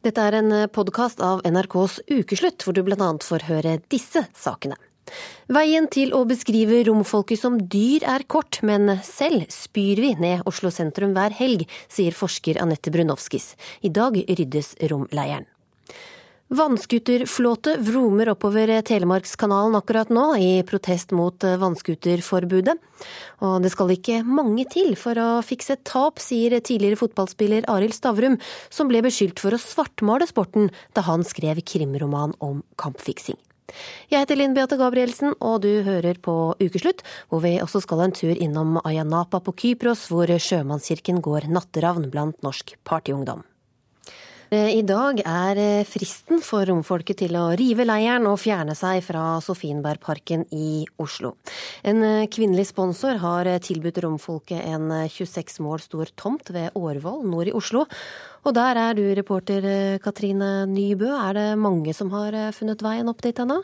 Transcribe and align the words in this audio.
Dette 0.00 0.22
er 0.24 0.38
en 0.38 0.52
podkast 0.72 1.18
av 1.20 1.42
NRKs 1.44 1.98
Ukeslutt, 2.08 2.64
hvor 2.64 2.72
du 2.72 2.80
bl.a. 2.86 3.08
får 3.20 3.44
høre 3.50 3.74
disse 3.92 4.22
sakene. 4.32 4.78
Veien 5.52 5.90
til 5.92 6.14
å 6.16 6.22
beskrive 6.24 6.78
romfolket 6.88 7.42
som 7.42 7.58
dyr 7.68 8.06
er 8.08 8.24
kort, 8.24 8.62
men 8.64 8.94
selv 9.04 9.44
spyr 9.52 10.00
vi 10.00 10.14
ned 10.16 10.48
Oslo 10.48 10.72
sentrum 10.72 11.12
hver 11.12 11.36
helg, 11.36 11.66
sier 11.92 12.16
forsker 12.16 12.62
Anette 12.64 12.92
Brunovskis. 12.94 13.52
I 13.84 13.92
dag 13.92 14.16
ryddes 14.24 14.72
romleiren. 14.88 15.44
Vannskuterflåte 16.50 17.76
vromer 17.78 18.32
oppover 18.32 18.72
Telemarkskanalen 18.82 19.76
akkurat 19.78 20.08
nå, 20.10 20.24
i 20.34 20.62
protest 20.66 21.12
mot 21.14 21.44
vannskuterforbudet. 21.46 22.74
Og 23.46 23.60
det 23.62 23.70
skal 23.70 23.92
ikke 23.94 24.16
mange 24.26 24.64
til 24.72 24.96
for 24.98 25.14
å 25.14 25.28
fikse 25.46 25.76
et 25.76 25.84
tap, 25.86 26.18
sier 26.18 26.56
tidligere 26.58 26.98
fotballspiller 26.98 27.68
Arild 27.70 27.94
Stavrum, 27.94 28.34
som 28.66 28.90
ble 28.90 28.98
beskyldt 29.06 29.38
for 29.38 29.54
å 29.54 29.62
svartmale 29.62 30.26
sporten 30.26 30.72
da 30.98 31.06
han 31.06 31.22
skrev 31.22 31.62
krimroman 31.62 32.34
om 32.42 32.64
kampfiksing. 32.82 33.38
Jeg 34.10 34.24
heter 34.24 34.40
Linn 34.40 34.58
Beate 34.58 34.74
Gabrielsen, 34.74 35.36
og 35.38 35.62
du 35.62 35.84
hører 35.86 36.18
på 36.18 36.34
Ukeslutt, 36.58 37.04
hvor 37.30 37.44
vi 37.46 37.60
også 37.62 37.84
skal 37.86 38.08
en 38.08 38.16
tur 38.16 38.34
innom 38.34 38.80
Ayanapa 38.82 39.38
på 39.38 39.54
Kypros, 39.54 40.08
hvor 40.10 40.26
sjømannskirken 40.26 41.22
går 41.22 41.46
natteravn 41.54 42.10
blant 42.10 42.42
norsk 42.42 42.74
partyungdom. 42.82 43.46
Eh, 44.50 44.72
I 44.74 44.82
dag 44.82 45.20
er 45.22 45.58
eh, 45.62 45.86
fristen 45.86 46.40
for 46.42 46.66
romfolket 46.66 47.20
til 47.20 47.36
å 47.38 47.52
rive 47.54 47.84
leiren 47.86 48.24
og 48.26 48.40
fjerne 48.42 48.74
seg 48.74 48.98
fra 49.06 49.36
Sofienbergparken 49.46 50.42
i 50.50 50.82
Oslo. 50.98 51.36
En 51.86 52.02
eh, 52.02 52.26
kvinnelig 52.26 52.72
sponsor 52.72 53.20
har 53.22 53.46
tilbudt 53.62 54.02
romfolket 54.02 54.66
en 54.72 54.90
26 55.06 55.62
mål 55.62 55.86
stor 55.86 56.10
tomt 56.18 56.50
ved 56.50 56.74
Årvoll 56.74 57.22
nord 57.30 57.52
i 57.52 57.54
Oslo. 57.54 57.84
Og 58.42 58.58
der 58.58 58.82
er 58.88 58.98
du 58.98 59.04
reporter 59.14 59.70
Katrine 60.02 60.66
Nybø. 60.66 61.12
Er 61.14 61.38
det 61.38 61.48
mange 61.62 61.94
som 61.94 62.10
har 62.10 62.34
funnet 62.56 62.82
veien 62.82 63.06
opp 63.12 63.22
dit 63.22 63.38
ennå? 63.38 63.62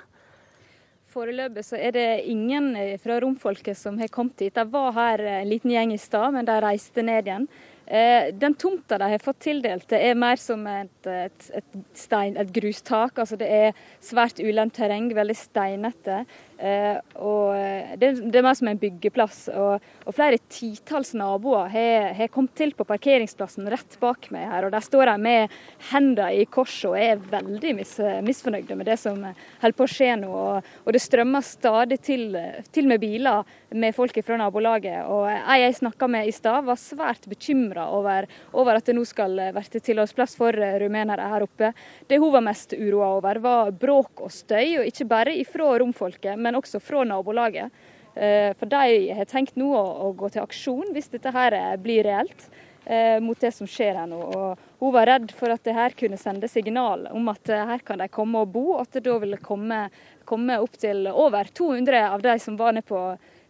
Foreløpig 1.10 1.66
så 1.66 1.80
er 1.82 1.96
det 1.98 2.10
ingen 2.30 2.76
fra 3.02 3.18
romfolket 3.24 3.74
som 3.74 3.98
har 3.98 4.12
kommet 4.14 4.38
hit. 4.38 4.54
De 4.54 4.70
var 4.70 4.92
her 4.94 5.30
en 5.40 5.50
liten 5.50 5.74
gjeng 5.74 5.96
i 5.96 5.98
stad, 5.98 6.36
men 6.36 6.46
de 6.46 6.60
reiste 6.62 7.02
ned 7.02 7.26
igjen. 7.26 7.48
Eh, 7.86 8.32
den 8.34 8.54
tomta 8.58 8.98
de 8.98 9.10
har 9.12 9.22
fått 9.22 9.44
tildelt, 9.46 9.86
det 9.92 10.00
er 10.02 10.18
mer 10.18 10.40
som 10.42 10.64
et, 10.66 11.06
et, 11.06 11.50
et, 11.54 11.76
stein, 11.94 12.34
et 12.36 12.50
grustak. 12.50 13.18
altså 13.22 13.38
Det 13.38 13.46
er 13.46 13.76
svært 14.02 14.42
ulendt 14.42 14.74
terreng, 14.74 15.12
veldig 15.14 15.36
steinete. 15.38 16.24
Eh, 16.56 16.96
og 17.20 17.52
det, 18.00 18.14
det, 18.22 18.38
er 18.38 18.44
mer 18.44 18.56
som 18.56 18.70
en 18.70 18.80
byggeplass. 18.80 19.40
Og, 19.52 19.84
og 20.06 20.16
flere 20.16 20.40
titalls 20.52 21.12
naboer 21.16 21.68
har, 21.72 22.22
kommet 22.32 22.56
til 22.56 22.72
på 22.76 22.86
parkeringsplassen 22.88 23.68
rett 23.72 23.98
bak 24.00 24.30
meg 24.34 24.48
her. 24.50 24.66
og 24.66 24.74
Der 24.74 24.84
står 24.84 25.10
de 25.12 25.16
med 25.26 25.56
hendene 25.90 26.30
i 26.40 26.46
kors 26.48 26.78
og 26.88 26.96
er 27.00 27.20
veldig 27.20 27.74
mis, 27.76 27.96
misfornøyde 28.24 28.78
med 28.78 28.88
det 28.88 28.98
som 29.00 29.20
holder 29.26 29.76
på 29.76 29.86
å 29.86 29.92
skje 29.92 30.12
nå. 30.22 30.32
Og, 30.32 30.72
og 30.84 30.96
det 30.96 31.02
strømmer 31.04 31.44
stadig 31.44 32.00
til, 32.04 32.28
til, 32.72 32.88
med 32.88 33.02
biler 33.02 33.44
med 33.76 33.96
folk 33.96 34.16
fra 34.24 34.38
nabolaget. 34.40 35.04
Og 35.10 35.28
ei 35.28 35.60
jeg 35.66 35.78
snakka 35.80 36.08
med 36.10 36.30
i 36.30 36.34
stad, 36.34 36.64
var 36.64 36.80
svært 36.80 37.28
bekymra 37.28 37.88
over, 37.92 38.28
over, 38.54 38.78
at 38.78 38.88
det 38.88 38.96
nå 38.96 39.04
skal 39.08 39.36
bli 39.56 39.80
tilholdsplass 39.82 40.36
for 40.38 40.56
rumenere 40.80 41.28
her 41.32 41.44
oppe. 41.44 41.72
Det 42.08 42.20
hun 42.22 42.32
var 42.32 42.44
mest 42.46 42.72
uroa 42.76 43.12
over, 43.18 43.40
var 43.42 43.72
bråk 43.76 44.24
og 44.24 44.32
støy, 44.32 44.78
og 44.80 44.88
ikke 44.88 45.08
bare 45.10 45.34
ifra 45.36 45.74
romfolket 45.82 46.38
men 46.46 46.58
også 46.58 46.80
fra 46.82 47.02
nabolaget. 47.04 47.74
Eh, 48.14 48.54
for 48.56 48.70
de 48.70 49.10
har 49.18 49.28
tenkt 49.28 49.58
nå 49.60 49.68
å, 49.76 50.14
gå 50.16 50.30
til 50.32 50.46
aksjon 50.46 50.94
hvis 50.94 51.10
dette 51.12 51.34
her 51.34 51.58
blir 51.82 52.06
reelt. 52.06 52.46
Eh, 52.88 53.20
mot 53.20 53.40
det 53.40 53.50
som 53.50 53.66
skjer 53.66 53.96
her 53.98 54.06
nå. 54.06 54.18
Og 54.30 54.60
hun 54.78 54.92
var 54.94 55.08
redd 55.10 55.32
for 55.34 55.50
at 55.50 55.64
det 55.66 55.74
her 55.74 55.94
kunne 55.98 56.18
sende 56.20 56.46
signal 56.46 57.08
om 57.10 57.26
at 57.32 57.50
eh, 57.50 57.64
her 57.66 57.82
kan 57.82 57.98
de 57.98 58.06
komme 58.06 58.44
og 58.44 58.52
bo, 58.54 58.76
og 58.76 58.84
at 58.84 58.94
det 58.94 59.02
da 59.08 59.16
ville 59.18 59.40
komme, 59.42 59.80
komme 60.28 60.60
opp 60.62 60.78
til 60.78 61.08
over 61.10 61.50
200 61.50 62.04
av 62.06 62.22
de 62.22 62.36
som 62.38 62.54
var 62.60 62.76
nede 62.76 62.86
på 62.86 63.00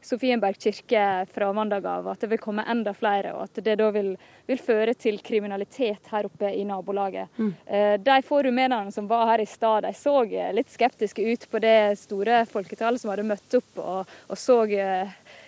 Sofienberg 0.07 0.59
kirke 0.63 1.27
fra 1.35 1.49
mandag 1.53 1.87
av 1.91 2.07
at 2.13 2.23
det 2.23 2.31
vil 2.31 2.41
komme 2.43 2.65
enda 2.71 2.95
flere, 2.95 3.35
og 3.35 3.49
at 3.49 3.61
det 3.67 3.75
da 3.81 3.89
vil, 3.95 4.13
vil 4.47 4.61
føre 4.63 4.95
til 4.95 5.19
kriminalitet 5.25 6.11
her 6.13 6.29
oppe 6.29 6.53
i 6.55 6.63
nabolaget. 6.69 7.33
Mm. 7.39 7.53
Eh, 7.67 7.95
de 7.99 8.19
få 8.27 8.43
rumenerne 8.47 8.95
som 8.95 9.09
var 9.11 9.33
her 9.33 9.43
i 9.43 9.49
stad, 9.51 9.83
de 9.87 9.93
så 9.97 10.21
litt 10.55 10.71
skeptiske 10.71 11.23
ut 11.27 11.49
på 11.51 11.63
det 11.63 11.99
store 11.99 12.45
folketallet 12.51 13.03
som 13.03 13.11
hadde 13.11 13.27
møtt 13.27 13.59
opp, 13.59 13.73
og, 13.83 14.15
og 14.31 14.39
så 14.39 14.63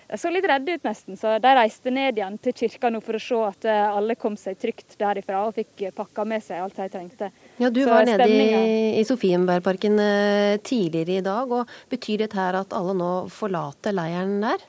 eh, 0.09 0.15
de 0.15 0.21
så 0.21 0.31
litt 0.33 0.47
redde 0.49 0.79
ut 0.79 0.87
nesten, 0.89 1.17
så 1.21 1.37
de 1.43 1.53
reiste 1.59 1.93
ned 1.93 2.19
igjen 2.19 2.39
til 2.43 2.57
kirka 2.57 2.91
nå 2.91 3.03
for 3.05 3.19
å 3.19 3.23
se 3.23 3.43
at 3.49 3.69
eh, 3.69 3.85
alle 3.89 4.17
kom 4.19 4.37
seg 4.41 4.59
trygt 4.61 4.97
derifra 5.01 5.45
og 5.47 5.55
fikk 5.59 5.89
pakka 5.97 6.25
med 6.29 6.45
seg 6.45 6.65
alt 6.65 6.81
de 6.81 6.89
trengte. 6.93 7.31
Ja, 7.59 7.71
Du 7.71 7.83
så 7.85 7.93
var 7.93 8.09
nede 8.09 8.29
i, 8.29 8.99
i 9.01 9.05
Sofienbergparken 9.09 10.01
eh, 10.03 10.57
tidligere 10.65 11.21
i 11.21 11.27
dag. 11.27 11.53
og 11.53 11.69
Betyr 11.93 12.25
dette 12.25 12.41
her 12.41 12.59
at 12.63 12.75
alle 12.77 12.97
nå 12.97 13.13
forlater 13.33 13.97
leiren 13.97 14.41
der? 14.45 14.67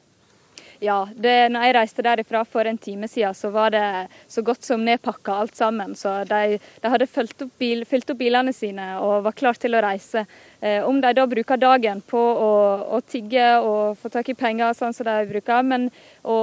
Ja, 0.80 1.02
det, 1.12 1.50
når 1.52 1.66
jeg 1.66 1.76
reiste 1.76 2.04
derifra 2.06 2.46
for 2.48 2.68
en 2.70 2.78
time 2.80 3.08
siden, 3.12 3.36
så 3.36 3.50
var 3.52 3.74
det 3.74 3.84
så 4.32 4.44
godt 4.48 4.64
som 4.64 4.86
nedpakka 4.88 5.34
alt 5.42 5.58
sammen. 5.60 5.92
Så 5.96 6.14
de, 6.30 6.60
de 6.80 6.92
hadde 6.94 7.08
fylt 7.12 7.44
opp, 7.44 7.52
bil, 7.60 7.84
fylt 7.90 8.14
opp, 8.14 8.20
bilene 8.22 8.54
sine 8.56 8.94
og 9.04 9.26
var 9.26 9.36
klar 9.36 9.60
til 9.60 9.76
å 9.76 9.84
reise. 9.84 10.24
Eh, 10.64 10.80
om 10.88 11.02
de 11.04 11.12
da 11.18 11.28
bruker 11.28 11.60
dagen 11.60 12.00
på 12.08 12.20
å, 12.20 12.54
å 12.96 13.02
tigge 13.04 13.50
og 13.60 14.00
få 14.00 14.14
tak 14.14 14.32
i 14.32 14.38
penger, 14.40 14.72
sånn 14.78 14.96
som 14.96 15.10
de 15.10 15.18
bruker, 15.34 15.68
men 15.68 15.90
å 16.24 16.40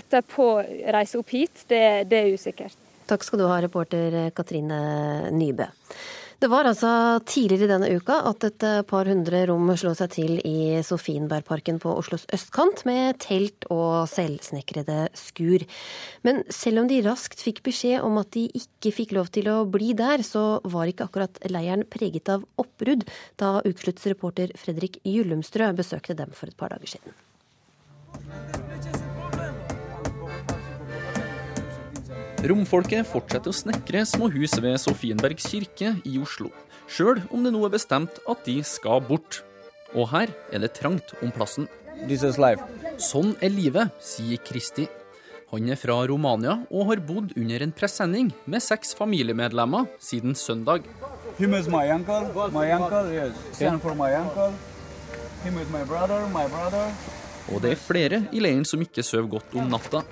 etterpå 0.00 0.48
reise 0.96 1.20
opp 1.20 1.36
hit, 1.36 1.66
det, 1.68 1.84
det 2.08 2.24
er 2.24 2.32
usikkert. 2.32 2.80
Takk 3.04 3.24
skal 3.26 3.42
du 3.42 3.48
ha, 3.50 3.60
reporter 3.60 4.16
Katrine 4.32 5.28
Nybø. 5.36 5.68
Det 6.44 6.50
var 6.52 6.66
altså 6.68 6.88
tidligere 7.24 7.70
denne 7.70 7.86
uka 7.96 8.18
at 8.28 8.44
et 8.44 8.64
par 8.84 9.08
hundre 9.08 9.38
rom 9.48 9.70
slo 9.80 9.94
seg 9.96 10.10
til 10.12 10.34
i 10.44 10.82
Sofienbergparken 10.84 11.78
på 11.80 11.94
Oslos 11.96 12.26
østkant, 12.36 12.82
med 12.84 13.16
telt 13.24 13.64
og 13.72 14.04
selvsnekrede 14.12 15.06
skur. 15.16 15.64
Men 16.28 16.42
selv 16.52 16.82
om 16.82 16.90
de 16.92 17.00
raskt 17.06 17.40
fikk 17.40 17.62
beskjed 17.64 18.04
om 18.04 18.20
at 18.20 18.28
de 18.36 18.44
ikke 18.60 18.92
fikk 18.92 19.16
lov 19.16 19.32
til 19.32 19.48
å 19.48 19.56
bli 19.64 19.94
der, 19.96 20.20
så 20.20 20.60
var 20.68 20.92
ikke 20.92 21.08
akkurat 21.08 21.40
leiren 21.48 21.88
preget 21.88 22.28
av 22.36 22.44
oppbrudd 22.60 23.08
da 23.40 23.56
ukeslutts 23.64 24.04
reporter 24.12 24.52
Fredrik 24.60 25.00
Gyllumstrø 25.00 25.72
besøkte 25.80 26.20
dem 26.20 26.36
for 26.36 26.52
et 26.52 26.60
par 26.60 26.76
dager 26.76 26.98
siden. 26.98 28.73
Romfolket 32.44 33.06
fortsetter 33.08 33.48
å 33.48 33.56
snekre 33.56 34.02
små 34.04 34.26
hus 34.34 34.58
ved 34.60 34.74
Sofienbergs 34.82 35.46
kirke 35.48 35.94
i 36.04 36.18
Oslo, 36.20 36.50
sjøl 36.92 37.22
om 37.32 37.46
det 37.46 37.54
nå 37.54 37.62
er 37.64 37.72
bestemt 37.72 38.18
at 38.28 38.42
de 38.44 38.58
skal 38.68 39.00
bort. 39.06 39.38
Og 39.96 40.10
her 40.10 40.28
er 40.52 40.60
det 40.60 40.74
trangt 40.76 41.14
om 41.24 41.32
plassen. 41.32 41.70
Sånn 43.00 43.32
er 43.40 43.54
livet, 43.54 43.94
sier 44.04 44.42
Kristi. 44.44 44.84
Han 45.54 45.70
er 45.72 45.78
fra 45.80 45.96
Romania 46.10 46.58
og 46.68 46.90
har 46.90 47.00
bodd 47.08 47.32
under 47.40 47.64
en 47.64 47.72
presenning 47.72 48.28
med 48.44 48.60
seks 48.60 48.92
familiemedlemmer 48.98 49.88
siden 50.02 50.36
søndag. 50.36 50.84
Og 57.48 57.64
det 57.64 57.72
er 57.72 57.80
flere 57.80 58.20
i 58.36 58.44
leiren 58.44 58.68
som 58.68 58.84
ikke 58.84 59.06
sover 59.06 59.32
godt 59.38 59.56
om 59.56 59.72
natta. 59.72 60.04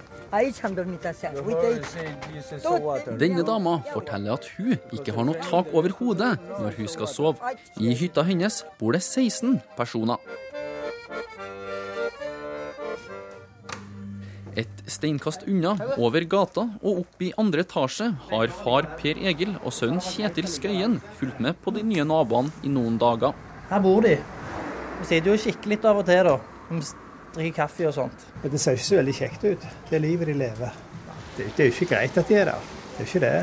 Denne 3.21 3.43
dama 3.45 3.75
forteller 3.93 4.33
at 4.33 4.47
hun 4.57 4.79
ikke 4.97 5.13
har 5.13 5.27
noe 5.29 5.43
tak 5.45 5.69
over 5.77 5.93
hodet 5.99 6.31
når 6.49 6.79
hun 6.79 6.89
skal 6.89 7.09
sove. 7.11 7.37
I 7.77 7.93
hytta 7.99 8.25
hennes 8.25 8.63
bor 8.81 8.97
det 8.97 9.03
16 9.05 9.61
personer. 9.77 10.17
Et 14.57 14.83
steinkast 14.89 15.45
unna, 15.49 15.77
over 16.01 16.25
gata 16.29 16.65
og 16.81 17.05
opp 17.05 17.23
i 17.25 17.33
andre 17.41 17.61
etasje, 17.65 18.09
har 18.31 18.57
far 18.63 18.89
Per 18.99 19.21
Egil 19.29 19.53
og 19.63 19.73
sønnen 19.73 20.01
Kjetil 20.05 20.49
Skøyen 20.49 21.01
fulgt 21.21 21.41
med 21.45 21.61
på 21.61 21.77
de 21.77 21.85
nye 21.85 22.05
naboene 22.09 22.53
i 22.65 22.73
noen 22.73 22.97
dager. 23.01 23.33
Her 23.69 23.81
bor 23.85 24.01
de. 24.05 24.17
Vi 25.01 25.05
sitter 25.09 25.33
jo 25.33 25.37
og 25.37 25.45
kikker 25.45 25.69
litt 25.73 25.85
av 25.89 26.01
og 26.01 26.09
til, 26.09 26.25
da 26.29 26.37
drikke 27.35 27.57
kaffe 27.57 27.89
og 27.89 27.97
sånt. 27.97 28.29
Det 28.43 28.61
ser 28.61 28.77
ikke 28.77 28.89
så 28.89 29.01
veldig 29.01 29.17
kjekt 29.17 29.45
ut. 29.47 29.67
Det 29.89 29.99
er 29.99 30.05
livet 30.05 30.29
de 30.31 30.37
lever. 30.37 30.79
Det, 31.37 31.49
det 31.57 31.65
er 31.65 31.71
jo 31.71 31.75
ikke 31.75 31.91
greit 31.95 32.17
at 32.21 32.29
de 32.29 32.39
er 32.39 32.51
der. 32.53 32.71
Det 32.93 33.05
er 33.05 33.09
ikke 33.09 33.23
det. 33.25 33.37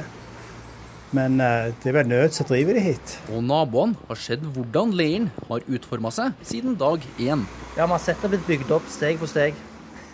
Men 1.18 1.40
uh, 1.42 1.72
det 1.82 1.90
er 1.90 1.96
vel 1.98 2.10
nød 2.10 2.36
som 2.38 2.46
driver 2.46 2.78
de 2.78 2.84
hit. 2.86 3.16
Og 3.34 3.42
naboene 3.42 3.98
har 4.10 4.20
sett 4.22 4.44
hvordan 4.46 4.94
leiren 4.94 5.32
har 5.48 5.66
utforma 5.66 6.12
seg 6.14 6.38
siden 6.46 6.78
dag 6.78 7.06
én. 7.18 7.48
Ja, 7.78 7.88
vi 7.88 7.96
har 7.96 8.04
sett 8.04 8.22
det 8.22 8.30
blitt 8.36 8.46
bygd 8.50 8.76
opp 8.78 8.92
steg 8.94 9.18
for 9.22 9.32
steg. 9.32 9.58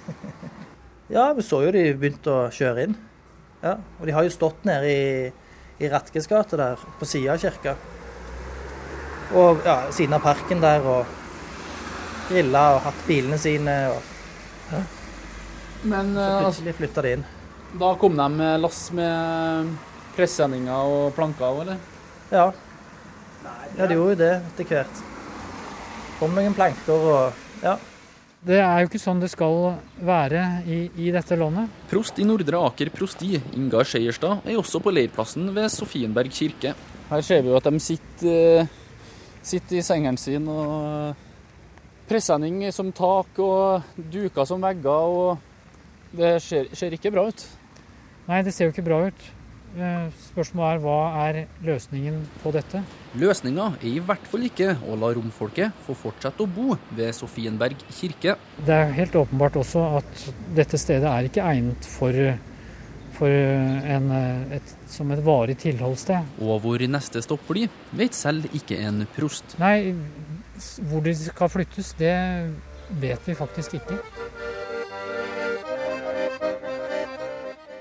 ja, 1.16 1.34
vi 1.36 1.44
så 1.44 1.66
jo 1.66 1.74
de 1.76 1.90
begynte 2.00 2.32
å 2.32 2.48
kjøre 2.54 2.88
inn. 2.88 2.96
Ja, 3.66 3.76
Og 4.00 4.08
de 4.08 4.16
har 4.16 4.24
jo 4.24 4.32
stått 4.32 4.64
nede 4.68 4.88
i, 4.88 5.04
i 5.84 5.92
Ratkes 5.92 6.30
gate 6.32 6.60
der, 6.60 6.80
på 7.00 7.08
sida 7.10 7.36
av 7.36 7.44
kirka. 7.44 7.76
Og 9.36 9.64
ja, 9.66 9.80
siden 9.92 10.16
av 10.16 10.24
parken 10.24 10.64
der. 10.64 10.86
og 10.86 11.25
grilla 12.30 12.66
og 12.76 12.84
hatt 12.88 13.02
bilene 13.08 13.40
sine. 13.42 13.76
Og, 13.94 14.12
ja. 14.74 14.84
Men 15.86 16.14
så 16.16 16.28
eh, 16.28 16.38
plutselig 16.44 16.76
flytta 16.80 17.06
de 17.06 17.16
inn. 17.18 17.26
Da 17.80 17.96
kom 18.00 18.16
de 18.18 18.28
med 18.32 18.62
lass 18.64 18.86
med 18.96 19.74
pressesendinger 20.16 20.94
og 20.96 21.10
planker 21.18 21.66
eller? 21.66 21.82
Ja. 22.32 22.46
ja, 23.76 23.88
de 23.88 23.98
gjorde 23.98 24.16
jo 24.16 24.22
det 24.22 24.32
etter 24.38 24.70
hvert. 24.70 25.04
Kom 26.20 26.38
noen 26.38 26.56
planker 26.56 27.10
og 27.12 27.44
ja. 27.66 27.76
Det 28.46 28.60
er 28.62 28.84
jo 28.84 28.88
ikke 28.92 29.02
sånn 29.02 29.22
det 29.24 29.32
skal 29.32 29.56
være 30.06 30.42
i, 30.70 30.78
i 31.02 31.10
dette 31.14 31.34
landet. 31.40 31.72
Prost 31.90 32.20
i 32.22 32.28
Nordre 32.28 32.60
Aker 32.68 32.92
prosti, 32.94 33.40
Inga 33.58 33.82
Skeierstad, 33.82 34.46
er 34.46 34.60
også 34.60 34.82
på 34.86 34.94
leirplassen 34.94 35.50
ved 35.56 35.72
Sofienberg 35.74 36.30
kirke. 36.30 36.76
Her 37.10 37.24
ser 37.26 37.42
vi 37.42 37.50
jo 37.50 37.58
at 37.58 37.66
de 37.66 37.82
sitter, 37.82 38.70
sitter 39.42 39.80
i 39.80 39.86
sengene 39.86 40.22
sine 40.22 40.54
og 40.54 41.25
Presenning 42.06 42.62
som 42.74 42.92
tak 42.94 43.40
og 43.42 43.86
duker 43.98 44.46
som 44.46 44.62
vegger. 44.62 44.90
og 44.90 45.38
Det 46.16 46.38
ser, 46.44 46.70
ser 46.74 46.94
ikke 46.94 47.12
bra 47.12 47.28
ut. 47.30 47.48
Nei, 48.28 48.44
det 48.46 48.54
ser 48.54 48.70
jo 48.70 48.76
ikke 48.76 48.86
bra 48.86 49.00
ut. 49.08 49.26
Eh, 49.76 50.06
spørsmålet 50.30 50.78
er 50.78 50.84
hva 50.86 51.00
er 51.26 51.38
løsningen 51.68 52.22
på 52.40 52.52
dette? 52.56 52.80
Løsninga 53.20 53.74
er 53.82 53.90
i 53.90 54.00
hvert 54.00 54.24
fall 54.32 54.46
ikke 54.48 54.70
å 54.88 54.96
la 55.02 55.10
romfolket 55.18 55.82
få 55.84 55.98
fortsette 56.00 56.46
å 56.46 56.48
bo 56.48 56.78
ved 56.96 57.12
Sofienberg 57.18 57.84
kirke. 57.90 58.38
Det 58.56 58.76
er 58.76 58.94
helt 58.96 59.18
åpenbart 59.20 59.60
også 59.60 59.84
at 59.98 60.24
dette 60.56 60.80
stedet 60.80 61.10
er 61.12 61.28
ikke 61.28 61.44
egnet 61.44 61.90
for, 61.92 62.16
for 63.18 63.36
en, 63.98 64.08
et, 64.56 64.76
som 64.88 65.12
et 65.12 65.24
varig 65.26 65.58
tilholdssted. 65.66 66.40
Og 66.40 66.64
hvor 66.64 66.88
neste 66.96 67.26
stopp 67.26 67.44
blir, 67.50 67.68
vet 67.92 68.16
selv 68.16 68.48
ikke 68.56 68.80
en 68.88 69.04
prost. 69.18 69.58
Nei, 69.60 69.92
hvor 70.90 71.04
de 71.06 71.16
skal 71.18 71.52
flyttes, 71.52 71.94
det 72.00 72.16
vet 73.02 73.28
vi 73.28 73.36
faktisk 73.36 73.78
ikke. 73.80 74.00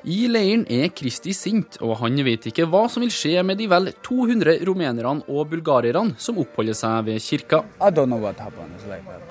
I 0.04 0.26
leiren 0.28 0.66
er 0.68 0.90
Kristi 0.92 1.32
sint, 1.32 1.78
og 1.80 1.96
han 2.02 2.18
vet 2.26 2.50
ikke 2.50 2.66
hva 2.68 2.82
som 2.92 3.00
vil 3.00 3.12
skje 3.14 3.40
med 3.46 3.56
de 3.56 3.70
vel 3.72 3.88
200 4.04 4.58
rumenerne 4.68 5.24
og 5.32 5.48
bulgarierne 5.48 6.18
som 6.20 6.36
oppholder 6.42 6.76
seg 6.76 7.06
ved 7.06 7.24
kirka. 7.24 7.62
I 7.80 7.88
don't 7.88 8.12
know 8.12 8.20
what 8.20 8.36
happened. 8.36 8.74
It's 8.76 8.84
like 8.90 9.04
that. 9.08 9.22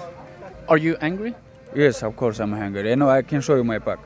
Are 0.67 0.79
you 0.79 0.95
angry? 0.99 1.35
Yes, 1.75 2.01
of 2.01 2.15
course 2.15 2.39
I'm 2.39 2.53
hungry. 2.53 2.89
You 2.89 2.95
know, 2.95 3.09
I 3.09 3.21
can 3.21 3.41
show 3.41 3.55
you 3.55 3.63
my 3.63 3.77
pack. 3.77 3.99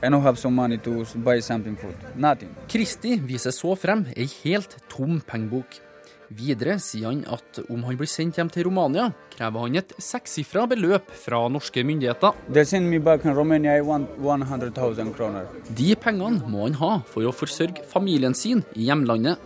I 0.00 0.08
don't 0.08 0.22
have 0.22 0.38
some 0.38 0.54
money 0.54 0.78
to 0.78 1.04
buy 1.16 1.40
something 1.40 1.74
food. 1.74 1.94
Nothing. 2.14 2.54
Kristi 2.70 3.18
viser 3.18 3.50
så 3.50 3.74
frem 3.74 4.06
ei 4.14 4.28
helt 4.44 4.76
tom 4.88 5.18
pengebok. 5.26 5.80
Videre 6.28 6.74
sier 6.76 7.08
han 7.08 7.22
at 7.32 7.60
om 7.72 7.84
han 7.86 7.96
blir 7.96 8.08
sendt 8.10 8.36
hjem 8.36 8.50
til 8.52 8.66
Romania, 8.68 9.06
krever 9.32 9.64
han 9.64 9.78
et 9.80 9.94
sekssifra 10.02 10.66
beløp 10.68 11.08
fra 11.16 11.40
norske 11.48 11.80
myndigheter. 11.88 12.36
De 15.78 15.94
pengene 16.04 16.50
må 16.52 16.66
han 16.66 16.76
ha 16.82 16.92
for 17.08 17.24
å 17.24 17.32
forsørge 17.32 17.86
familien 17.88 18.36
sin 18.36 18.60
i 18.76 18.90
hjemlandet. 18.90 19.40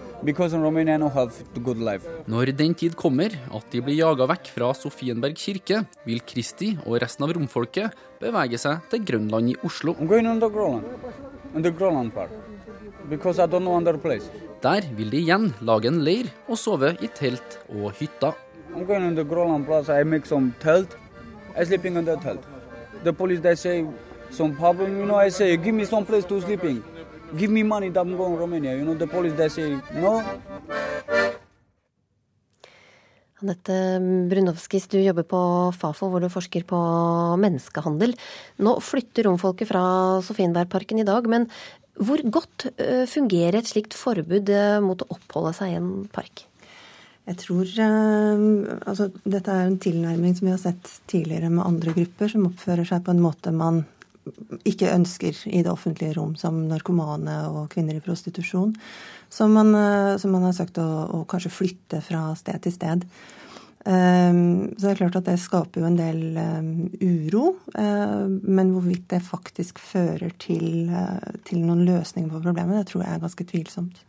Når 2.35 2.53
den 2.59 2.75
tid 2.79 2.95
kommer 2.99 3.31
at 3.31 3.71
de 3.71 3.83
blir 3.83 3.99
jaga 3.99 4.27
vekk 4.35 4.51
fra 4.55 4.71
Sofienberg 4.75 5.39
kirke, 5.39 5.85
vil 6.07 6.23
Kristi 6.27 6.77
og 6.83 6.99
resten 7.03 7.27
av 7.27 7.35
romfolket 7.39 7.95
bevege 8.23 8.59
seg 8.59 8.83
til 8.91 9.07
Grønland 9.07 9.55
i 9.55 9.59
Oslo. 9.67 9.95
I'm 9.99 10.11
going 10.11 10.27
on 10.27 10.43
the 10.43 10.51
Grønland. 10.51 10.87
On 11.55 11.63
the 11.63 11.71
Grønland 11.71 12.15
part. 12.15 12.52
Der 14.63 14.81
vil 14.97 15.11
de 15.11 15.19
igjen 15.19 15.51
lage 15.61 15.89
en 15.91 16.01
leir 16.01 16.31
og 16.49 16.57
sove 16.57 16.95
i 17.01 17.09
telt 17.13 17.59
og 17.69 17.93
hytter. 17.99 18.33
I'm 18.75 19.15
the 19.15 19.25
Grønland 19.25 19.67
Plaza. 19.67 20.01
I 20.01 20.05
make 20.05 20.27
some 20.27 20.55
telt. 20.61 20.97
I 21.61 21.65
sleeping 21.65 21.99
on 21.99 22.05
the 22.05 22.17
telt. 22.17 22.41
The 23.05 23.13
police 23.13 23.41
they 23.43 23.55
say 23.55 23.85
some 24.31 24.55
problem, 24.57 24.99
you 24.99 25.05
know. 25.05 25.17
I 25.17 25.29
say 25.29 25.57
give 25.57 25.75
me 25.75 25.85
some 25.85 26.07
place 26.07 26.25
to 26.25 26.41
sleeping. 26.41 26.83
Give 27.37 27.51
me 27.51 27.63
money 27.63 27.91
that 27.91 28.01
I'm 28.01 28.17
going 28.17 28.39
Romania. 28.39 28.77
You 28.77 28.85
know 28.85 28.95
the 28.95 29.07
police 29.07 29.35
they 29.37 29.49
say 29.49 29.79
no. 29.95 30.23
Anette 33.43 33.99
Brunovskis, 34.31 34.87
du 34.87 35.01
jobber 35.03 35.25
på 35.27 35.39
Fafo 35.75 36.07
hvor 36.09 36.23
du 36.23 36.29
forsker 36.31 36.63
på 36.63 36.79
menneskehandel. 37.43 38.15
Nå 38.63 38.77
flytter 38.81 39.27
romfolket 39.27 39.69
fra 39.73 39.83
Sofienbergparken 40.23 41.03
i 41.03 41.07
dag, 41.09 41.27
men 41.27 41.49
hvor 42.01 42.23
godt 42.33 42.67
eh, 42.81 43.05
fungerer 43.11 43.61
et 43.61 43.69
slikt 43.69 43.97
forbud 43.99 44.49
eh, 44.53 44.79
mot 44.85 45.03
å 45.05 45.11
oppholde 45.13 45.53
seg 45.59 45.73
i 45.73 45.79
en 45.81 45.91
park? 46.13 46.47
Jeg 47.29 47.39
tror 47.39 47.69
eh, 47.69 48.45
altså, 48.89 49.11
Dette 49.23 49.53
er 49.53 49.69
en 49.69 49.81
tilnærming 49.83 50.37
som 50.39 50.49
vi 50.49 50.55
har 50.55 50.63
sett 50.63 50.89
tidligere 51.11 51.53
med 51.53 51.67
andre 51.67 51.95
grupper, 51.99 52.33
som 52.33 52.49
oppfører 52.49 52.89
seg 52.89 53.05
på 53.05 53.15
en 53.15 53.23
måte 53.25 53.53
man 53.55 53.85
ikke 54.69 54.93
ønsker 54.95 55.35
i 55.51 55.65
det 55.67 55.71
offentlige 55.71 56.15
rom, 56.15 56.37
som 56.39 56.61
narkomane 56.71 57.41
og 57.51 57.73
kvinner 57.73 57.97
i 57.99 58.03
prostitusjon. 58.05 58.71
Som 59.33 59.57
man, 59.57 59.73
som 60.21 60.31
man 60.31 60.45
har 60.47 60.53
søkt 60.55 60.79
å, 60.79 60.85
å 61.11 61.23
kanskje 61.27 61.51
flytte 61.51 61.99
fra 62.05 62.29
sted 62.39 62.61
til 62.63 62.75
sted. 62.77 63.07
Ehm, 63.87 64.75
så 64.77 64.87
det 64.87 64.91
er 64.93 65.01
klart 65.01 65.17
at 65.19 65.27
det 65.27 65.39
skaper 65.43 65.83
jo 65.83 65.89
en 65.89 65.99
del 65.99 66.39
ehm, 66.39 66.71
uro. 67.03 67.57
Ehm, 67.79 68.39
men 68.45 68.71
hvorvidt 68.75 69.09
det 69.11 69.23
faktisk 69.27 69.83
fører 69.83 70.31
til, 70.43 70.89
eh, 70.91 71.33
til 71.49 71.65
noen 71.67 71.85
løsninger 71.89 72.31
på 72.31 72.43
problemet, 72.45 72.79
det 72.79 72.93
tror 72.93 73.05
jeg 73.05 73.17
er 73.17 73.25
ganske 73.25 73.49
tvilsomt. 73.51 74.05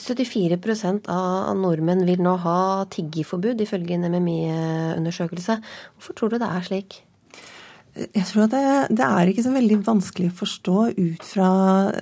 74% 0.00 1.08
av 1.10 1.56
nordmenn 1.58 2.06
vil 2.06 2.22
nå 2.22 2.36
ha 2.40 2.86
tiggeforbud, 2.94 3.60
ifølge 3.60 3.98
en 3.98 4.06
MMI-undersøkelse. 4.14 5.58
Hvorfor 5.96 6.16
tror 6.16 6.32
du 6.32 6.38
det 6.38 6.48
er 6.48 6.64
slik? 6.64 7.00
Jeg 7.90 8.22
tror 8.28 8.44
at 8.44 8.52
det, 8.54 8.64
det, 9.00 9.06
er 9.06 9.30
ikke 9.30 9.42
så 9.42 9.52
veldig 9.54 9.80
vanskelig 9.86 10.28
å 10.30 10.38
forstå 10.40 10.74
ut 10.94 11.24
fra 11.26 11.48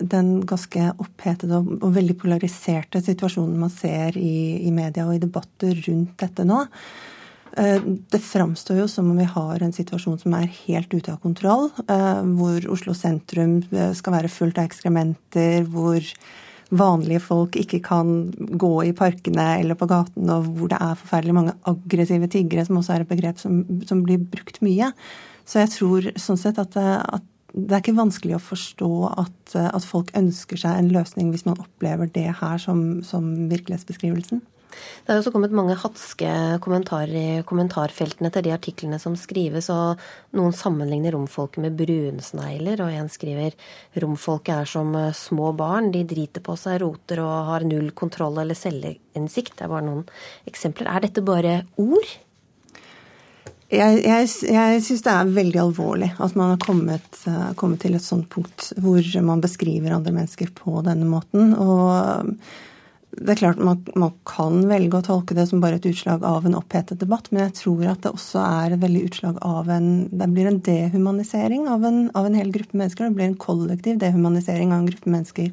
den 0.05 0.35
ganske 0.49 0.91
opphetede 1.01 1.61
og, 1.63 1.71
og 1.81 1.95
veldig 1.97 2.17
polariserte 2.21 3.01
situasjonen 3.05 3.57
man 3.61 3.73
ser 3.73 4.19
i, 4.21 4.61
i, 4.61 4.73
media 4.75 5.07
og 5.09 5.17
i 5.17 5.23
debatter 5.23 5.79
rundt 5.87 6.19
dette 6.21 6.45
nå. 6.49 6.61
Eh, 7.57 7.87
det 8.13 8.21
framstår 8.21 8.83
jo 8.83 8.89
som 8.93 9.09
om 9.11 9.17
vi 9.19 9.29
har 9.33 9.65
en 9.65 9.73
situasjon 9.73 10.21
som 10.21 10.37
er 10.37 10.51
helt 10.67 10.93
ute 10.93 11.15
av 11.15 11.23
kontroll. 11.25 11.71
Eh, 11.89 12.21
hvor 12.37 12.69
Oslo 12.75 12.93
sentrum 12.97 13.63
eh, 13.73 13.95
skal 13.97 14.19
være 14.19 14.33
fullt 14.33 14.61
av 14.61 14.69
ekskrementer. 14.69 15.65
Hvor 15.73 16.05
vanlige 16.69 17.23
folk 17.25 17.57
ikke 17.57 17.81
kan 17.81 18.29
gå 18.37 18.75
i 18.85 18.93
parkene 18.93 19.55
eller 19.63 19.79
på 19.79 19.89
gaten, 19.89 20.29
og 20.29 20.51
hvor 20.53 20.69
det 20.69 20.81
er 20.85 21.01
forferdelig 21.01 21.37
mange 21.39 21.57
aggressive 21.71 22.29
tiggere, 22.29 22.67
som 22.69 22.77
også 22.81 22.95
er 22.95 23.07
et 23.07 23.11
begrep 23.11 23.41
som, 23.41 23.63
som 23.89 24.05
blir 24.05 24.21
brukt 24.21 24.61
mye. 24.61 24.93
Så 25.49 25.63
jeg 25.63 25.73
tror 25.73 26.11
sånn 26.21 26.41
sett 26.41 26.61
at, 26.61 26.77
eh, 26.77 27.01
at 27.01 27.25
det 27.57 27.73
er 27.73 27.81
ikke 27.81 27.97
vanskelig 27.97 28.37
å 28.37 28.45
forstå 28.45 28.93
at, 29.15 29.57
eh, 29.57 29.71
at, 29.73 29.87
folk 29.89 30.13
ønsker 30.19 30.61
seg 30.61 30.77
en 30.77 30.93
løsning 30.93 31.33
hvis 31.33 31.47
man 31.49 31.59
opplever 31.63 32.11
det 32.13 32.29
her 32.43 32.61
som, 32.61 33.03
som 33.07 33.49
virkelighetsbeskrivelsen. 33.49 34.45
Det 34.69 35.11
har 35.11 35.23
også 35.23 35.33
kommet 35.33 35.55
mange 35.57 35.75
hatske 35.81 36.29
kommentarer 36.63 37.15
i 37.17 37.43
kommentarfeltene 37.49 38.31
til 38.31 38.45
de 38.45 38.53
artiklene 38.55 38.99
som 39.01 39.17
skrives, 39.19 39.71
og 39.73 39.99
noen 40.37 40.53
sammenligner 40.55 41.17
romfolket 41.17 41.65
med 41.65 41.79
brunsnegler, 41.81 42.85
og 42.85 42.93
en 42.93 43.09
skriver 43.11 43.57
romfolket 44.05 44.55
er 44.55 44.71
som 44.71 44.93
eh, 45.01 45.17
små 45.17 45.55
barn, 45.57 45.91
de 45.97 46.05
driter 46.07 46.45
på 46.45 46.55
seg, 46.61 46.83
roter 46.85 47.25
og 47.25 47.35
har 47.49 47.67
null 47.67 47.91
kontroll 47.97 48.39
eller 48.45 48.59
selvinnsikt. 48.59 49.57
Det 49.57 49.67
er 49.67 49.73
bare 49.73 49.89
noen 49.89 50.05
eksempler. 50.53 50.93
Er 50.93 51.09
dette 51.09 51.25
bare 51.25 51.63
ord? 51.81 52.19
Jeg, 53.69 53.99
jeg, 54.01 54.29
jeg 54.49 54.81
syns 54.81 55.03
det 55.05 55.13
er 55.13 55.35
veldig 55.37 55.59
alvorlig 55.61 56.09
at 56.17 56.37
man 56.39 56.55
har 56.55 56.61
kommet, 56.63 57.09
uh, 57.29 57.51
kommet, 57.59 57.83
til 57.83 57.99
et 57.99 58.05
sånt 58.05 58.31
punkt 58.33 58.71
hvor 58.81 59.05
man 59.27 59.45
beskriver 59.45 59.93
andre 59.93 60.15
mennesker 60.17 60.55
på 60.57 60.81
denne 60.87 61.05
måten. 61.11 61.53
Og 61.53 62.33
det 63.19 63.35
er 63.35 63.41
klart 63.43 63.61
man, 63.61 63.83
man, 63.99 64.15
kan 64.29 64.63
velge 64.71 65.01
å 65.01 65.05
tolke 65.05 65.37
det 65.37 65.45
som 65.51 65.61
bare 65.61 65.77
et 65.77 65.89
utslag 65.91 66.25
av 66.25 66.47
en 66.49 66.57
opphetet 66.57 67.01
debatt, 67.03 67.29
men 67.29 67.45
jeg 67.47 67.59
tror 67.61 67.85
at 67.93 68.07
det 68.07 68.15
også 68.15 68.41
er 68.41 68.77
et 68.77 68.83
veldig 68.83 69.05
utslag 69.11 69.43
av 69.45 69.69
en 69.73 69.91
Det 70.09 70.31
blir 70.33 70.49
en 70.49 70.63
dehumanisering 70.65 71.69
av 71.69 71.85
en, 71.85 72.01
av 72.17 72.29
en 72.29 72.41
hel 72.41 72.53
gruppe 72.55 72.79
mennesker. 72.79 73.09
Det 73.09 73.21
blir 73.21 73.31
en 73.31 73.41
kollektiv 73.43 74.01
dehumanisering 74.01 74.73
av 74.73 74.81
en 74.81 74.91
gruppe 74.91 75.13
mennesker. 75.13 75.53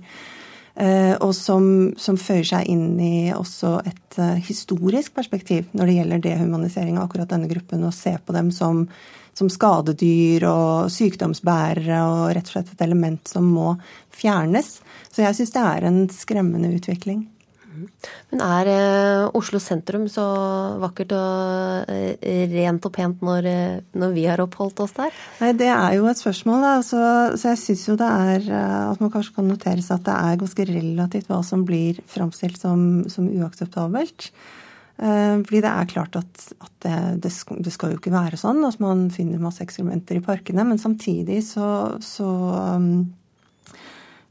Eh, 0.76 1.14
og 1.24 1.32
som, 1.36 1.94
som, 1.96 2.18
føyer 2.20 2.48
seg 2.50 2.68
inn 2.68 2.98
i 3.00 3.32
også 3.32 3.78
et 3.88 4.18
uh, 4.20 4.34
historisk 4.44 5.14
perspektiv 5.16 5.70
når 5.72 5.88
det 5.88 5.94
gjelder 5.96 6.24
dehumanisering 6.26 6.98
av 6.98 7.06
akkurat 7.06 7.32
denne 7.32 7.48
gruppen, 7.48 7.86
og 7.88 7.96
se 7.96 8.18
på 8.20 8.36
dem 8.36 8.50
som, 8.52 8.82
som, 9.32 9.48
skadedyr 9.52 10.44
og 10.50 10.92
sykdomsbærere 10.92 12.02
og 12.10 12.26
rett 12.36 12.52
og 12.52 12.58
slett 12.58 12.74
et 12.76 12.84
element 12.84 13.24
som 13.32 13.48
må 13.56 13.78
fjernes. 14.12 14.82
Så 15.08 15.24
jeg 15.24 15.40
syns 15.40 15.56
det 15.56 15.64
er 15.64 15.88
en 15.88 16.02
skremmende 16.12 16.74
utvikling. 16.76 17.24
Men 18.32 18.42
er 18.44 18.70
eh, 18.72 19.38
Oslo 19.38 19.60
sentrum 19.62 20.08
så 20.12 20.24
vakkert 20.82 21.14
og 21.16 21.92
eh, 21.92 22.46
rent 22.52 22.86
og 22.88 22.94
pent 22.96 23.24
når, 23.26 23.50
eh, 23.50 23.78
når, 23.98 24.14
vi 24.16 24.26
har 24.30 24.44
oppholdt 24.44 24.82
oss 24.86 24.96
der? 24.98 25.16
Nei, 25.42 25.54
Det 25.58 25.70
er 25.72 25.98
jo 25.98 26.10
et 26.12 26.22
spørsmål. 26.22 26.66
Da. 26.66 26.74
Så, 26.86 27.02
så 27.40 27.54
jeg 27.54 27.62
syns 27.64 27.88
jo 27.90 27.98
det 28.00 28.10
er 28.10 28.50
at 28.56 29.02
man 29.04 29.14
kanskje 29.14 29.38
kan 29.38 29.50
notere 29.50 29.84
seg 29.84 30.00
at 30.00 30.08
det 30.10 30.20
er 30.20 30.44
ganske 30.44 30.68
relativt 30.72 31.32
hva 31.32 31.42
som 31.46 31.66
blir 31.68 32.00
framstilt 32.12 32.62
som, 32.62 33.04
som 33.12 33.28
uakseptabelt. 33.32 34.30
Fordi 34.96 35.60
det 35.60 35.68
er 35.68 35.88
klart 35.92 36.14
at, 36.16 36.44
at 36.64 36.72
det, 36.86 37.00
det, 37.26 37.32
skal, 37.36 37.58
det, 37.60 37.74
skal, 37.76 37.92
jo 37.92 38.00
ikke 38.00 38.14
være 38.14 38.40
sånn 38.40 38.64
at 38.64 38.78
man 38.80 39.10
finner 39.12 39.42
masse 39.44 39.60
ekskrementer 39.66 40.22
i 40.22 40.24
parkene. 40.24 40.64
Men 40.64 40.80
samtidig 40.80 41.42
så, 41.44 41.68
så 42.00 42.30
um, 42.80 43.02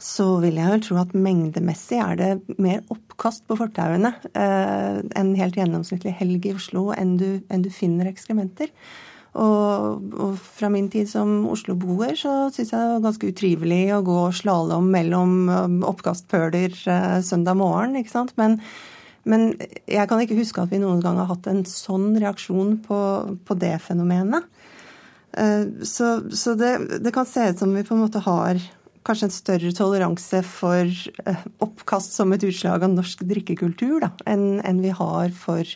så 0.04 0.26
vil 0.42 0.58
jeg 0.60 0.68
vel 0.68 0.82
tro 0.84 0.98
at 1.00 1.14
mengdemessig 1.16 1.96
er 2.02 2.18
det 2.20 2.58
mer 2.60 2.82
oppkast 2.92 3.46
på 3.48 3.56
fortauene 3.56 4.10
eh, 4.36 5.00
en 5.00 5.32
helt 5.38 5.56
gjennomsnittlig 5.56 6.12
helg 6.18 6.44
i 6.50 6.54
Oslo 6.58 6.90
enn 6.92 7.16
du, 7.20 7.28
enn 7.48 7.64
du 7.64 7.70
finner 7.72 8.10
ekskrementer. 8.10 8.72
Og, 9.34 10.02
og, 10.14 10.34
fra 10.58 10.68
min 10.70 10.86
tid 10.92 11.08
som 11.10 11.30
Oslo-boer 11.50 12.12
så 12.18 12.34
syns 12.54 12.70
jeg 12.70 12.78
det 12.78 12.90
var 12.92 13.06
ganske 13.08 13.30
utrivelig 13.32 13.80
å 13.96 14.04
gå 14.06 14.18
slalåm 14.36 14.92
mellom 14.94 15.32
um, 15.48 15.80
oppkastpøler 15.88 16.76
eh, 16.92 17.16
søndag 17.26 17.58
morgen, 17.58 17.96
ikke 17.98 18.12
sant. 18.12 18.30
Men, 18.38 18.60
men, 19.26 19.48
jeg 19.90 20.06
kan 20.10 20.22
ikke 20.22 20.38
huske 20.38 20.62
at 20.62 20.70
vi 20.70 20.82
noen 20.84 21.02
gang 21.02 21.18
har 21.18 21.32
hatt 21.32 21.48
en 21.50 21.64
sånn 21.66 22.12
reaksjon 22.20 22.76
på, 22.84 23.00
på 23.42 23.58
det 23.58 23.74
fenomenet. 23.88 24.46
Eh, 25.34 25.66
så, 25.82 26.14
så 26.30 26.54
det, 26.60 26.76
det, 27.00 27.16
kan 27.16 27.26
se 27.26 27.50
ut 27.50 27.64
som 27.64 27.74
vi 27.74 27.82
på 27.88 27.96
en 27.96 28.04
måte 28.04 28.22
har 28.22 28.60
kanskje 29.04 29.28
en 29.28 29.34
større 29.34 29.74
toleranse 29.76 30.40
for 30.48 30.88
eh, 31.26 31.44
oppkast 31.64 32.16
som 32.16 32.32
et 32.34 32.44
utslag 32.46 32.86
av 32.86 32.94
norsk 32.94 33.24
drikkekultur 33.28 34.06
enn, 34.26 34.60
enn 34.64 34.82
vi 34.84 34.94
har 34.96 35.34
for 35.36 35.68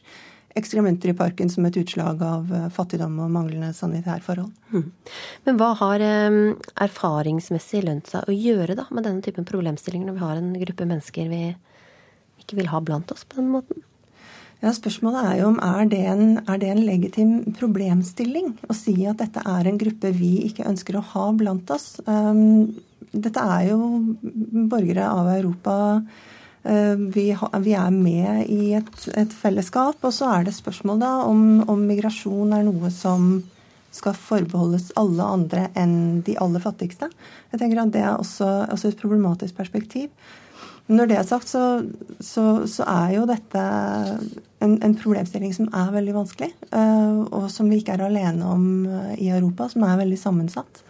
ekskrementer 0.58 1.12
i 1.12 1.16
parken 1.16 1.50
som 1.52 1.66
et 1.68 1.76
utslag 1.78 2.22
av 2.24 2.52
eh, 2.54 2.68
fattigdom 2.74 3.18
og 3.24 3.32
manglende 3.34 3.70
sanitærforhold. 3.76 4.52
Mm. 4.72 4.86
Men 5.46 5.60
hva 5.60 5.74
har 5.82 6.04
eh, 6.04 6.38
erfaringsmessig 6.86 7.84
lønt 7.86 8.10
seg 8.10 8.28
å 8.28 8.36
gjøre 8.36 8.78
da 8.78 8.88
med 8.90 9.06
denne 9.06 9.24
typen 9.24 9.48
problemstillinger, 9.48 10.08
når 10.08 10.18
vi 10.18 10.24
har 10.26 10.40
en 10.40 10.56
gruppe 10.64 10.88
mennesker 10.88 11.30
vi 11.32 11.44
ikke 12.40 12.58
vil 12.62 12.72
ha 12.72 12.80
blant 12.80 13.12
oss 13.12 13.28
på 13.28 13.42
den 13.42 13.52
måten? 13.52 13.84
Ja, 14.58 14.72
Spørsmålet 14.74 15.22
er 15.22 15.36
jo 15.38 15.52
om 15.52 15.60
er 15.62 15.84
det, 15.86 16.00
en, 16.10 16.40
er 16.50 16.58
det 16.58 16.72
en 16.72 16.80
legitim 16.82 17.34
problemstilling 17.54 18.56
å 18.66 18.74
si 18.74 18.96
at 19.06 19.20
dette 19.20 19.44
er 19.46 19.68
en 19.68 19.78
gruppe 19.78 20.10
vi 20.16 20.32
ikke 20.48 20.66
ønsker 20.66 20.98
å 20.98 21.04
ha 21.12 21.28
blant 21.38 21.70
oss. 21.70 21.92
Um, 22.08 22.74
dette 23.12 23.40
er 23.40 23.70
jo 23.70 23.78
borgere 24.68 25.06
av 25.08 25.30
Europa 25.32 25.76
Eh, 26.68 26.96
vi, 26.96 27.30
er 27.72 27.90
med 27.90 28.48
i 28.50 28.72
et, 28.76 29.32
fellesskap. 29.32 30.02
Og 30.02 30.12
så 30.14 30.32
er 30.32 30.48
det 30.48 30.56
spørsmål 30.56 31.00
da 31.00 31.12
om, 31.28 31.62
om, 31.68 31.86
migrasjon 31.88 32.52
er 32.56 32.66
noe 32.66 32.90
som 32.94 33.38
skal 33.94 34.12
forbeholdes 34.14 34.90
alle 35.00 35.24
andre 35.24 35.68
enn 35.78 36.20
de 36.26 36.36
aller 36.38 36.62
fattigste. 36.62 37.08
Jeg 37.52 37.62
tenker 37.62 37.80
at 37.80 37.94
Det 37.94 38.02
er 38.02 38.18
også, 38.18 38.66
også 38.68 38.90
et 38.90 39.00
problematisk 39.00 39.56
perspektiv. 39.56 40.10
Når 40.88 41.08
det 41.08 41.16
er 41.18 41.24
sagt, 41.28 41.48
så, 41.48 41.84
så, 42.20 42.66
så 42.66 42.84
er 42.88 43.14
jo 43.18 43.26
dette 43.28 43.62
en, 44.64 44.78
en, 44.82 44.94
problemstilling 44.96 45.52
som 45.52 45.68
er 45.76 45.90
veldig 45.92 46.14
vanskelig, 46.16 46.48
eh, 46.72 47.18
og 47.28 47.50
som 47.52 47.68
vi 47.68 47.82
ikke 47.82 47.98
er 47.98 48.06
alene 48.06 48.48
om 48.48 48.68
eh, 48.86 49.10
i 49.26 49.28
Europa, 49.28 49.68
som 49.68 49.84
er 49.84 50.00
veldig 50.00 50.20
sammensatt. 50.20 50.80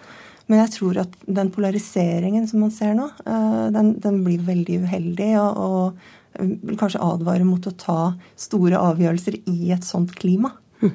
Men 0.49 0.62
jeg 0.64 0.73
tror 0.78 1.02
at 1.05 1.17
den 1.38 1.50
polariseringen 1.52 2.47
som 2.49 2.62
man 2.64 2.73
ser 2.75 2.95
nå, 2.97 3.09
eh, 3.25 3.67
den, 3.75 3.95
den 4.00 4.23
blir 4.25 4.45
veldig 4.47 4.81
uheldig. 4.85 5.33
og, 5.40 5.59
og 5.59 6.40
eh, 6.40 6.55
vil 6.64 6.78
kanskje 6.81 7.02
advare 7.05 7.45
mot 7.49 7.69
å 7.69 7.75
ta 7.76 8.00
store 8.37 8.81
avgjørelser 8.81 9.40
i 9.52 9.73
et 9.76 9.85
sånt 9.85 10.14
klima. 10.17 10.55
Hm. 10.81 10.95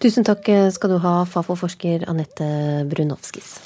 Tusen 0.00 0.26
takk 0.26 0.48
skal 0.72 0.94
du 0.94 0.98
ha, 1.02 1.18
Fafo-forsker 1.28 2.06
Anette 2.08 2.48
Brunovskis. 2.88 3.56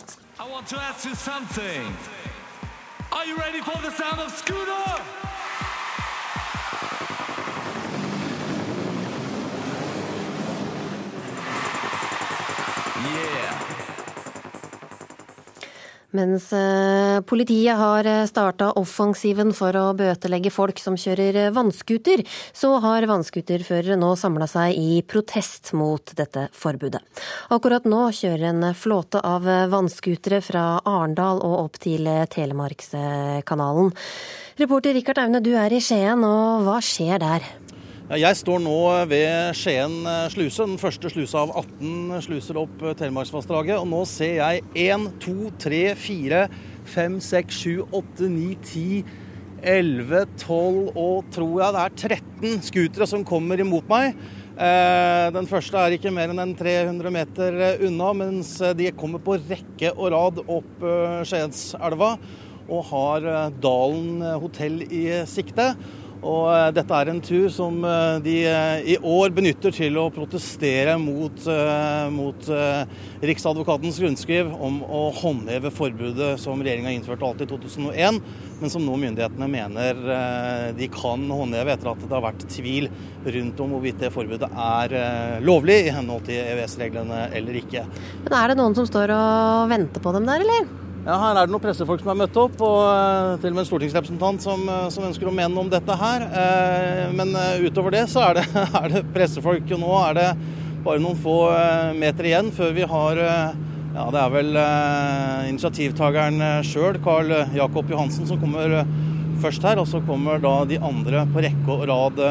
Are 3.12 3.26
you 3.26 3.36
ready 3.36 3.60
for 3.60 3.76
the 3.82 3.90
sound 3.90 4.20
of 4.20 4.30
scooter? 4.30 5.19
Mens 16.16 16.48
eh, 16.52 17.20
politiet 17.22 17.78
har 17.78 18.06
eh, 18.08 18.24
starta 18.26 18.72
offensiven 18.78 19.52
for 19.54 19.76
å 19.78 19.84
bøtelegge 19.94 20.50
folk 20.50 20.80
som 20.82 20.96
kjører 20.98 21.38
eh, 21.44 21.52
vannskuter, 21.54 22.24
så 22.52 22.72
har 22.82 23.06
vannskuterførere 23.06 23.98
nå 24.00 24.10
samla 24.18 24.48
seg 24.50 24.74
i 24.74 25.00
protest 25.06 25.70
mot 25.78 26.14
dette 26.18 26.48
forbudet. 26.56 27.02
Akkurat 27.54 27.86
nå 27.86 28.08
kjører 28.16 28.48
en 28.50 28.68
flåte 28.74 29.22
av 29.22 29.46
vannskutere 29.70 30.42
fra 30.42 30.64
Arendal 30.82 31.44
og 31.46 31.56
opp 31.64 31.80
til 31.82 32.10
Telemarkskanalen. 32.34 33.94
Reporter 34.60 34.96
Rikard 34.96 35.22
Aune, 35.22 35.40
du 35.44 35.54
er 35.54 35.72
i 35.72 35.80
Skien, 35.84 36.26
og 36.26 36.66
hva 36.66 36.80
skjer 36.84 37.22
der? 37.22 37.46
Jeg 38.10 38.34
står 38.40 38.58
nå 38.58 38.78
ved 39.06 39.52
Skien 39.54 39.92
eh, 40.02 40.24
sluse, 40.32 40.64
den 40.66 40.80
første 40.82 41.12
slusa 41.12 41.44
av 41.44 41.52
18 41.60 42.24
sluser 42.24 42.56
opp 42.58 42.80
eh, 42.82 42.96
Telemarksvassdraget. 42.98 43.76
Og 43.78 43.86
nå 43.86 44.00
ser 44.10 44.40
jeg 44.40 44.64
1, 44.82 45.04
2, 45.22 45.34
3, 45.62 45.78
4, 45.94 46.40
5, 46.90 47.20
6, 47.22 47.60
7, 47.60 47.84
8, 48.00 48.32
9, 48.34 48.48
10, 48.66 49.14
11, 49.76 50.24
12 50.42 50.98
og 51.04 51.30
tror 51.36 51.54
jeg 51.60 51.76
det 51.76 51.84
er 51.84 51.96
13 52.10 52.66
scootere 52.72 53.10
som 53.12 53.22
kommer 53.30 53.62
imot 53.62 53.86
meg. 53.94 54.18
Eh, 54.58 55.30
den 55.38 55.46
første 55.54 55.78
er 55.78 55.94
ikke 55.94 56.10
mer 56.18 56.34
enn 56.34 56.58
300 56.58 57.14
meter 57.14 57.62
unna, 57.78 58.10
mens 58.24 58.56
de 58.74 58.90
kommer 58.90 59.22
på 59.22 59.38
rekke 59.38 59.94
og 59.94 60.10
rad 60.16 60.42
opp 60.48 60.86
Skienselva 61.30 62.16
og 62.70 62.86
har 62.90 63.32
Dalen 63.62 64.18
hotell 64.42 64.82
i 64.90 65.04
sikte. 65.30 65.76
Og 66.20 66.50
eh, 66.52 66.66
dette 66.76 66.96
er 66.96 67.10
en 67.10 67.20
tur 67.24 67.46
som 67.52 67.78
eh, 67.86 68.18
de 68.24 68.34
eh, 68.44 68.90
i 68.92 68.96
år 69.00 69.32
benytter 69.32 69.72
til 69.72 69.96
å 70.00 70.08
protestere 70.12 70.96
mot, 71.00 71.46
mot 72.12 72.48
Riksadvokatens 73.24 74.00
rundskriv 74.02 74.50
om 74.52 74.80
å 74.84 75.02
håndheve 75.16 75.72
forbudet 75.72 76.34
som 76.40 76.60
regjeringa 76.60 76.92
innførte 76.94 77.26
alt 77.26 77.44
i 77.44 77.48
2001, 77.48 78.20
men 78.60 78.72
som 78.72 78.84
nå 78.84 78.96
myndighetene 79.00 79.48
mener 79.50 80.02
de 80.76 80.88
kan 80.92 81.24
håndheve 81.30 81.74
etter 81.74 81.92
at 81.92 82.02
det 82.04 82.12
har 82.16 82.24
vært 82.24 82.44
tvil 82.52 82.90
rundt 83.24 83.62
om 83.64 83.74
hvorvidt 83.74 84.02
det 84.02 84.12
forbudet 84.14 84.50
er 84.50 84.96
lovlig 85.44 85.78
i 85.86 85.94
henhold 85.94 86.26
til 86.28 86.40
EØS-reglene 86.42 87.26
eller 87.36 87.60
ikke. 87.62 87.86
Men 88.26 88.38
Er 88.42 88.52
det 88.52 88.60
noen 88.60 88.76
som 88.76 88.88
står 88.88 89.14
og 89.16 89.72
venter 89.72 90.04
på 90.04 90.16
dem 90.16 90.28
der, 90.28 90.44
eller? 90.44 90.89
Ja, 91.00 91.14
Her 91.16 91.32
er 91.32 91.46
det 91.48 91.54
noen 91.54 91.62
pressefolk 91.64 92.02
som 92.02 92.10
har 92.12 92.16
møtt 92.20 92.34
opp, 92.36 92.58
og 92.60 92.80
uh, 92.84 93.38
til 93.40 93.54
og 93.54 93.56
med 93.56 93.62
en 93.62 93.68
stortingsrepresentant 93.70 94.42
som, 94.44 94.66
uh, 94.68 94.90
som, 94.92 95.06
ønsker 95.08 95.30
å 95.30 95.32
mene 95.32 95.48
noe 95.54 95.64
om 95.64 95.70
dette 95.72 95.94
her. 95.96 96.26
Uh, 96.28 97.06
men 97.16 97.32
utover 97.64 97.94
det 97.94 98.02
så 98.12 98.26
er 98.26 98.40
det, 98.40 98.44
er 98.82 98.88
det, 98.92 99.02
pressefolk. 99.14 99.64
Og 99.64 99.80
nå 99.80 99.94
er 100.02 100.18
det 100.18 100.26
bare 100.84 101.00
noen 101.00 101.16
få 101.20 101.38
meter 101.96 102.28
igjen 102.28 102.52
før 102.56 102.76
vi 102.76 102.84
har 102.88 103.18
ja, 103.20 104.04
det 104.12 104.20
er 104.20 104.30
vel 104.32 104.54
initiativtakeren 105.50 106.40
sjøl, 106.64 106.96
Carl 107.04 107.34
Jakob 107.52 107.90
Johansen, 107.92 108.24
som 108.28 108.40
kommer 108.40 108.78
først 109.42 109.66
her. 109.66 109.80
Og 109.82 109.88
så 109.90 110.02
kommer 110.06 110.40
da 110.42 110.54
de 110.68 110.78
andre 110.78 111.24
på 111.32 111.44
rekke 111.44 111.76
og 111.76 111.86
rad 111.90 112.22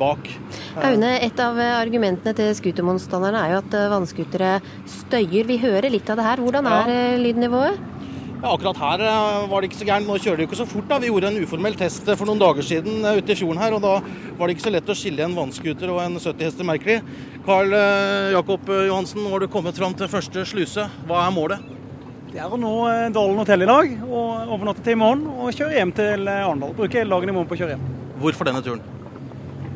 bak. 0.00 0.32
Aune, 0.80 1.14
et 1.20 1.44
av 1.44 1.60
argumentene 1.70 2.34
til 2.36 2.52
scootermotstanderne 2.58 3.44
er 3.46 3.54
jo 3.56 3.62
at 3.62 3.78
vannscootere 3.92 4.58
støyer. 4.88 5.48
Vi 5.48 5.60
hører 5.62 5.92
litt 5.92 6.10
av 6.10 6.20
det 6.20 6.28
her. 6.28 6.44
Hvordan 6.44 6.68
er 6.70 6.94
ja. 6.94 7.16
lydnivået? 7.20 7.88
Ja, 8.40 8.54
akkurat 8.54 8.78
her 8.80 9.02
eh, 9.04 9.48
var 9.50 9.60
det 9.60 9.68
ikke 9.68 9.78
så 9.82 9.86
gærent. 9.86 10.08
Nå 10.08 10.14
kjører 10.16 10.38
de 10.40 10.44
jo 10.46 10.48
ikke 10.48 10.58
så 10.62 10.64
fort. 10.68 10.86
da. 10.88 10.96
Vi 11.02 11.10
gjorde 11.10 11.28
en 11.28 11.42
uformell 11.42 11.74
test 11.76 12.06
for 12.08 12.24
noen 12.28 12.40
dager 12.40 12.64
siden 12.64 13.04
eh, 13.04 13.18
ute 13.20 13.34
i 13.34 13.36
fjorden 13.36 13.60
her, 13.60 13.76
og 13.76 13.82
da 13.84 13.98
var 14.38 14.48
det 14.48 14.54
ikke 14.56 14.64
så 14.64 14.72
lett 14.72 14.88
å 14.88 14.96
skille 14.96 15.26
en 15.26 15.36
vannscooter 15.36 15.92
og 15.92 16.00
en 16.06 16.16
70 16.16 16.46
hester 16.48 16.68
merkelig. 16.68 17.02
Karl 17.44 17.76
eh, 17.76 18.30
Jakob 18.32 18.72
Johansen, 18.88 19.20
nå 19.26 19.34
har 19.34 19.44
du 19.44 19.50
kommet 19.52 19.76
fram 19.76 19.92
til 19.98 20.08
første 20.08 20.46
sluse. 20.48 20.88
Hva 21.10 21.26
er 21.26 21.36
målet? 21.36 21.68
Det 22.30 22.38
er 22.38 22.52
å 22.52 22.58
nå 22.60 22.74
Dalen 23.10 23.40
hotell 23.42 23.64
i 23.64 23.68
dag 23.68 23.92
og 24.06 24.54
overnatte 24.54 24.84
til 24.86 24.94
i 24.94 25.00
morgen 25.02 25.26
og 25.32 25.50
kjøre 25.50 25.80
hjem 25.80 25.92
til 25.98 26.30
Arendal. 26.30 26.76
Bruke 26.78 27.02
hele 27.02 27.10
dagen 27.10 27.32
i 27.32 27.34
morgen 27.34 27.50
på 27.50 27.58
å 27.58 27.62
kjøre 27.64 27.74
hjem. 27.74 27.92
Hvorfor 28.20 28.46
denne 28.46 28.62
turen? 28.62 28.82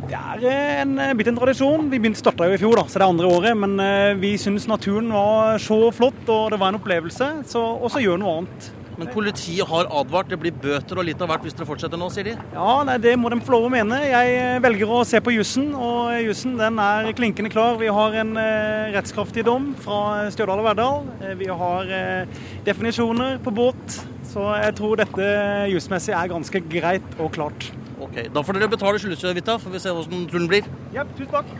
Det 0.04 0.18
er 0.18 0.44
eh, 0.46 0.80
en, 0.82 0.94
eh, 1.00 1.12
blitt 1.16 1.30
en 1.32 1.38
tradisjon. 1.38 1.88
Vi 1.90 1.98
begynte 1.98 2.20
starta 2.20 2.46
jo 2.48 2.54
i 2.56 2.60
fjor, 2.60 2.76
da, 2.78 2.84
så 2.86 3.00
det 3.00 3.04
er 3.06 3.12
andre 3.12 3.30
året. 3.30 3.56
Men 3.58 3.74
eh, 3.82 4.12
vi 4.20 4.34
syns 4.40 4.68
naturen 4.70 5.10
var 5.14 5.58
så 5.62 5.78
flott, 5.96 6.22
og 6.28 6.52
det 6.52 6.60
var 6.60 6.72
en 6.72 6.78
opplevelse. 6.80 7.30
Og 7.64 7.88
så 7.90 8.02
gjør 8.04 8.20
noe 8.20 8.38
annet. 8.40 8.68
Men 8.98 9.10
politiet 9.10 9.66
har 9.68 9.88
advart. 9.90 10.30
Det 10.30 10.38
blir 10.40 10.54
bøter 10.64 11.00
og 11.00 11.06
litt 11.08 11.22
av 11.22 11.30
hvert 11.30 11.44
hvis 11.46 11.56
dere 11.56 11.68
fortsetter 11.68 12.00
nå, 12.00 12.08
sier 12.14 12.28
de? 12.30 12.34
Ja, 12.54 12.76
nei, 12.86 12.96
det 13.02 13.14
må 13.18 13.30
de 13.32 13.40
få 13.44 13.56
lov 13.56 13.68
å 13.68 13.72
mene. 13.74 13.98
Jeg 14.06 14.62
velger 14.64 14.94
å 14.94 15.02
se 15.08 15.20
på 15.24 15.34
jussen, 15.34 15.72
og 15.74 16.14
jussen 16.22 16.56
den 16.60 16.78
er 16.82 17.10
klinkende 17.18 17.50
klar. 17.52 17.78
Vi 17.80 17.90
har 17.90 18.18
en 18.22 18.34
eh, 18.40 18.92
rettskraftig 18.94 19.46
dom 19.48 19.72
fra 19.82 20.28
Stjørdal 20.34 20.62
og 20.62 20.68
Verdal. 20.68 21.08
Vi 21.40 21.50
har 21.62 21.94
eh, 21.98 22.42
definisjoner 22.66 23.40
på 23.44 23.54
båt. 23.54 24.02
Så 24.34 24.46
jeg 24.58 24.74
tror 24.78 24.98
dette 24.98 25.30
jussmessig 25.70 26.14
er 26.16 26.30
ganske 26.32 26.62
greit 26.70 27.18
og 27.22 27.30
klart. 27.36 27.70
Ok, 28.02 28.18
Da 28.34 28.42
får 28.42 28.58
dere 28.58 28.70
betale 28.72 28.98
sluttevita, 29.02 29.58
får 29.62 29.74
vi 29.74 29.82
se 29.82 29.94
hvordan 29.94 30.26
turen 30.30 30.50
blir. 30.50 30.66
Ja, 30.94 31.06
tusen 31.14 31.30
takk. 31.34 31.54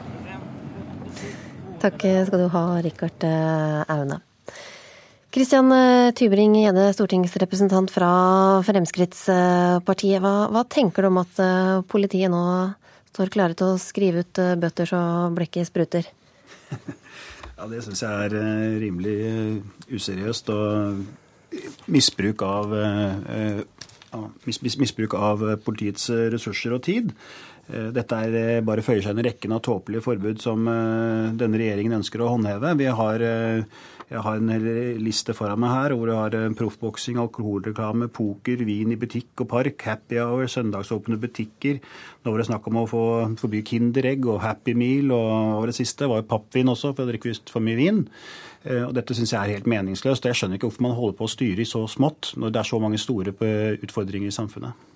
Takk 1.84 2.00
skal 2.00 2.40
du 2.40 2.48
ha, 2.50 2.64
Rikard 2.82 3.26
eh, 3.28 3.82
Aune. 3.92 4.22
Kristian 5.34 5.72
eh, 5.74 6.12
Tybring-Gjedde, 6.14 6.92
stortingsrepresentant 6.94 7.90
fra 7.90 8.10
Fremskrittspartiet. 8.62 10.20
Hva, 10.22 10.34
hva, 10.54 10.62
tenker 10.70 11.02
du 11.02 11.08
om 11.08 11.18
at 11.24 11.40
eh, 11.42 11.80
politiet 11.90 12.30
nå 12.30 12.42
står 13.10 13.32
klare 13.34 13.56
til 13.58 13.72
å 13.72 13.80
skrive 13.82 14.22
ut 14.22 14.40
bøter 14.62 14.90
så 14.92 15.00
blekket 15.34 15.70
spruter? 15.72 16.10
Ja, 17.54 17.68
Det 17.70 17.84
syns 17.84 18.00
jeg 18.02 18.10
er 18.10 18.32
rimelig 18.82 19.12
useriøst. 19.86 20.48
og 20.50 21.04
misbruk 21.86 22.42
av, 22.42 22.72
misbruk 24.58 25.14
av 25.14 25.44
politiets 25.62 26.08
ressurser 26.34 26.74
og 26.74 26.82
tid. 26.82 27.12
Dette 27.64 28.16
er 28.26 28.64
bare 28.66 28.82
føyer 28.84 29.00
seg 29.00 29.14
inn 29.14 29.22
i 29.22 29.26
rekken 29.28 29.54
av 29.56 29.62
tåpelige 29.64 30.04
forbud 30.04 30.42
som 30.42 30.66
denne 30.68 31.60
regjeringen 31.60 31.96
ønsker 31.96 32.20
å 32.20 32.28
håndheve. 32.34 32.74
Vi 32.76 32.90
har 32.92 33.24
jeg 34.10 34.20
har 34.20 34.36
en 34.36 34.50
hel 34.52 34.66
liste 35.00 35.32
foran 35.36 35.60
meg 35.62 35.72
her 35.72 35.94
hvor 35.96 36.10
du 36.10 36.14
har 36.14 36.34
eh, 36.36 36.50
proffboksing, 36.58 37.16
alkoholreklame, 37.22 38.10
poker, 38.12 38.60
vin 38.68 38.92
i 38.92 38.98
butikk 39.00 39.44
og 39.44 39.48
park, 39.54 39.80
happy 39.88 40.20
hour, 40.20 40.44
søndagsåpne 40.50 41.18
butikker. 41.22 41.80
Nå 42.22 42.34
var 42.34 42.42
det 42.42 42.48
snakk 42.50 42.68
om 42.68 42.82
å 42.82 42.88
få 42.90 43.04
forby 43.40 43.64
Kinderegg 43.66 44.28
og 44.28 44.42
Happy 44.44 44.76
Meal, 44.76 45.12
og, 45.14 45.64
det 45.70 45.76
siste 45.78 46.08
var 46.10 46.20
jo 46.20 46.28
pappvin 46.34 46.72
også, 46.72 46.92
for 46.92 47.06
å 47.06 47.12
drikke 47.12 47.32
for 47.50 47.64
mye 47.64 47.80
vin. 47.80 48.04
Eh, 48.64 48.82
og 48.86 48.94
Dette 48.96 49.16
syns 49.16 49.34
jeg 49.34 49.40
er 49.40 49.58
helt 49.58 49.68
meningsløst. 49.70 50.24
og 50.24 50.32
Jeg 50.32 50.40
skjønner 50.40 50.58
ikke 50.58 50.70
hvorfor 50.70 50.86
man 50.86 50.96
holder 50.96 51.18
på 51.18 51.28
å 51.28 51.32
styre 51.32 51.64
i 51.64 51.68
så 51.68 51.84
smått 51.90 52.32
når 52.40 52.54
det 52.54 52.60
er 52.62 52.70
så 52.70 52.80
mange 52.82 53.00
store 53.00 53.36
eh, 53.44 53.78
utfordringer 53.84 54.32
i 54.32 54.34
samfunnet. 54.34 54.90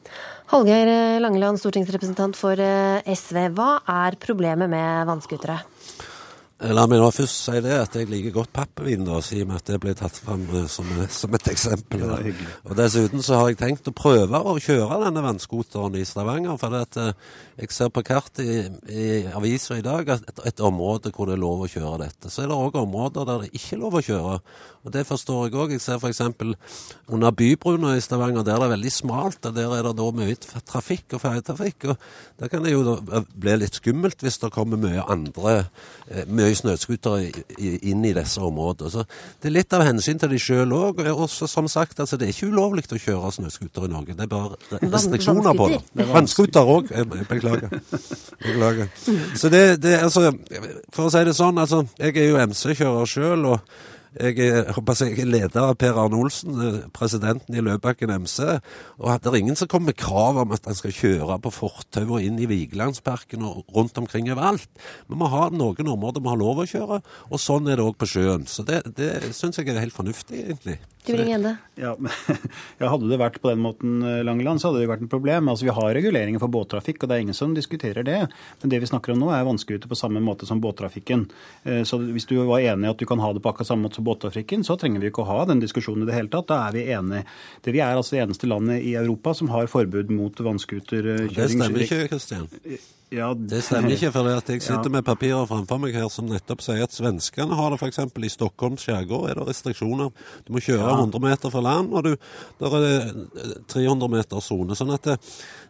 Hallgeir 0.49 1.21
Langeland, 1.21 1.61
stortingsrepresentant 1.61 2.39
for 2.39 2.57
SV. 2.57 3.43
Hva 3.53 3.73
er 3.93 4.17
problemet 4.23 4.71
med 4.73 5.05
vannskutere? 5.11 5.59
Eh, 6.59 6.73
la 6.75 6.88
meg 6.91 6.99
nå 6.99 7.07
først 7.15 7.45
si 7.45 7.61
det 7.62 7.75
at 7.79 7.95
jeg 7.95 8.09
liker 8.11 8.33
godt 8.35 8.50
pappvin, 8.57 9.05
da, 9.07 9.21
i 9.23 9.45
og 9.45 9.50
med 9.50 9.61
at 9.61 9.69
det 9.71 9.77
ble 9.79 9.93
tatt 9.95 10.17
fram 10.19 10.43
eh, 10.59 10.65
som, 10.67 10.88
som, 11.07 11.35
et 11.38 11.50
eksempel. 11.53 12.03
Og 12.67 12.73
Dessuten 12.79 13.23
så 13.23 13.38
har 13.38 13.53
jeg 13.53 13.61
tenkt 13.61 13.87
å 13.87 13.95
prøve 13.95 14.41
å 14.43 14.57
kjøre 14.59 14.99
denne 15.05 15.23
vannskuteren 15.23 15.95
i 15.95 16.03
Stavanger. 16.09 16.57
For 16.59 16.75
at, 16.75 16.99
eh, 16.99 17.12
jeg 17.62 17.75
ser 17.75 17.93
på 17.95 18.03
kartet 18.07 18.43
i, 18.43 18.57
i 18.91 19.07
avisa 19.38 19.79
i 19.79 19.85
dag 19.87 20.11
at 20.17 20.27
et, 20.33 20.43
et, 20.50 20.65
område 20.67 21.12
hvor 21.15 21.31
det 21.31 21.37
er 21.37 21.45
lov 21.45 21.62
å 21.62 21.71
kjøre 21.71 22.00
dette. 22.03 22.33
Så 22.33 22.43
er 22.43 22.50
det 22.50 22.59
òg 22.59 22.81
områder 22.83 23.31
der 23.31 23.45
det 23.45 23.53
ikke 23.53 23.77
er 23.77 23.83
lov 23.85 24.00
å 24.00 24.05
kjøre. 24.09 24.35
Og 24.83 24.95
Det 24.95 25.07
forstår 25.07 25.47
jeg 25.47 25.55
òg. 25.62 25.77
Jeg 25.77 25.85
ser 25.85 26.03
f.eks. 26.03 26.25
under 27.07 27.38
Bybrua 27.38 27.95
i 27.95 28.03
Stavanger, 28.03 28.43
der 28.43 28.59
det 28.59 28.67
er 28.67 28.75
veldig 28.75 28.95
smalt. 28.97 29.38
og 29.47 29.55
Der 29.55 29.77
er 29.79 29.87
det 29.87 29.95
da 30.03 30.11
mye 30.19 30.35
trafikk 30.43 31.15
og 31.15 31.23
ferjetrafikk. 31.23 31.93
og 31.93 32.11
Der 32.43 32.50
kan 32.50 32.67
det 32.67 32.75
jo 32.75 32.99
bli 33.38 33.57
litt 33.62 33.79
skummelt 33.79 34.27
hvis 34.27 34.43
det 34.43 34.55
kommer 34.55 34.81
mye 34.83 35.07
andre 35.07 35.59
mye 36.27 36.48
mye 36.49 36.59
snøscootere 36.59 37.31
inn 37.59 38.05
i 38.09 38.14
disse 38.17 38.40
områdene. 38.43 38.90
Så 38.93 39.05
Det 39.40 39.50
er 39.50 39.55
litt 39.59 39.76
av 39.76 39.85
hensyn 39.87 40.19
til 40.19 40.33
de 40.33 40.40
sjøl 40.43 40.73
òg. 40.75 41.02
Og 41.12 41.28
som 41.31 41.69
sagt, 41.69 42.00
altså, 42.00 42.17
det 42.17 42.28
er 42.28 42.35
ikke 42.35 42.50
ulovlig 42.52 42.87
å 42.88 43.00
kjøre 43.00 43.33
snøscooter 43.37 43.87
i 43.88 43.93
Norge. 43.93 44.17
Det 44.17 44.26
er 44.26 44.33
bare 44.33 44.81
restriksjoner 44.83 45.59
på 45.59 45.69
det. 45.75 46.09
Vannscooter 46.12 46.73
òg. 46.76 46.90
Beklager. 47.28 47.76
Beklager. 48.43 48.88
Så 49.37 49.52
det, 49.52 49.83
det, 49.83 49.99
altså, 50.02 50.33
For 50.95 51.09
å 51.09 51.12
si 51.12 51.25
det 51.28 51.37
sånn, 51.37 51.61
altså, 51.61 51.85
jeg 52.00 52.17
er 52.17 52.33
jo 52.33 52.43
MC-kjører 52.49 53.14
sjøl. 53.14 53.49
Jeg, 53.52 53.61
jeg 54.17 54.65
håper 54.75 55.00
jeg 55.05 55.19
er 55.21 55.29
leder 55.29 55.67
av 55.69 55.77
Per 55.79 55.99
Arne 56.00 56.17
Olsen, 56.17 56.57
eh, 56.65 56.79
presidenten 56.95 57.55
i 57.55 57.65
Løbakken 57.65 58.11
MC. 58.11 58.59
Og 58.99 59.21
det 59.21 59.31
er 59.31 59.37
ingen 59.37 59.57
som 59.57 59.69
kommer 59.69 59.93
med 59.93 60.00
krav 60.00 60.38
om 60.41 60.53
at 60.53 60.65
han 60.65 60.75
skal 60.79 60.95
kjøre 60.97 61.38
på 61.45 61.53
fortau 61.53 62.07
og 62.17 62.23
inn 62.25 62.38
i 62.41 62.49
Vigelandsparken 62.49 63.45
og 63.45 63.65
rundt 63.75 63.99
omkring 63.99 64.31
overalt. 64.33 64.69
Men 65.09 65.19
vi 65.19 65.33
har 65.35 65.50
noen 65.50 65.93
områder 65.95 66.25
vi 66.25 66.33
har 66.33 66.41
lov 66.41 66.62
å 66.62 66.69
kjøre, 66.69 67.03
og 67.31 67.43
sånn 67.43 67.69
er 67.69 67.77
det 67.77 67.85
òg 67.85 67.99
på 68.00 68.09
sjøen. 68.09 68.47
Så 68.49 68.65
det, 68.65 68.83
det 68.97 69.35
syns 69.37 69.61
jeg 69.61 69.69
er 69.69 69.83
helt 69.85 69.97
fornuftig, 69.97 70.45
egentlig. 70.47 70.79
Ja, 71.79 71.95
men, 71.99 72.12
ja, 72.81 72.91
Hadde 72.91 73.11
det 73.11 73.19
vært 73.21 73.38
på 73.43 73.50
den 73.50 73.62
måten, 73.65 73.99
eh, 74.03 74.21
Langeland, 74.27 74.61
så 74.61 74.71
hadde 74.71 74.83
det 74.83 74.91
vært 74.91 75.05
et 75.07 75.12
problem. 75.12 75.50
Altså, 75.50 75.69
Vi 75.69 75.75
har 75.77 75.95
reguleringer 75.97 76.43
for 76.43 76.53
båttrafikk, 76.53 77.03
og 77.03 77.11
det 77.11 77.17
er 77.17 77.25
ingen 77.27 77.38
som 77.38 77.55
diskuterer 77.57 78.07
det. 78.07 78.19
Men 78.62 78.73
det 78.75 78.83
vi 78.83 78.91
snakker 78.91 79.15
om 79.15 79.23
nå, 79.23 79.31
er 79.35 79.47
vannskuter 79.49 79.91
på 79.91 79.99
samme 79.99 80.23
måte 80.25 80.49
som 80.49 80.61
båttrafikken. 80.65 81.27
Eh, 81.65 81.83
så 81.88 82.00
hvis 82.03 82.29
du 82.29 82.37
var 82.43 82.61
enig 82.61 82.88
i 82.88 82.93
at 82.93 83.00
du 83.00 83.07
kan 83.09 83.23
ha 83.23 83.33
det 83.33 83.45
på 83.45 83.53
akkurat 83.53 83.73
samme 83.73 83.88
måte 83.88 84.00
som 84.00 84.09
båttrafikken, 84.09 84.67
så 84.67 84.79
trenger 84.81 85.05
vi 85.05 85.12
ikke 85.12 85.25
å 85.25 85.31
ha 85.31 85.41
den 85.49 85.65
diskusjonen 85.65 86.05
i 86.05 86.11
det 86.11 86.19
hele 86.19 86.33
tatt. 86.33 86.50
Da 86.50 86.62
er 86.69 86.77
vi 86.77 86.87
enige. 86.93 87.25
Det 87.65 87.75
Vi 87.75 87.83
er 87.85 87.97
altså 87.97 88.17
det 88.17 88.27
eneste 88.27 88.50
landet 88.50 88.83
i 88.83 88.95
Europa 88.99 89.35
som 89.35 89.50
har 89.55 89.71
forbud 89.71 90.11
mot 90.11 90.35
vannskuterkjøring. 90.35 91.35
Det 91.35 91.50
stemmer 91.55 91.85
ikke, 91.87 92.07
Kristian. 92.12 92.49
Ja, 93.15 93.31
det 93.33 93.62
stemmer 93.65 93.95
ikke, 93.95 94.11
for 94.12 94.27
jeg 94.29 94.61
sitter 94.61 94.85
ja. 94.85 94.93
med 94.93 95.05
papirer 95.07 95.47
framfor 95.49 95.81
meg 95.81 95.95
her 95.97 96.11
som 96.12 96.27
nettopp 96.29 96.61
sier 96.65 96.85
at 96.85 96.93
svenskene 96.93 97.56
har 97.56 97.73
det 97.73 97.78
f.eks. 97.80 98.02
i 98.04 98.32
Stockholms 98.32 98.85
skjærgård 98.85 99.30
er 99.30 99.39
det 99.39 99.47
restriksjoner. 99.49 100.11
Du 100.45 100.52
må 100.52 100.61
kjøre 100.61 100.85
ja. 100.85 100.99
100 101.06 101.25
meter 101.25 101.54
fra 101.54 101.63
land, 101.65 101.95
og 101.97 102.04
du, 102.04 102.11
der 102.61 102.76
er 102.76 103.09
300 103.73 104.13
meter 104.13 104.45
sone. 104.45 104.76
Sånn 104.76 104.93
at 104.93 105.09
det, 105.09 105.17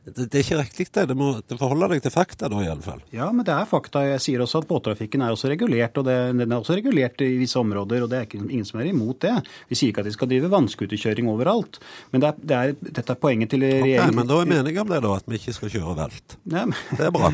det, 0.08 0.26
det, 0.32 0.40
er 0.40 0.42
ikke 0.42 0.58
riktig, 0.62 0.86
det. 0.96 1.04
Du 1.10 1.14
må 1.18 1.30
forholde 1.52 1.90
deg 1.92 2.02
til 2.02 2.14
fakta 2.14 2.50
da, 2.50 2.58
iallfall. 2.64 3.04
Ja, 3.14 3.30
men 3.30 3.46
det 3.46 3.54
er 3.54 3.70
fakta. 3.70 4.02
Jeg 4.08 4.24
sier 4.24 4.42
også 4.42 4.64
at 4.64 4.68
båttrafikken 4.70 5.22
er 5.22 5.34
også 5.36 5.52
regulert, 5.52 6.00
og 6.00 6.08
det, 6.08 6.16
den 6.40 6.46
er 6.48 6.58
også 6.58 6.78
regulert 6.78 7.22
i 7.22 7.30
visse 7.38 7.60
områder, 7.60 8.02
og 8.02 8.10
det 8.10 8.18
er 8.18 8.26
ikke, 8.26 8.42
ingen 8.48 8.66
som 8.66 8.82
er 8.82 8.90
imot 8.90 9.22
det. 9.22 9.36
Vi 9.70 9.78
sier 9.78 9.92
ikke 9.92 10.02
at 10.02 10.10
de 10.10 10.16
skal 10.16 10.32
drive 10.32 10.50
vannskuterkjøring 10.52 11.30
overalt, 11.30 11.78
men 12.10 12.24
det 12.24 12.32
er, 12.32 12.42
det 12.42 12.58
er, 12.58 12.76
dette 12.98 13.14
er 13.14 13.22
poenget 13.22 13.54
til 13.54 13.62
regjeringen. 13.62 14.08
Okay, 14.08 14.18
men 14.18 14.30
da 14.30 14.42
er 14.42 14.52
meningen 14.56 14.82
om 14.82 14.90
det, 14.90 15.02
da, 15.06 15.14
at 15.22 15.30
vi 15.30 15.38
ikke 15.38 15.56
skal 15.60 15.74
kjøre 15.76 15.98
velt. 16.02 16.38
Ja, 16.48 16.66
men... 16.66 16.76
Det 16.98 17.06
er 17.06 17.14
bra. 17.14 17.27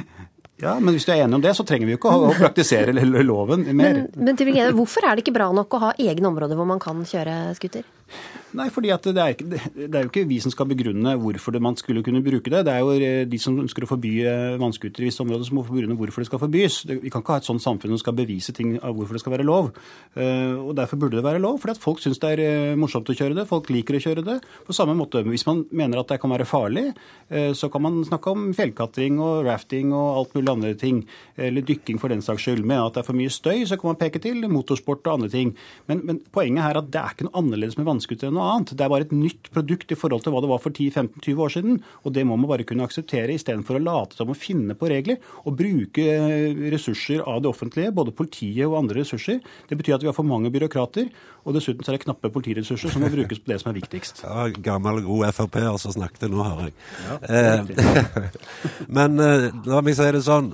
Ja, 0.63 0.77
men 0.79 0.95
hvis 0.95 1.05
du 1.05 1.11
er 1.13 1.25
enig 1.25 1.37
om 1.37 1.43
det, 1.43 1.53
så 1.59 1.65
trenger 1.67 1.89
vi 1.89 1.97
jo 1.97 1.99
ikke 1.99 2.13
å, 2.15 2.31
praktisere 2.39 2.95
loven 2.95 3.67
mer. 3.75 4.05
Men, 4.15 4.37
men 4.39 4.77
hvorfor 4.79 5.05
er 5.05 5.17
det 5.17 5.25
ikke 5.25 5.35
bra 5.35 5.49
nok 5.53 5.75
å 5.77 5.83
ha 5.89 5.91
egne 5.99 6.31
områder 6.31 6.59
hvor 6.59 6.69
man 6.69 6.81
kan 6.83 7.03
kjøre 7.09 7.57
scooter? 7.59 7.85
Nei, 8.55 8.69
fordi 8.71 8.93
det 8.93 9.11
er, 9.19 9.35
det, 9.43 9.59
er, 9.89 10.05
jo 10.05 10.11
ikke 10.13 10.23
vi 10.31 10.37
som 10.43 10.53
skal 10.53 10.69
begrunne 10.71 11.17
hvorfor 11.19 11.57
man 11.63 11.75
skulle 11.75 12.05
kunne 12.07 12.23
bruke 12.23 12.53
det. 12.53 12.61
Det 12.69 12.71
er 12.71 12.85
jo 12.85 12.93
eh, 12.95 13.25
de 13.27 13.39
som 13.43 13.57
ønsker 13.59 13.83
å 13.83 13.89
forby 13.91 14.13
eh, 14.23 14.55
i 14.55 15.03
visse 15.03 15.25
områder 15.25 15.49
som 15.49 15.59
må 15.59 15.65
begrunne 15.67 15.97
hvorfor 15.99 16.23
det 16.23 16.29
skal 16.29 16.43
forbys. 16.43 16.77
Vi 16.87 17.11
kan 17.11 17.25
ikke 17.25 17.35
ha 17.35 17.41
et 17.43 17.49
sånt 17.49 17.65
samfunn 17.65 17.91
som 17.97 18.03
skal 18.05 18.15
bevise 18.15 18.55
ting 18.55 18.77
av 18.79 18.95
hvorfor 18.95 19.19
det 19.19 19.25
skal 19.25 19.35
være 19.35 19.47
lov. 19.49 19.73
Eh, 20.15 20.55
og 20.55 20.71
Derfor 20.79 21.01
burde 21.03 21.19
det 21.19 21.27
være 21.27 21.43
lov, 21.43 21.59
fordi 21.63 21.75
at 21.75 21.83
folk 21.83 22.03
syns 22.03 22.23
det 22.23 22.31
er 22.37 22.79
morsomt 22.79 23.11
å 23.11 23.17
kjøre 23.19 23.35
det. 23.41 23.47
Folk 23.51 23.73
liker 23.75 23.99
å 23.99 24.03
kjøre 24.05 24.25
det. 24.27 24.39
På 24.69 24.77
samme 24.77 24.95
måte, 24.95 25.25
Hvis 25.27 25.47
man 25.49 25.65
mener 25.75 26.05
at 26.05 26.15
det 26.15 26.21
kan 26.23 26.31
være 26.31 26.47
farlig, 26.47 26.93
så 27.57 27.71
kan 27.73 27.83
man 27.83 28.03
snakke 28.07 28.31
om 28.31 28.53
fjellkatring 28.55 29.19
og 29.23 29.47
rafting 29.47 29.93
og 29.95 30.19
alt 30.21 30.35
mulig 30.37 30.53
andre 30.53 30.75
ting. 30.79 31.03
Eller 31.37 31.65
dykking 31.65 31.99
for 31.99 32.13
den 32.13 32.23
saks 32.23 32.45
skyld. 32.45 32.63
Med 32.63 32.83
at 32.83 32.95
det 32.95 33.03
er 33.03 33.09
for 33.09 33.19
mye 33.19 33.33
støy, 33.33 33.65
så 33.67 33.79
kan 33.81 33.93
man 33.93 34.01
peke 34.01 34.23
til 34.23 34.45
motorsport 34.51 35.07
og 35.07 35.17
andre 35.17 35.31
ting. 35.33 35.55
Men, 35.91 36.05
men 36.05 36.21
poenget 36.35 36.69
er 36.69 36.83
at 36.83 36.91
det 36.93 37.01
er 37.01 37.17
ikke 37.17 37.29
noe 37.31 37.41
annerledes 37.41 37.79
med 37.81 37.89
vannskuter 37.89 38.29
enn 38.29 38.37
noe 38.39 38.44
annet. 38.45 38.75
Det 38.77 38.85
er 38.85 38.93
bare 38.93 39.07
et 39.07 39.15
nytt 39.17 39.51
produkt 39.55 39.93
i 39.95 39.99
forhold 39.99 40.25
til 40.25 40.35
hva 40.35 40.43
det 40.45 40.51
var 40.51 40.63
for 40.63 40.75
10-15-20 40.75 41.43
år 41.45 41.55
siden. 41.55 41.79
Og 42.05 42.15
det 42.17 42.25
må 42.29 42.39
man 42.39 42.51
bare 42.51 42.67
kunne 42.69 42.87
akseptere, 42.87 43.35
istedenfor 43.35 43.79
å 43.79 43.85
late 43.85 44.19
som 44.19 44.33
å 44.33 44.39
finne 44.39 44.77
på 44.79 44.91
regler 44.91 45.21
og 45.45 45.57
bruke 45.59 46.05
eh, 46.15 46.65
ressurser 46.75 47.23
av 47.25 47.43
det 47.45 47.51
offentlige, 47.51 47.95
både 47.95 48.15
politiet 48.17 48.67
og 48.69 48.79
andre 48.83 49.03
ressurser. 49.03 49.41
Det 49.69 49.79
betyr 49.79 49.99
at 49.99 50.05
vi 50.05 50.11
har 50.11 50.17
for 50.17 50.29
mange 50.29 50.53
byråkrater, 50.55 51.09
og 51.45 51.57
dessuten 51.57 51.85
så 51.85 51.93
er 51.93 51.99
det 51.99 52.05
knappe 52.07 52.33
politiressurser 52.33 52.93
som 52.93 53.05
må 53.05 53.11
brukes 53.13 53.41
på 53.41 53.53
det 53.53 53.61
som 53.63 53.73
er 53.73 53.81
viktigst. 53.81 54.25
Ja, 54.35 54.49
Gammel, 54.51 55.03
god 55.05 55.29
Frp-er 55.37 55.77
som 55.79 55.93
snakket 55.95 56.27
nå, 56.33 56.43
hører 56.43 56.71
jeg. 56.71 56.75
Ja, 57.05 57.17
eh, 57.29 58.31
men 58.99 59.21
eh, 59.23 59.49
la 59.69 59.83
meg 59.85 59.97
si 59.99 60.09
det 60.17 60.25
sånn. 60.27 60.51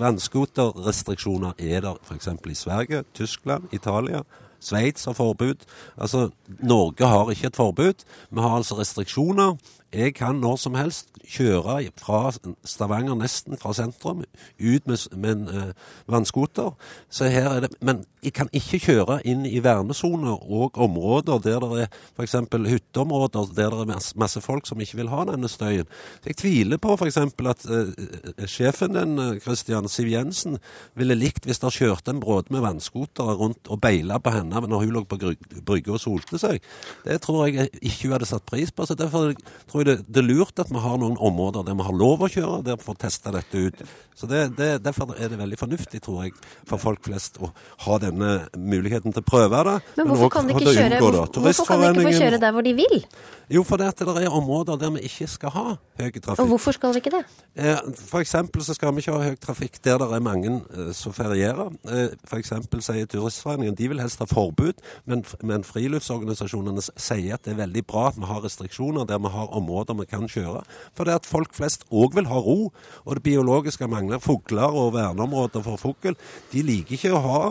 Vannscooterrestriksjoner 0.00 1.60
er 1.60 1.84
der 1.86 2.00
f.eks. 2.00 2.30
i 2.32 2.56
Sverige, 2.58 3.04
Tyskland, 3.16 3.68
Italia. 3.76 4.24
Sveits 4.60 5.04
har 5.04 5.16
forbud. 5.16 5.64
Altså, 5.98 6.28
Norge 6.62 7.06
har 7.06 7.30
ikke 7.30 7.46
et 7.46 7.56
forbud. 7.56 8.04
Vi 8.30 8.40
har 8.40 8.56
altså 8.56 8.78
restriksjoner. 8.78 9.56
Jeg 9.92 10.14
kan 10.14 10.38
når 10.38 10.56
som 10.56 10.74
helst 10.78 11.08
kjøre 11.26 11.90
fra 11.98 12.30
Stavanger, 12.64 13.14
nesten 13.18 13.58
fra 13.58 13.72
sentrum, 13.74 14.22
ut 14.60 14.86
med, 14.86 15.16
med 15.16 15.32
en 15.32 15.48
uh, 15.48 15.72
vannscooter. 16.06 16.70
Så 17.10 17.30
her 17.32 17.48
er 17.48 17.60
det, 17.66 17.74
men 17.80 18.04
jeg 18.20 18.34
kan 18.36 18.50
ikke 18.56 18.80
kjøre 18.84 19.18
inn 19.28 19.46
i 19.48 19.60
vernesoner 19.64 20.42
og 20.44 20.76
områder 20.80 21.40
der 21.44 21.64
det 21.64 21.84
er 21.86 21.94
f.eks. 22.18 22.36
hytteområder 22.52 23.52
der 23.56 23.72
det 23.72 23.94
er 23.96 24.08
masse 24.20 24.42
folk 24.44 24.68
som 24.68 24.80
ikke 24.80 25.00
vil 25.00 25.12
ha 25.12 25.24
denne 25.28 25.48
støyen. 25.48 25.88
Jeg 26.26 26.36
tviler 26.40 26.80
på 26.82 26.96
f.eks. 26.98 27.16
at 27.20 27.66
uh, 27.70 28.44
sjefen 28.50 28.96
din, 28.96 29.16
Kristian 29.40 29.88
Siv 29.88 30.10
Jensen, 30.12 30.58
ville 30.98 31.16
likt 31.16 31.48
hvis 31.48 31.62
det 31.62 31.72
kjørte 31.78 32.12
en 32.12 32.20
bråd 32.22 32.50
med 32.52 32.64
vannscootere 32.64 33.36
rundt 33.40 33.70
og 33.72 33.80
beila 33.80 34.20
på 34.20 34.34
henne 34.34 34.60
når 34.70 34.84
hun 34.84 34.94
lå 34.94 35.04
på 35.08 35.18
brygga 35.66 35.96
og 35.96 36.02
solte 36.02 36.40
seg. 36.40 36.60
Det 37.06 37.16
tror 37.24 37.48
jeg 37.48 37.70
ikke 37.80 38.10
hun 38.10 38.16
hadde 38.18 38.28
satt 38.28 38.46
pris 38.48 38.72
på. 38.74 38.86
så 38.86 38.98
derfor 38.98 39.32
tror 39.70 39.84
jeg 39.84 39.88
det, 39.88 39.96
det, 40.08 40.20
er 40.22 40.28
lurt 40.28 40.60
at 40.60 40.70
vi 40.70 40.82
har 40.82 41.00
noen 41.00 41.16
områder 41.16 41.64
der 41.66 41.78
vi 41.78 41.88
har 41.88 41.96
lov 41.96 42.26
å 42.26 42.30
kjøre, 42.30 42.62
der 42.66 42.78
vi 42.78 42.86
får 42.86 43.00
testa 43.06 43.32
dette 43.34 43.64
ut. 43.66 43.84
Så 44.14 44.28
det, 44.28 44.50
det, 44.58 44.70
Derfor 44.84 45.14
er 45.16 45.30
det 45.32 45.38
veldig 45.40 45.58
fornuftig, 45.58 46.02
tror 46.04 46.24
jeg, 46.26 46.34
for 46.68 46.80
folk 46.82 47.04
flest 47.06 47.38
å 47.40 47.52
ha 47.86 47.98
denne 48.10 48.32
muligheten 48.58 49.14
til 49.14 49.24
å 49.24 49.26
prøve 49.26 49.64
det. 49.70 49.76
Men 49.98 50.12
hvorfor 50.12 50.34
kan 50.36 50.48
de 50.48 50.56
ikke 50.56 50.74
kjøre, 50.76 51.02
hvor, 51.02 51.20
hvorfor 51.40 51.70
kan 51.70 51.84
de 51.84 51.92
ikke 51.94 52.08
få 52.10 52.24
kjøre 52.24 52.42
der 52.42 52.56
hvor 52.56 52.66
de 52.66 52.74
vil? 52.78 53.04
Jo, 53.50 53.64
for 53.66 53.80
det, 53.82 53.88
det 53.98 54.22
er 54.22 54.30
områder 54.30 54.76
der 54.78 54.92
vi 54.94 55.00
ikke 55.08 55.26
skal 55.26 55.50
ha 55.50 55.64
høy 55.98 56.10
trafikk. 56.22 56.38
Og 56.44 56.52
hvorfor 56.52 56.76
skal 56.76 56.92
vi 56.94 57.00
ikke 57.02 57.10
det? 57.16 57.22
Eh, 57.58 57.80
for 57.98 58.22
eksempel 58.22 58.62
så 58.62 58.76
skal 58.76 58.92
vi 58.94 59.02
ikke 59.02 59.16
ha 59.16 59.24
høy 59.26 59.38
trafikk 59.42 59.80
der 59.82 59.98
det 59.98 60.06
er 60.06 60.22
mange 60.22 60.52
eh, 60.70 60.92
som 60.94 61.10
ferierer. 61.12 61.72
Eh, 61.90 62.14
for 62.30 62.38
eksempel 62.38 62.82
sier 62.86 63.08
Turistforeningen 63.10 63.74
de 63.74 63.88
vil 63.90 63.98
helst 63.98 64.22
ha 64.22 64.28
forbud, 64.30 64.78
men, 65.10 65.24
men 65.42 65.66
friluftsorganisasjonene 65.66 66.84
sier 66.94 67.34
at 67.34 67.42
det 67.48 67.56
er 67.56 67.58
veldig 67.64 67.82
bra 67.90 68.04
at 68.12 68.20
vi 68.20 68.30
har 68.30 68.44
restriksjoner 68.46 69.08
der 69.10 69.18
vi 69.18 69.34
har 69.34 69.50
områder 69.58 69.98
vi 69.98 70.06
kan 70.12 70.30
kjøre. 70.30 70.62
For 70.94 71.10
det 71.10 71.18
at 71.18 71.26
folk 71.26 71.58
flest 71.58 71.88
òg 71.90 72.14
vil 72.20 72.30
ha 72.30 72.38
ro, 72.38 72.70
og 73.02 73.18
det 73.18 73.26
biologiske 73.26 73.90
mangler 73.90 74.22
fugler 74.22 74.70
og 74.70 74.94
verneområder 74.94 75.66
for 75.66 75.82
fugl. 75.88 76.14
De 76.54 76.62
liker 76.62 77.00
ikke 77.00 77.16
å 77.18 77.24
ha 77.26 77.42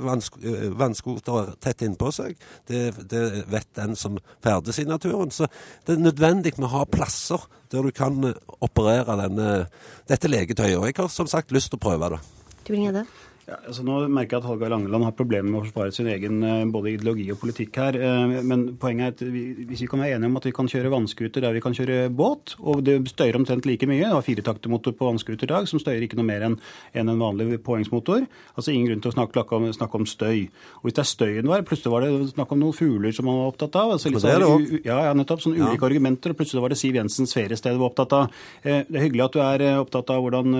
vannscootere 0.00 1.56
tett 1.62 1.84
innpå 1.86 2.10
seg. 2.14 2.36
Det, 2.68 2.82
det, 3.10 3.22
vet 3.50 3.68
den 3.78 3.96
som 3.98 4.18
ferdes 4.44 4.78
i 4.82 4.86
naturen. 4.88 5.32
Så 5.34 5.48
det 5.86 5.96
er 5.96 6.04
nødvendig 6.04 6.56
med 6.58 6.68
å 6.70 6.74
ha 6.78 6.84
plasser 6.90 7.48
der 7.70 7.86
du 7.86 7.94
kan 7.94 8.18
operere 8.60 9.18
denne, 9.24 9.50
dette 10.10 10.30
legetøyet. 10.30 10.78
Og 10.78 10.88
jeg 10.90 10.98
har 10.98 11.10
som 11.12 11.30
sagt 11.30 11.54
lyst 11.54 11.72
til 11.72 11.80
å 11.80 11.84
prøve 11.88 12.14
det. 12.16 12.22
Du. 12.66 13.04
Ja, 13.50 13.56
altså 13.66 13.82
nå 13.82 13.96
merker 14.14 14.36
jeg 14.36 14.44
at 14.44 14.46
Hallgeir 14.46 14.70
Langeland 14.70 15.04
har 15.08 15.14
problemer 15.18 15.48
med 15.50 15.58
å 15.58 15.64
forsvare 15.64 15.90
sin 15.94 16.06
egen 16.12 16.36
eh, 16.46 16.68
både 16.70 16.92
ideologi 16.92 17.24
og 17.34 17.40
politikk 17.40 17.80
her. 17.80 17.96
Eh, 17.98 18.34
men 18.46 18.60
poenget 18.78 19.08
er 19.08 19.14
at 19.16 19.32
vi, 19.34 19.42
hvis 19.66 19.80
vi 19.82 19.88
kan 19.90 20.02
være 20.04 20.20
enige 20.20 20.30
om 20.30 20.38
at 20.38 20.44
vi 20.46 20.52
kan 20.54 20.68
kjøre 20.70 20.92
vannskuter 20.92 21.42
der 21.42 21.56
vi 21.56 21.62
kan 21.64 21.74
kjøre 21.74 22.12
båt, 22.14 22.54
og 22.62 22.84
det 22.86 23.00
støyer 23.10 23.34
omtrent 23.40 23.66
like 23.66 23.88
mye 23.90 24.04
Det 24.04 24.12
var 24.14 24.26
firetaktermotor 24.26 24.94
på 24.94 25.08
vannskuter 25.08 25.48
i 25.48 25.50
dag, 25.50 25.66
som 25.66 25.82
støyer 25.82 26.06
ikke 26.06 26.20
noe 26.20 26.28
mer 26.28 26.44
enn 26.46 26.54
en, 26.94 27.10
en 27.10 27.24
vanlig 27.24 27.58
påhengsmotor. 27.66 28.28
Altså 28.54 28.70
ingen 28.70 28.86
grunn 28.92 29.02
til 29.02 29.10
å 29.10 29.16
snakke, 29.16 29.42
om, 29.58 29.66
snakke, 29.74 29.98
om, 29.98 30.06
støy. 30.06 30.46
Og 30.78 30.86
hvis 30.86 30.98
det 31.00 31.02
er 31.02 31.10
støyen 31.10 31.50
var, 31.50 31.66
plutselig 31.66 31.94
var 31.96 32.06
det 32.06 32.30
snakk 32.36 32.54
om 32.54 32.62
noen 32.62 32.78
fugler 32.78 33.16
som 33.16 33.26
man 33.26 33.40
var 33.40 33.50
opptatt 33.50 33.80
av. 33.82 33.96
Altså, 33.96 34.14
er 34.14 34.46
sånn, 34.46 34.68
ja, 34.86 35.00
ja, 35.08 35.16
nettopp. 35.18 35.42
Sånne 35.42 35.58
ulike 35.58 35.80
ja. 35.82 35.90
argumenter. 35.90 36.36
Og 36.36 36.38
plutselig 36.38 36.62
var 36.62 36.70
det 36.70 36.78
Siv 36.78 37.00
Jensens 37.00 37.34
feriested 37.34 37.74
du 37.74 37.82
var 37.82 37.90
opptatt 37.90 38.14
av. 38.14 38.40
Eh, 38.62 38.86
det 38.86 38.94
er 38.94 39.08
hyggelig 39.08 39.26
at 39.26 39.34
du 39.34 39.42
er 39.42 39.66
opptatt 39.80 40.14
av 40.14 40.22
hvordan 40.22 40.54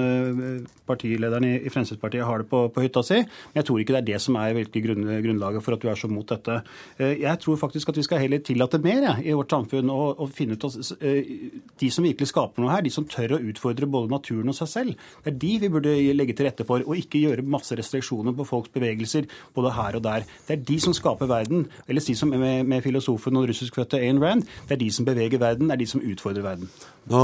partilederen 0.90 1.46
i 1.46 1.70
Fremskrittspartiet 1.70 2.26
har 2.26 2.42
det 2.42 2.50
på, 2.50 2.64
på 2.74 2.79
hytta 2.84 3.02
si. 3.06 3.20
Men 3.20 3.60
jeg 3.60 3.68
tror 3.68 3.82
ikke 3.82 3.96
det 3.96 4.00
er 4.00 4.08
det 4.12 4.20
som 4.22 4.38
er 4.40 4.58
grunnlaget 4.60 5.64
for 5.64 5.76
at 5.76 5.82
du 5.82 5.88
er 5.90 5.98
så 5.98 6.10
mot 6.10 6.26
dette. 6.28 6.60
Eh, 6.98 7.20
jeg 7.22 7.42
tror 7.42 7.60
faktisk 7.60 7.92
at 7.92 8.00
vi 8.00 8.06
skal 8.06 8.22
heller 8.24 8.42
tillate 8.44 8.80
mer 8.82 9.02
ja, 9.08 9.14
i 9.22 9.36
vårt 9.36 9.52
samfunn 9.52 9.92
og, 9.92 10.20
og 10.20 10.32
finne 10.36 10.56
ut 10.56 10.66
at 10.68 10.92
eh, 11.00 11.34
de 11.80 11.90
som 11.92 12.06
virkelig 12.06 12.30
skaper 12.30 12.62
noe 12.62 12.72
her, 12.74 12.84
de 12.86 12.92
som 12.94 13.08
tør 13.08 13.36
å 13.36 13.42
utfordre 13.52 13.88
både 13.90 14.12
naturen 14.12 14.52
og 14.52 14.58
seg 14.58 14.72
selv, 14.72 15.08
det 15.24 15.34
er 15.34 15.40
de 15.44 15.52
vi 15.64 15.72
burde 15.72 15.96
legge 16.16 16.36
til 16.36 16.48
rette 16.48 16.66
for, 16.68 16.84
og 16.84 16.98
ikke 16.98 17.22
gjøre 17.22 17.46
masse 17.46 17.76
restriksjoner 17.78 18.36
på 18.36 18.46
folks 18.48 18.72
bevegelser 18.74 19.28
både 19.56 19.74
her 19.76 19.98
og 19.98 20.06
der. 20.06 20.28
Det 20.46 20.56
er 20.56 20.64
de 20.70 20.78
som 20.82 20.96
skaper 20.96 21.30
verden, 21.30 21.66
eller 21.88 22.04
si 22.04 22.16
som 22.18 22.32
med, 22.32 22.64
med 22.68 22.84
filosofen 22.84 23.36
og 23.40 23.48
russiskfødte 23.50 24.00
Ayn 24.00 24.22
Rand, 24.22 24.46
det 24.68 24.76
er 24.76 24.82
de 24.84 24.90
som 24.94 25.08
beveger 25.08 25.42
verden, 25.42 25.68
det 25.70 25.78
er 25.78 25.84
de 25.84 25.90
som 25.90 26.04
utfordrer 26.04 26.46
verden. 26.46 26.70
Nå 27.10 27.22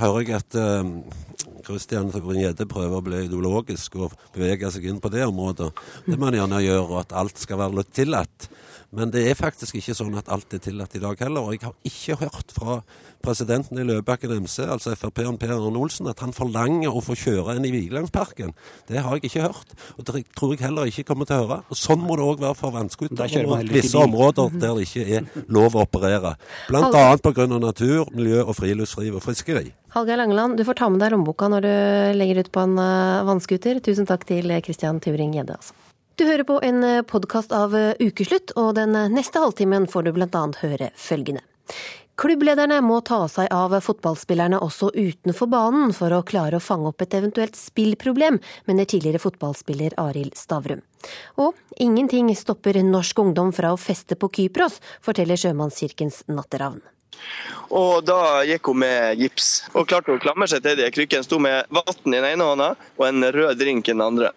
hører 0.00 0.20
jeg 0.20 0.36
at 0.36 0.56
Kristian 1.64 2.10
uh, 2.10 2.14
Tybring-Gjedde 2.14 2.66
prøver 2.68 2.98
å 2.98 3.04
bli 3.04 3.22
ideologisk 3.24 3.96
og 4.02 4.14
bevege 4.34 4.68
seg 4.74 4.88
inn 4.90 5.00
på 5.02 5.12
det 5.14 5.24
området. 5.26 5.70
Det 6.06 6.18
må 6.18 6.28
han 6.28 6.38
gjerne 6.40 6.62
gjøre, 6.64 6.86
og 6.90 7.00
at 7.04 7.16
alt 7.22 7.40
skal 7.40 7.60
være 7.62 7.86
tillatt. 7.94 8.48
Men 8.94 9.10
det 9.10 9.24
er 9.26 9.38
faktisk 9.38 9.78
ikke 9.78 9.94
sånn 9.96 10.14
at 10.18 10.28
alt 10.32 10.54
er 10.54 10.62
tillatt 10.62 10.94
i 10.94 11.02
dag 11.02 11.18
heller. 11.24 11.42
Og 11.42 11.56
jeg 11.56 11.64
har 11.66 11.74
ikke 11.88 12.18
hørt 12.20 12.54
fra 12.54 12.76
presidenten 13.24 13.80
i 13.80 13.86
Løvebakken 13.86 14.34
MC, 14.44 14.66
altså 14.68 14.94
Frp-en 14.98 15.38
Per 15.40 15.54
Arne 15.56 15.80
Olsen, 15.80 16.08
at 16.10 16.20
han 16.22 16.34
forlanger 16.36 16.92
å 16.92 17.02
få 17.02 17.16
kjøre 17.18 17.56
en 17.56 17.66
i 17.66 17.72
Vigelandsparken. 17.74 18.52
Det 18.88 19.02
har 19.02 19.18
jeg 19.18 19.30
ikke 19.30 19.46
hørt, 19.46 19.74
og 19.96 20.06
det 20.06 20.24
tror 20.36 20.54
jeg 20.54 20.62
heller 20.66 20.90
ikke 20.90 21.06
kommer 21.08 21.28
til 21.28 21.40
å 21.40 21.46
høre. 21.46 21.60
Og 21.68 21.80
Sånn 21.84 22.04
må 22.04 22.18
det 22.18 22.26
òg 22.26 22.42
være 22.44 22.58
for 22.58 22.74
vannscootere 22.74 23.44
og 23.44 23.72
visse 23.72 24.00
områder 24.00 24.58
der 24.60 24.76
det 24.78 24.86
ikke 24.88 25.06
er 25.18 25.48
lov 25.52 25.74
å 25.74 25.86
operere. 25.88 26.36
Bl.a. 26.68 27.06
pga. 27.24 27.48
natur, 27.54 28.12
miljø 28.14 28.44
og 28.44 28.54
friluftsliv 28.58 29.18
og 29.18 29.24
friskeri. 29.24 29.72
Hallgeir 29.94 30.18
Langeland, 30.18 30.58
du 30.58 30.64
får 30.66 30.78
ta 30.80 30.90
med 30.90 31.02
deg 31.02 31.14
lommeboka 31.14 31.48
når 31.50 31.66
du 31.66 31.74
legger 32.18 32.42
ut 32.42 32.52
på 32.54 32.66
en 32.66 32.78
vannskuter. 33.28 33.82
Tusen 33.84 34.08
takk 34.10 34.26
til 34.28 34.54
Christian 34.64 35.00
Turing 35.02 35.34
Gjedde, 35.36 35.58
Altså. 35.58 35.93
Du 36.14 36.24
hører 36.24 36.46
på 36.46 36.60
en 36.62 36.84
eh, 36.84 37.02
podkast 37.02 37.50
av 37.52 37.72
eh, 37.74 37.94
Ukeslutt, 37.98 38.52
og 38.54 38.76
den 38.76 38.94
neste 39.10 39.40
halvtimen 39.42 39.88
får 39.90 40.06
du 40.06 40.12
bl.a. 40.14 40.42
høre 40.60 40.92
følgende. 40.94 41.42
Klubblederne 42.14 42.76
må 42.86 43.00
ta 43.02 43.24
seg 43.26 43.48
av 43.50 43.74
fotballspillerne 43.82 44.60
også 44.62 44.92
utenfor 44.94 45.50
banen 45.50 45.90
for 45.96 46.14
å 46.14 46.22
klare 46.22 46.60
å 46.60 46.62
fange 46.62 46.92
opp 46.92 47.02
et 47.02 47.16
eventuelt 47.18 47.58
spillproblem, 47.58 48.38
mener 48.70 48.86
tidligere 48.86 49.18
fotballspiller 49.24 49.96
Arild 49.98 50.38
Stavrum. 50.38 50.84
Og 51.42 51.58
ingenting 51.82 52.30
stopper 52.38 52.78
norsk 52.86 53.18
ungdom 53.18 53.50
fra 53.56 53.74
å 53.74 53.80
feste 53.80 54.14
på 54.14 54.30
Kypros, 54.38 54.78
forteller 55.02 55.40
Sjømannskirkens 55.40 56.22
Natteravn. 56.30 56.78
Og 57.74 58.06
da 58.06 58.44
gikk 58.46 58.70
hun 58.70 58.84
med 58.84 59.18
gips, 59.18 59.64
og 59.74 59.90
klarte 59.90 60.14
å 60.14 60.22
klamre 60.22 60.46
seg 60.50 60.62
til 60.62 60.78
de 60.78 60.86
krykkene. 60.94 61.26
Sto 61.26 61.42
med 61.42 61.66
vann 61.74 62.14
i 62.14 62.20
den 62.20 62.30
ene 62.36 62.50
hånda 62.52 62.72
og 62.78 63.06
en 63.08 63.30
rød 63.34 63.58
drink 63.58 63.90
i 63.90 63.96
den 63.96 64.06
andre. 64.06 64.30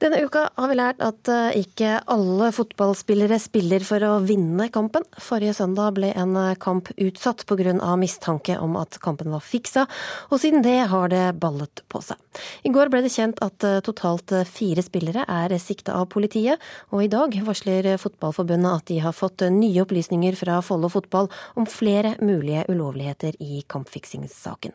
Denne 0.00 0.22
uka 0.24 0.46
har 0.56 0.68
vi 0.70 0.76
lært 0.78 1.02
at 1.04 1.28
eh, 1.28 1.58
ikke 1.60 1.98
alle 2.08 2.46
fotballspillere 2.56 3.36
spiller 3.36 3.82
for 3.84 4.00
å 4.00 4.14
vinne 4.24 4.70
kampen. 4.72 5.04
Forrige 5.20 5.52
søndag 5.58 5.98
ble 5.98 6.08
en 6.16 6.32
eh, 6.40 6.54
kamp 6.56 6.88
utsatt 6.96 7.44
pga. 7.44 7.74
mistanke 8.00 8.56
om 8.64 8.78
at 8.80 8.96
kampen 9.04 9.28
var 9.28 9.44
fiksa, 9.44 9.84
og 10.30 10.40
siden 10.40 10.64
det 10.64 10.88
har 10.88 11.12
det 11.12 11.36
ballet 11.42 11.84
på 11.92 12.00
seg. 12.00 12.16
I 12.64 12.72
går 12.72 12.88
ble 12.88 13.02
det 13.04 13.12
kjent 13.12 13.44
at 13.44 13.60
eh, 13.68 13.82
totalt 13.84 14.32
fire 14.48 14.86
spillere 14.86 15.26
er 15.28 15.58
sikta 15.60 16.00
av 16.00 16.08
politiet, 16.16 16.56
og 16.96 17.04
i 17.04 17.12
dag 17.12 17.36
varsler 17.44 17.92
Fotballforbundet 18.00 18.72
at 18.72 18.88
de 18.88 19.02
har 19.04 19.12
fått 19.12 19.44
nye 19.52 19.84
opplysninger 19.84 20.32
fra 20.40 20.62
Follo 20.64 20.88
fotball 20.88 21.28
om 21.60 21.68
flere 21.68 22.16
mulige 22.24 22.64
ulovligheter 22.72 23.36
i 23.36 23.66
kampfiksingssaken. 23.68 24.72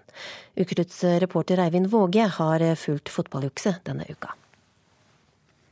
Ukeslutts 0.54 1.02
reporter 1.26 1.66
Eivind 1.66 1.90
Våge 1.90 2.30
har 2.38 2.72
fulgt 2.78 3.10
fotballjukset 3.10 3.82
denne 3.90 4.06
uka. 4.06 4.38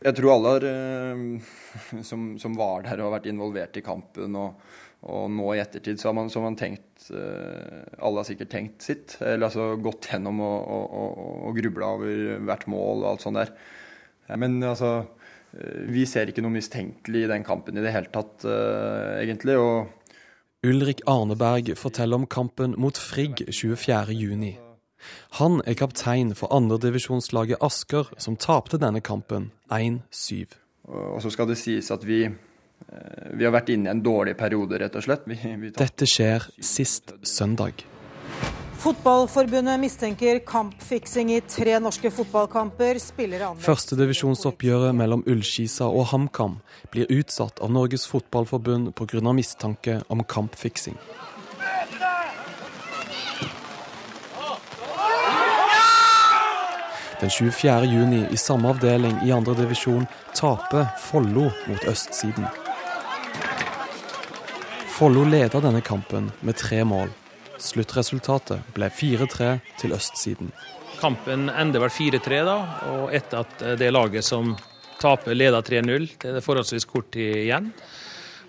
Jeg 0.03 0.17
tror 0.17 0.33
alle 0.33 0.53
har, 0.55 0.65
eh, 0.67 2.01
som, 2.03 2.33
som, 2.39 2.57
var 2.59 2.83
der 2.83 2.99
og 2.99 3.07
har 3.07 3.19
vært 3.19 3.29
involvert 3.31 3.77
i 3.79 3.83
kampen, 3.85 4.35
og, 4.35 4.59
og 5.07 5.31
nå 5.31 5.53
i 5.53 5.61
ettertid, 5.63 5.99
så 6.01 6.09
har 6.09 6.17
man, 6.17 6.31
så 6.31 6.41
har 6.41 6.49
man 6.49 6.59
tenkt 6.59 7.07
eh, 7.11 7.83
Alle 8.03 8.19
har 8.19 8.27
sikkert 8.27 8.51
tenkt 8.51 8.83
sitt. 8.85 9.17
Eller 9.21 9.47
altså 9.47 9.73
gått 9.83 10.11
gjennom 10.11 10.43
og, 10.43 10.59
og, 10.75 11.23
og 11.49 11.59
grubla 11.59 11.93
over 11.97 12.43
hvert 12.49 12.67
mål 12.71 13.03
og 13.03 13.09
alt 13.13 13.25
sånt 13.25 13.39
der. 13.39 13.53
Men 14.39 14.59
altså 14.63 14.93
eh, 15.55 15.83
Vi 15.93 16.05
ser 16.09 16.31
ikke 16.31 16.43
noe 16.43 16.55
mistenkelig 16.57 17.25
i 17.25 17.31
den 17.31 17.47
kampen 17.47 17.79
i 17.79 17.85
det 17.85 17.95
hele 17.95 18.11
tatt, 18.11 18.47
egentlig. 19.23 19.59
og 19.59 19.99
Ulrik 20.63 21.01
Arneberg 21.11 21.73
forteller 21.75 22.21
om 22.21 22.27
kampen 22.27 22.75
mot 22.79 22.95
Frigg 22.95 23.41
24.6. 23.51 24.53
Han 25.39 25.59
er 25.67 25.75
kaptein 25.75 26.31
for 26.39 26.53
andredivisjonslaget 26.55 27.59
Asker, 27.63 28.07
som 28.15 28.39
tapte 28.39 28.79
denne 28.79 29.01
kampen 29.03 29.49
1-7. 29.79 30.59
Og 30.91 31.21
så 31.23 31.31
skal 31.31 31.47
det 31.49 31.57
sies 31.61 31.89
at 31.95 32.03
vi, 32.03 32.23
eh, 32.25 33.31
vi 33.33 33.45
har 33.47 33.55
vært 33.55 33.71
inne 33.73 33.89
i 33.89 33.93
en 33.93 34.03
dårlig 34.03 34.35
periode, 34.37 34.79
rett 34.81 34.95
og 34.99 35.05
slett. 35.05 35.25
Vi, 35.29 35.39
vi 35.39 35.71
Dette 35.77 36.09
skjer 36.09 36.49
sist 36.59 37.15
søndag. 37.23 37.85
Fotballforbundet 38.83 39.79
mistenker 39.79 40.41
kampfiksing 40.43 41.29
i 41.31 41.37
tre 41.47 41.77
norske 41.79 42.09
fotballkamper. 42.11 42.97
Førstedivisjonsoppgjøret 43.63 44.91
mellom 44.99 45.23
Ullskisa 45.23 45.87
og 45.87 46.09
HamKam 46.11 46.57
blir 46.91 47.07
utsatt 47.07 47.61
av 47.63 47.71
Norges 47.71 48.03
Fotballforbund 48.11 48.91
pga. 48.91 49.21
mistanke 49.31 50.01
om 50.09 50.19
kampfiksing. 50.27 50.99
Den 57.23 57.29
24. 57.29 57.85
juni 57.85 58.25
i 58.31 58.37
samme 58.37 58.67
avdeling 58.69 59.13
i 59.23 59.29
2. 59.31 59.53
divisjon 59.55 60.03
taper 60.35 60.89
Follo 60.99 61.45
mot 61.69 61.83
østsiden. 61.87 62.49
Follo 64.91 65.21
leder 65.23 65.61
denne 65.63 65.79
kampen 65.87 66.25
med 66.43 66.57
tre 66.59 66.81
mål. 66.83 67.13
Sluttresultatet 67.63 68.73
ble 68.75 68.89
4-3 68.91 69.47
til 69.79 69.95
østsiden. 69.95 70.49
Kampen 70.99 71.47
ender 71.47 71.85
vel 71.85 71.93
4-3, 71.95 72.41
da, 72.43 72.57
og 72.91 73.15
etter 73.15 73.45
at 73.45 73.63
det 73.79 73.93
laget 73.93 74.27
som 74.27 74.57
taper, 74.99 75.31
leder 75.31 75.63
3-0. 75.63 76.09
Det 76.25 76.33
er 76.41 76.43
forholdsvis 76.43 76.87
kort 76.91 77.07
tid 77.15 77.45
igjen. 77.45 77.69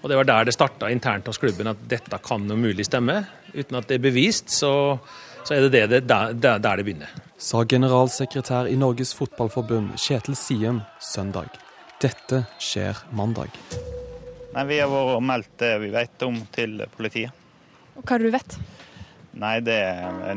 Og 0.03 0.11
Det 0.11 0.19
var 0.19 0.27
der 0.33 0.51
det 0.51 0.57
starta 0.57 0.91
internt 0.91 1.31
hos 1.31 1.39
klubben 1.39 1.71
at 1.71 1.87
dette 1.95 2.19
kan 2.27 2.51
umulig 2.51 2.89
stemme. 2.91 3.21
Uten 3.55 3.79
at 3.79 3.87
det 3.87 4.01
er 4.01 4.05
bevist, 4.11 4.51
så, 4.51 4.99
så 5.45 5.55
er 5.55 5.69
det, 5.69 5.73
det, 5.79 5.87
det 5.95 6.03
der, 6.11 6.59
der 6.59 6.83
det 6.83 6.89
begynner 6.91 7.15
sa 7.45 7.61
generalsekretær 7.69 8.71
i 8.73 8.77
Norges 8.81 9.11
Fotballforbund 9.19 9.99
Kjetil 10.01 10.37
Siem 10.39 10.79
søndag. 11.03 11.53
Dette 12.01 12.45
skjer 12.63 12.97
mandag. 13.13 13.53
Nei, 14.55 14.65
Vi 14.65 14.79
har 14.81 14.89
vært 14.89 15.27
meldt 15.29 15.53
det 15.61 15.73
vi 15.83 15.91
vet 15.93 16.25
om 16.25 16.39
til 16.55 16.81
politiet. 16.97 17.33
Og 17.97 18.03
Hva 18.03 18.17
er 18.17 18.25
det 18.25 18.31
du 18.31 18.37
vet? 18.39 18.57
Nei, 19.35 19.59
det, 19.61 19.77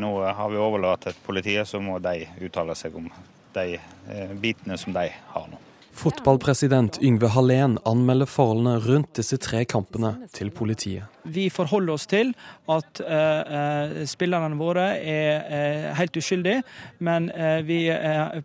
Nå 0.01 0.11
har 0.19 0.51
vi 0.51 0.59
overlatt 0.59 1.05
til 1.07 1.15
politiet, 1.23 1.67
så 1.69 1.79
må 1.79 1.99
de 2.03 2.27
uttale 2.43 2.75
seg 2.75 2.95
om 2.97 3.07
de 3.55 3.77
eh, 3.77 4.33
bitene 4.35 4.77
som 4.77 4.93
de 4.93 5.07
har 5.07 5.47
nå. 5.47 5.61
Fotballpresident 5.97 6.99
Yngve 7.01 7.31
Hallén 7.33 7.79
anmelder 7.89 8.29
forholdene 8.29 8.75
rundt 8.85 9.15
disse 9.17 9.39
tre 9.41 9.63
kampene 9.65 10.11
til 10.29 10.51
politiet. 10.53 11.07
Vi 11.25 11.47
forholder 11.49 11.95
oss 11.95 12.05
til 12.05 12.35
at 12.69 13.01
uh, 13.01 14.03
spillerne 14.05 14.59
våre 14.59 14.85
er 15.01 15.47
uh, 15.47 15.87
helt 15.97 16.19
uskyldige, 16.21 16.61
men 17.01 17.31
uh, 17.33 17.63
vi 17.65 17.79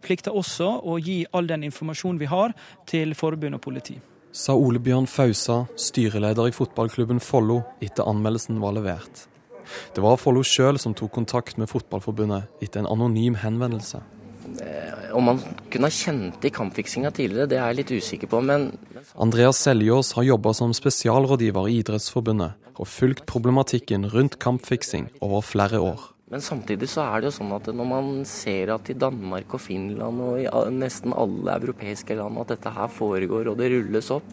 plikter 0.01 0.33
også 0.33 0.71
å 0.81 0.97
gi 0.97 1.19
all 1.37 1.51
den 1.51 1.67
informasjonen 1.69 2.23
vi 2.23 2.31
har 2.33 2.57
til 2.89 3.13
forbund 3.19 3.61
og 3.61 3.65
politi. 3.69 3.99
Sa 4.33 4.57
Ole 4.57 4.81
Bjørn 4.81 5.05
Fausa, 5.05 5.67
styreleder 5.77 6.49
i 6.49 6.57
fotballklubben 6.57 7.21
Follo, 7.21 7.61
etter 7.85 8.09
anmeldelsen 8.09 8.65
var 8.65 8.79
levert. 8.79 9.27
Det 9.93 10.01
var 10.01 10.17
Follo 10.17 10.41
sjøl 10.41 10.81
som 10.81 10.97
tok 10.97 11.13
kontakt 11.21 11.61
med 11.61 11.69
Fotballforbundet 11.69 12.65
etter 12.65 12.81
en 12.81 12.89
anonym 12.97 13.37
henvendelse. 13.45 14.01
Eh, 14.61 15.11
om 15.17 15.25
man 15.31 15.41
kunne 15.71 15.89
ha 15.89 15.95
kjent 15.95 16.45
i 16.45 16.53
kampfiksinga 16.55 17.13
tidligere, 17.15 17.49
det 17.51 17.59
er 17.59 17.71
jeg 17.71 17.79
litt 17.81 17.93
usikker 18.03 18.31
på. 18.33 18.41
Men 18.45 18.71
Andreas 19.15 19.61
Seljås 19.65 20.13
har 20.19 20.27
jobba 20.29 20.55
som 20.57 20.75
spesialrådgiver 20.77 21.71
i 21.71 21.79
Idrettsforbundet 21.83 22.59
og 22.73 22.89
fulgt 22.89 23.27
problematikken 23.29 24.09
rundt 24.13 24.39
kampfiksing 24.43 25.11
over 25.21 25.45
flere 25.45 25.81
år. 25.83 26.09
Men 26.33 26.41
samtidig 26.41 26.89
så 26.89 27.05
er 27.05 27.21
det 27.21 27.29
jo 27.29 27.39
sånn 27.43 27.53
at 27.53 27.67
når 27.77 27.89
man 27.89 28.07
ser 28.29 28.71
at 28.73 28.89
i 28.89 28.97
Danmark 28.97 29.53
og 29.53 29.61
Finland 29.61 30.23
og 30.25 30.39
i 30.41 30.47
nesten 30.73 31.13
alle 31.13 31.59
europeiske 31.59 32.17
land 32.17 32.41
at 32.41 32.55
dette 32.55 32.73
her 32.73 32.89
foregår 32.89 33.51
og 33.53 33.59
det 33.61 33.69
rulles 33.75 34.09
opp, 34.15 34.31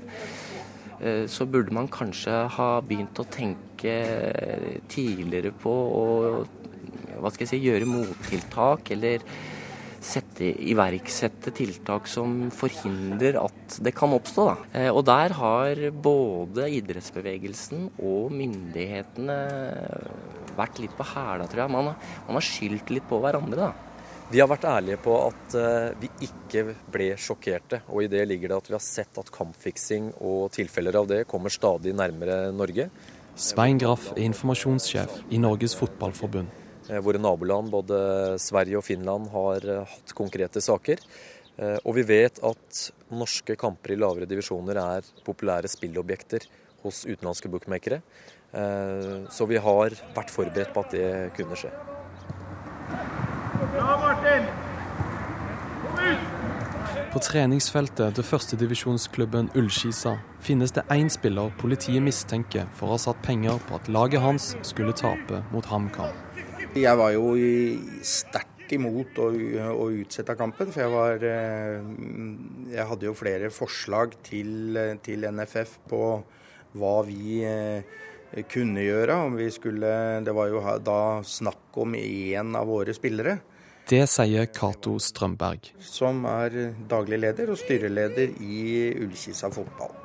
eh, 1.02 1.26
så 1.28 1.48
burde 1.48 1.76
man 1.76 1.92
kanskje 1.92 2.46
ha 2.56 2.70
begynt 2.88 3.20
å 3.20 3.28
tenke 3.28 3.98
tidligere 4.88 5.52
på 5.60 5.76
å 5.76 6.06
hva 7.20 7.32
skal 7.32 7.46
jeg 7.46 7.52
si, 7.52 7.62
gjøre 7.68 7.88
mottiltak 7.90 8.92
eller 8.96 9.24
sette, 10.06 10.54
iverksette 10.72 11.54
tiltak 11.56 12.08
som 12.10 12.48
forhindrer 12.56 13.40
at 13.42 13.80
det 13.84 13.94
kan 13.98 14.14
oppstå. 14.16 14.48
Da. 14.50 14.56
Eh, 14.82 14.90
og 14.94 15.04
der 15.10 15.36
har 15.40 15.84
både 15.94 16.70
idrettsbevegelsen 16.80 17.90
og 17.98 18.32
myndighetene 18.36 19.38
vært 20.60 20.82
litt 20.84 20.96
på 20.98 21.08
hæla, 21.14 21.48
tror 21.50 21.66
jeg. 21.66 21.74
Man, 21.76 21.94
man 22.28 22.40
har 22.40 22.46
skyldt 22.46 22.92
litt 22.96 23.08
på 23.10 23.22
hverandre. 23.24 23.70
da. 23.70 23.90
Vi 24.30 24.38
har 24.38 24.50
vært 24.50 24.68
ærlige 24.70 25.00
på 25.02 25.14
at 25.24 25.56
uh, 25.58 25.90
vi 25.98 26.06
ikke 26.28 26.76
ble 26.94 27.08
sjokkerte, 27.18 27.80
og 27.90 28.04
i 28.06 28.10
det 28.12 28.28
ligger 28.30 28.52
det 28.52 28.60
at 28.60 28.68
vi 28.70 28.76
har 28.76 28.84
sett 28.86 29.18
at 29.18 29.32
kampfiksing 29.34 30.12
og 30.22 30.52
tilfeller 30.54 31.00
av 31.00 31.08
det 31.10 31.24
kommer 31.30 31.50
stadig 31.50 31.96
nærmere 31.98 32.52
Norge. 32.54 32.92
Svein 33.34 33.82
Graff 33.82 34.12
er 34.14 34.28
informasjonssjef 34.28 35.24
i 35.34 35.42
Norges 35.42 35.74
Fotballforbund. 35.80 36.69
Eh, 36.90 37.02
våre 37.06 37.22
naboland, 37.22 37.70
både 37.70 38.00
Sverige 38.42 38.80
og 38.80 38.86
Finland, 38.88 39.30
har 39.34 39.66
uh, 39.70 39.84
hatt 39.86 40.16
konkrete 40.18 40.62
saker. 40.64 41.02
Uh, 41.60 41.78
og 41.84 41.94
vi 42.00 42.08
vet 42.08 42.42
at 42.46 42.82
norske 43.14 43.56
kamper 43.60 43.94
i 43.94 44.00
lavere 44.00 44.30
divisjoner 44.30 44.80
er 44.82 45.14
populære 45.26 45.70
spillobjekter 45.70 46.48
hos 46.84 47.04
utenlandske 47.06 47.52
bookmakere. 47.52 48.02
Eh, 48.52 49.30
så 49.30 49.46
vi 49.46 49.58
har 49.62 49.94
vært 50.16 50.32
forberedt 50.34 50.74
på 50.74 50.82
at 50.82 50.94
det 50.96 51.10
kunne 51.38 51.58
skje. 51.60 51.70
På 57.10 57.22
treningsfeltet 57.26 58.18
til 58.18 58.26
førstedivisjonsklubben 58.26 59.52
Ullskisa 59.58 60.16
finnes 60.46 60.74
det 60.74 60.86
én 60.94 61.10
spiller 61.14 61.54
politiet 61.62 62.02
mistenker 62.06 62.70
for 62.78 62.90
å 62.90 62.98
ha 62.98 63.04
satt 63.06 63.22
penger 63.26 63.62
på 63.70 63.78
at 63.78 63.90
laget 63.90 64.26
hans 64.26 64.56
skulle 64.66 64.98
tape 64.98 65.44
mot 65.54 65.66
HamKam. 65.66 66.29
Jeg 66.78 66.98
var 67.00 67.14
jo 67.16 67.32
sterkt 68.06 68.74
imot 68.76 69.18
å, 69.18 69.30
å 69.74 69.88
utsette 69.90 70.36
kampen, 70.38 70.70
for 70.70 70.84
jeg 70.84 70.94
var 70.94 71.24
eh, 71.26 71.80
Jeg 72.76 72.86
hadde 72.92 73.08
jo 73.08 73.16
flere 73.18 73.50
forslag 73.54 74.14
til, 74.26 74.78
til 75.02 75.26
NFF 75.34 75.80
på 75.90 76.04
hva 76.78 76.94
vi 77.08 77.40
eh, 77.50 77.98
kunne 78.52 78.86
gjøre. 78.86 79.18
Om 79.26 79.40
vi 79.40 79.50
skulle, 79.54 79.94
det 80.26 80.36
var 80.38 80.52
jo 80.52 80.62
da 80.86 81.00
snakk 81.26 81.80
om 81.82 81.98
én 81.98 82.54
av 82.60 82.70
våre 82.70 82.94
spillere. 82.94 83.40
Det 83.90 84.04
sier 84.06 84.46
Cato 84.54 85.00
Strømberg. 85.02 85.72
Som 85.82 86.22
er 86.30 86.76
daglig 86.92 87.24
leder 87.24 87.50
og 87.50 87.58
styreleder 87.58 88.38
i 88.46 88.62
Ullkisa 89.02 89.50
fotball. 89.50 89.99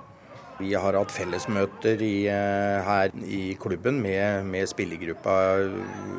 Vi 0.60 0.70
har 0.78 0.94
hatt 0.94 1.10
fellesmøter 1.10 2.02
i, 2.04 2.26
eh, 2.30 2.84
her 2.86 3.10
i 3.26 3.56
klubben 3.58 3.98
med, 4.02 4.46
med 4.46 4.68
spillergruppa. 4.70 5.34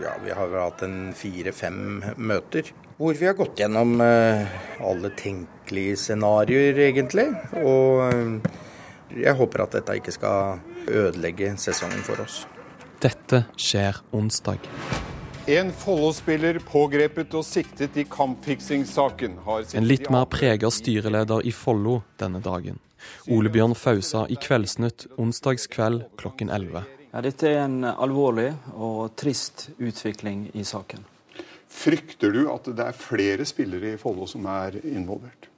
Ja, 0.03 0.15
vi 0.23 0.33
har 0.35 0.57
hatt 0.59 0.83
en 0.83 1.13
fire-fem 1.15 2.03
møter. 2.17 2.73
Hvor 2.97 3.15
vi 3.15 3.29
har 3.29 3.37
gått 3.39 3.59
gjennom 3.63 3.95
eh, 4.03 4.43
alle 4.83 5.13
tenkelige 5.15 5.95
scenarioer, 6.03 6.81
egentlig. 6.89 7.29
Og 7.63 8.03
eh, 8.09 8.51
jeg 9.23 9.39
håper 9.39 9.63
at 9.63 9.79
dette 9.79 9.95
ikke 10.01 10.15
skal 10.17 10.59
ødelegge 10.91 11.55
sesongen 11.61 12.03
for 12.03 12.19
oss. 12.25 12.43
Dette 13.03 13.45
skjer 13.55 14.01
onsdag. 14.15 14.67
En 15.47 15.69
Follo-spiller 15.77 16.57
pågrepet 16.65 17.35
og 17.37 17.45
siktet 17.45 17.95
i 18.01 18.03
kampfiksingssaken. 18.09 19.37
En 19.77 19.87
litt 19.87 20.09
mer 20.11 20.25
prega 20.27 20.71
styreleder 20.73 21.45
i 21.45 21.53
Follo 21.53 21.99
denne 22.19 22.41
dagen. 22.43 22.81
Ole 23.31 23.51
Bjørn 23.53 23.75
Fausa 23.77 24.25
i 24.29 24.37
Kveldsnytt 24.41 25.07
onsdagskveld 25.21 26.05
klokken 26.19 26.49
11. 26.53 26.85
Ja, 27.11 27.23
dette 27.23 27.49
er 27.49 27.63
en 27.63 27.83
alvorlig 27.87 28.51
og 28.75 29.15
trist 29.19 29.69
utvikling 29.79 30.49
i 30.53 30.63
saken. 30.67 31.03
Frykter 31.75 32.31
du 32.31 32.45
at 32.51 32.67
det 32.71 32.85
er 32.85 32.97
flere 32.97 33.45
spillere 33.47 33.93
i 33.95 33.99
Follo 33.99 34.27
som 34.29 34.45
er 34.51 34.79
involvert? 34.83 35.49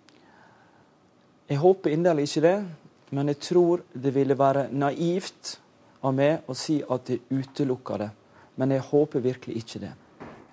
Jeg 1.47 1.61
håper 1.61 1.93
inderlig 1.93 2.27
ikke 2.27 2.45
det. 2.47 2.57
Men 3.15 3.31
jeg 3.31 3.39
tror 3.39 3.83
det 3.93 4.11
ville 4.15 4.35
være 4.35 4.67
naivt 4.75 5.53
av 6.03 6.15
meg 6.15 6.47
å 6.47 6.55
si 6.57 6.81
at 6.83 7.07
jeg 7.07 7.23
utelukker 7.31 8.03
det. 8.03 8.09
Men 8.59 8.73
jeg 8.75 8.83
håper 8.89 9.23
virkelig 9.23 9.61
ikke 9.61 9.81
det. 9.85 9.93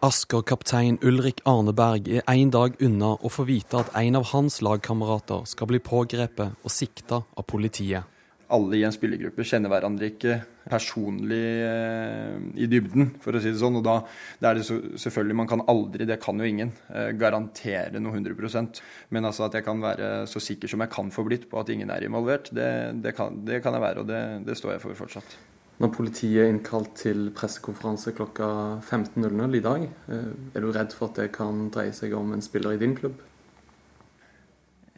Asker-kaptein 0.04 0.98
Ulrik 1.00 1.38
Arneberg 1.48 2.10
er 2.18 2.26
en 2.28 2.50
dag 2.52 2.74
unna 2.84 3.14
å 3.16 3.30
få 3.32 3.46
vite 3.48 3.78
at 3.80 3.94
en 3.96 4.18
av 4.18 4.26
hans 4.34 4.58
lagkamerater 4.60 5.46
skal 5.48 5.70
bli 5.70 5.80
pågrepet 5.80 6.60
og 6.60 6.72
sikta 6.72 7.22
av 7.24 7.46
politiet 7.48 8.10
alle 8.54 8.78
i 8.78 8.82
en 8.86 8.92
spillergruppe 8.92 9.44
kjenner 9.46 9.72
hverandre 9.72 10.10
ikke 10.10 10.34
personlig 10.68 11.40
eh, 11.64 12.36
i 12.60 12.68
dybden, 12.70 13.14
for 13.22 13.36
å 13.36 13.40
si 13.42 13.52
det 13.52 13.60
sånn. 13.60 13.78
Og 13.80 13.84
da, 13.84 13.96
da 14.40 14.50
er 14.50 14.60
det 14.60 14.66
så, 14.68 14.78
selvfølgelig 15.00 15.38
Man 15.40 15.50
kan 15.50 15.64
aldri, 15.70 16.06
det 16.08 16.20
kan 16.22 16.40
jo 16.40 16.48
ingen, 16.48 16.72
eh, 16.92 17.10
garantere 17.20 18.00
noe 18.02 18.14
100% 18.16 18.80
Men 19.14 19.28
altså 19.28 19.48
at 19.48 19.58
jeg 19.58 19.66
kan 19.66 19.82
være 19.82 20.12
så 20.30 20.42
sikker 20.42 20.70
som 20.70 20.84
jeg 20.84 20.92
kan 20.92 21.10
få 21.14 21.26
blitt 21.26 21.48
på 21.50 21.60
at 21.60 21.72
ingen 21.72 21.92
er 21.92 22.06
involvert, 22.06 22.52
det, 22.54 22.70
det, 23.04 23.16
kan, 23.16 23.42
det 23.48 23.62
kan, 23.64 23.76
jeg 23.76 23.86
være, 23.88 24.04
og 24.04 24.12
det, 24.12 24.22
det, 24.46 24.58
står 24.60 24.76
jeg 24.76 24.84
for 24.84 25.04
fortsatt. 25.04 25.36
Når 25.82 25.90
politiet 25.90 26.44
er 26.44 26.52
innkalt 26.52 26.92
til 27.00 27.30
pressekonferanse 27.34 28.14
klokka 28.14 28.46
15.00 28.78 29.56
i 29.58 29.62
dag, 29.64 29.86
eh, 30.08 30.32
er 30.54 30.62
du 30.62 30.70
redd 30.70 30.94
for 30.94 31.10
at 31.10 31.18
det 31.18 31.32
kan 31.34 31.68
dreie 31.74 31.92
seg 31.96 32.14
om 32.14 32.32
en 32.34 32.44
spiller 32.44 32.76
i 32.76 32.82
din 32.82 32.94
klubb? 32.98 33.18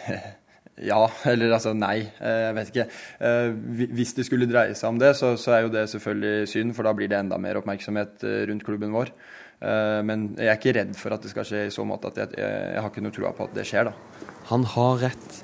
Ja, 0.80 1.10
eller 1.28 1.52
altså 1.52 1.74
nei. 1.76 2.08
Eh, 2.24 2.42
jeg 2.46 2.56
vet 2.56 2.70
ikke. 2.72 2.86
Eh, 3.28 3.50
hvis 3.98 4.14
det 4.16 4.24
skulle 4.24 4.48
dreie 4.48 4.78
seg 4.80 4.94
om 4.94 5.02
det, 5.02 5.12
så, 5.20 5.34
så, 5.36 5.52
er 5.58 5.66
jo 5.66 5.74
det 5.74 5.90
selvfølgelig 5.92 6.48
synd, 6.48 6.72
for 6.78 6.88
da 6.88 6.94
blir 6.96 7.12
det 7.12 7.20
enda 7.20 7.36
mer 7.42 7.60
oppmerksomhet 7.60 8.24
rundt 8.48 8.64
klubben 8.64 8.96
vår. 8.96 9.12
Men 9.60 10.30
jeg 10.40 10.48
er 10.48 10.56
ikke 10.56 10.72
redd 10.78 10.94
for 10.96 11.12
at 11.12 11.26
det 11.26 11.34
skal 11.34 11.44
skje 11.44 11.66
i 11.68 11.74
så 11.76 11.84
måte 11.84 12.08
at 12.14 12.22
jeg, 12.22 12.32
jeg 12.40 12.80
har 12.80 12.88
ikke 12.88 13.04
noe 13.04 13.12
trua 13.12 13.34
på 13.36 13.50
at 13.50 13.58
det 13.60 13.68
skjer, 13.68 13.90
da. 13.90 14.38
Han 14.54 14.64
har 14.78 15.04
rett 15.04 15.42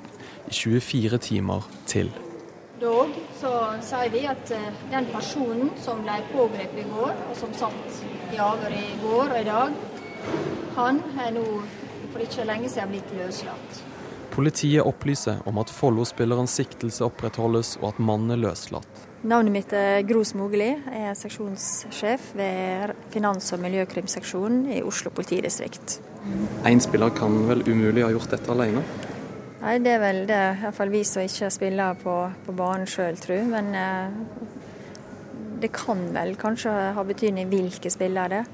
i 0.48 0.56
24 0.56 1.20
timer 1.28 1.68
til. 1.84 2.08
Dog 2.80 3.14
så 3.40 3.50
sier 3.80 4.10
vi 4.12 4.26
at 4.28 4.50
den 4.92 5.06
personen 5.08 5.70
som 5.80 6.02
ble 6.04 6.18
pågrepet 6.28 6.82
i 6.82 6.88
går, 6.90 7.14
og 7.30 7.36
som 7.38 7.54
satt 7.56 8.00
i 8.34 8.40
avhør 8.42 8.74
i 8.76 8.86
går 9.00 9.30
og 9.30 9.38
i 9.40 9.46
dag, 9.46 9.78
han 10.76 11.00
er 11.24 11.32
nå 11.38 11.44
for 12.12 12.24
ikke 12.24 12.44
lenge 12.44 12.68
siden 12.68 12.92
blitt 12.92 13.14
løslatt. 13.16 13.80
Politiet 14.36 14.84
opplyser 14.84 15.40
om 15.48 15.56
at 15.62 15.72
Follo-spillerens 15.72 16.58
siktelse 16.58 17.06
opprettholdes, 17.06 17.78
og 17.80 17.94
at 17.94 18.00
mannen 18.04 18.34
er 18.34 18.42
løslatt. 18.42 19.04
Navnet 19.26 19.54
mitt 19.54 19.72
er 19.72 20.02
Gro 20.04 20.20
Smogli. 20.28 20.68
Jeg 20.76 21.08
er 21.08 21.16
seksjonssjef 21.16 22.28
ved 22.36 22.92
finans- 23.14 23.48
og 23.56 23.64
miljøkrimseksjonen 23.64 24.68
i 24.76 24.82
Oslo 24.84 25.10
politidistrikt. 25.16 25.98
Én 26.68 26.84
spiller 26.84 27.16
kan 27.16 27.46
vel 27.48 27.64
umulig 27.64 28.04
ha 28.04 28.12
gjort 28.12 28.36
dette 28.36 28.52
alene? 28.52 28.84
Nei, 29.66 29.80
det 29.82 29.96
er 29.96 29.98
vel 29.98 30.20
det 30.28 30.42
iallfall 30.62 30.92
vi 30.92 31.00
som 31.02 31.24
ikke 31.26 31.48
spiller 31.50 31.96
på, 31.98 32.12
på 32.46 32.52
banen 32.54 32.86
sjøl, 32.86 33.16
tror 33.18 33.48
Men 33.50 33.72
eh, 33.74 34.12
det 35.58 35.72
kan 35.74 36.04
vel 36.14 36.36
kanskje 36.38 36.70
ha 36.94 37.04
betydning 37.08 37.50
hvilke 37.50 37.90
spillere 37.90 38.30
det 38.30 38.38
er, 38.44 38.52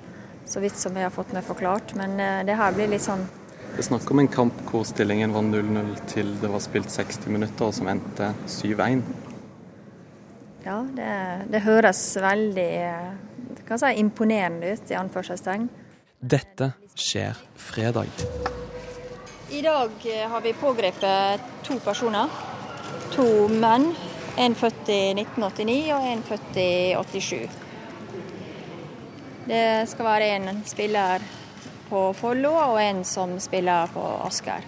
så 0.49 0.63
vidt 0.63 0.79
som 0.81 0.97
jeg 0.97 1.05
har 1.05 1.13
fått 1.13 1.35
meg 1.37 1.45
forklart. 1.45 1.93
Men 2.01 2.17
eh, 2.17 2.41
det 2.49 2.57
her 2.57 2.73
blir 2.73 2.89
litt 2.95 3.05
sånn 3.05 3.27
det 3.73 3.81
er 3.81 3.87
snakk 3.87 4.11
om 4.13 4.21
en 4.21 4.29
kamp 4.29 4.59
hvor 4.69 4.83
stillingen 4.85 5.33
var 5.33 5.47
0-0 5.47 5.95
til 6.11 6.35
det 6.43 6.51
var 6.53 6.61
spilt 6.61 6.93
60 6.93 7.33
minutter, 7.33 7.71
og 7.71 7.73
som 7.73 7.89
endte 7.89 8.29
7-1. 8.45 9.01
Ja, 10.67 10.77
det, 10.93 11.09
det, 11.55 11.63
høres 11.65 12.03
veldig 12.21 12.69
det 13.57 13.65
kan 13.69 13.81
si, 13.81 13.95
imponerende 14.05 14.77
ut, 14.77 14.93
i 14.93 15.01
anførselstegn. 15.01 15.71
Dette 16.21 16.75
skjer 16.93 17.41
fredag. 17.57 18.13
I 19.53 19.63
dag 19.63 19.91
har 20.29 20.41
vi 20.41 20.53
pågrepet 20.53 21.41
to 21.63 21.75
personer. 21.85 22.29
To 23.13 23.49
menn. 23.49 23.91
En 24.41 24.55
født 24.57 24.89
i 24.89 25.13
1989 25.13 25.91
og 25.93 26.07
en 26.09 26.23
født 26.25 26.57
i 26.57 26.95
87. 26.97 27.59
Det 29.45 29.65
skal 29.91 30.09
være 30.09 30.29
en 30.39 30.63
spiller 30.65 31.27
på 31.91 32.01
Follo 32.17 32.55
og 32.57 32.79
en 32.81 33.03
som 33.05 33.35
spiller 33.45 33.93
på 33.93 34.05
Asker. 34.25 34.65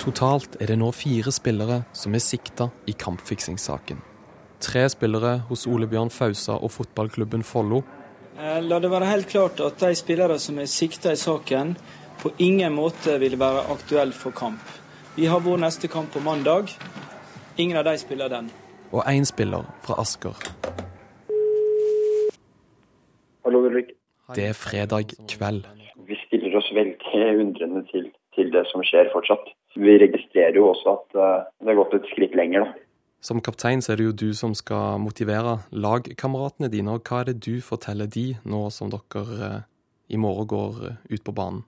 Totalt 0.00 0.56
er 0.60 0.72
det 0.72 0.78
nå 0.80 0.88
fire 0.96 1.34
spillere 1.36 1.82
som 1.92 2.16
er 2.16 2.24
sikta 2.24 2.70
i 2.88 2.96
kampfiksingssaken. 2.96 4.00
Tre 4.64 4.86
spillere 4.88 5.42
hos 5.50 5.66
Ole 5.68 5.90
Bjørn 5.92 6.10
Fausa 6.10 6.56
og 6.56 6.72
fotballklubben 6.72 7.44
Follo, 7.44 7.82
Eh, 8.34 8.62
la 8.66 8.80
det 8.82 8.90
være 8.90 9.06
helt 9.06 9.28
klart 9.30 9.60
at 9.62 9.78
de 9.78 9.94
spillere 9.94 10.40
som 10.42 10.58
er 10.58 10.66
sikta 10.70 11.12
i 11.14 11.18
saken, 11.18 11.76
på 12.24 12.30
ingen 12.38 12.72
måte 12.72 13.18
vil 13.20 13.36
være 13.36 13.66
aktuell 13.74 14.12
for 14.16 14.32
kamp. 14.32 14.62
Vi 15.16 15.26
har 15.28 15.42
vår 15.44 15.58
neste 15.60 15.88
kamp 15.92 16.12
på 16.14 16.22
mandag. 16.24 16.72
Ingen 17.60 17.76
av 17.76 17.84
de 17.84 17.98
spiller 18.00 18.32
den. 18.32 18.48
Og 18.92 19.02
én 19.10 19.26
spiller 19.28 19.66
fra 19.84 19.98
Asker. 20.00 20.38
Hallo, 23.44 23.60
Ulrik. 23.66 23.92
Det 24.34 24.46
er 24.48 24.56
fredag 24.56 25.12
kveld. 25.28 25.66
Vi 26.08 26.16
stiller 26.26 26.56
oss 26.56 26.70
veldig 26.72 27.26
undrende 27.42 27.84
til, 27.92 28.08
til 28.34 28.48
det 28.56 28.64
som 28.72 28.80
skjer 28.88 29.12
fortsatt. 29.12 29.52
Vi 29.76 29.98
registrerer 30.00 30.56
jo 30.56 30.70
også 30.70 30.96
at 30.96 31.20
uh, 31.20 31.44
det 31.60 31.74
har 31.74 31.78
gått 31.82 31.98
et 31.98 32.08
skritt 32.14 32.34
lenger. 32.40 32.64
da. 32.64 32.84
Som 33.24 33.40
kaptein 33.44 33.84
så 33.84 33.92
er 33.92 34.00
det 34.00 34.08
jo 34.08 34.16
du 34.24 34.30
som 34.36 34.56
skal 34.56 34.98
motivere 35.00 35.58
lagkameratene 35.72 36.72
dine. 36.72 36.96
og 36.96 37.04
Hva 37.04 37.20
er 37.20 37.32
det 37.32 37.44
du 37.44 37.60
forteller 37.64 38.08
de 38.08 38.34
nå 38.44 38.66
som 38.72 38.92
dere 38.92 39.38
eh, 39.48 39.62
i 40.12 40.20
morgen 40.20 40.48
går 40.50 40.82
eh, 40.90 40.98
ut 41.08 41.24
på 41.24 41.32
banen? 41.32 41.62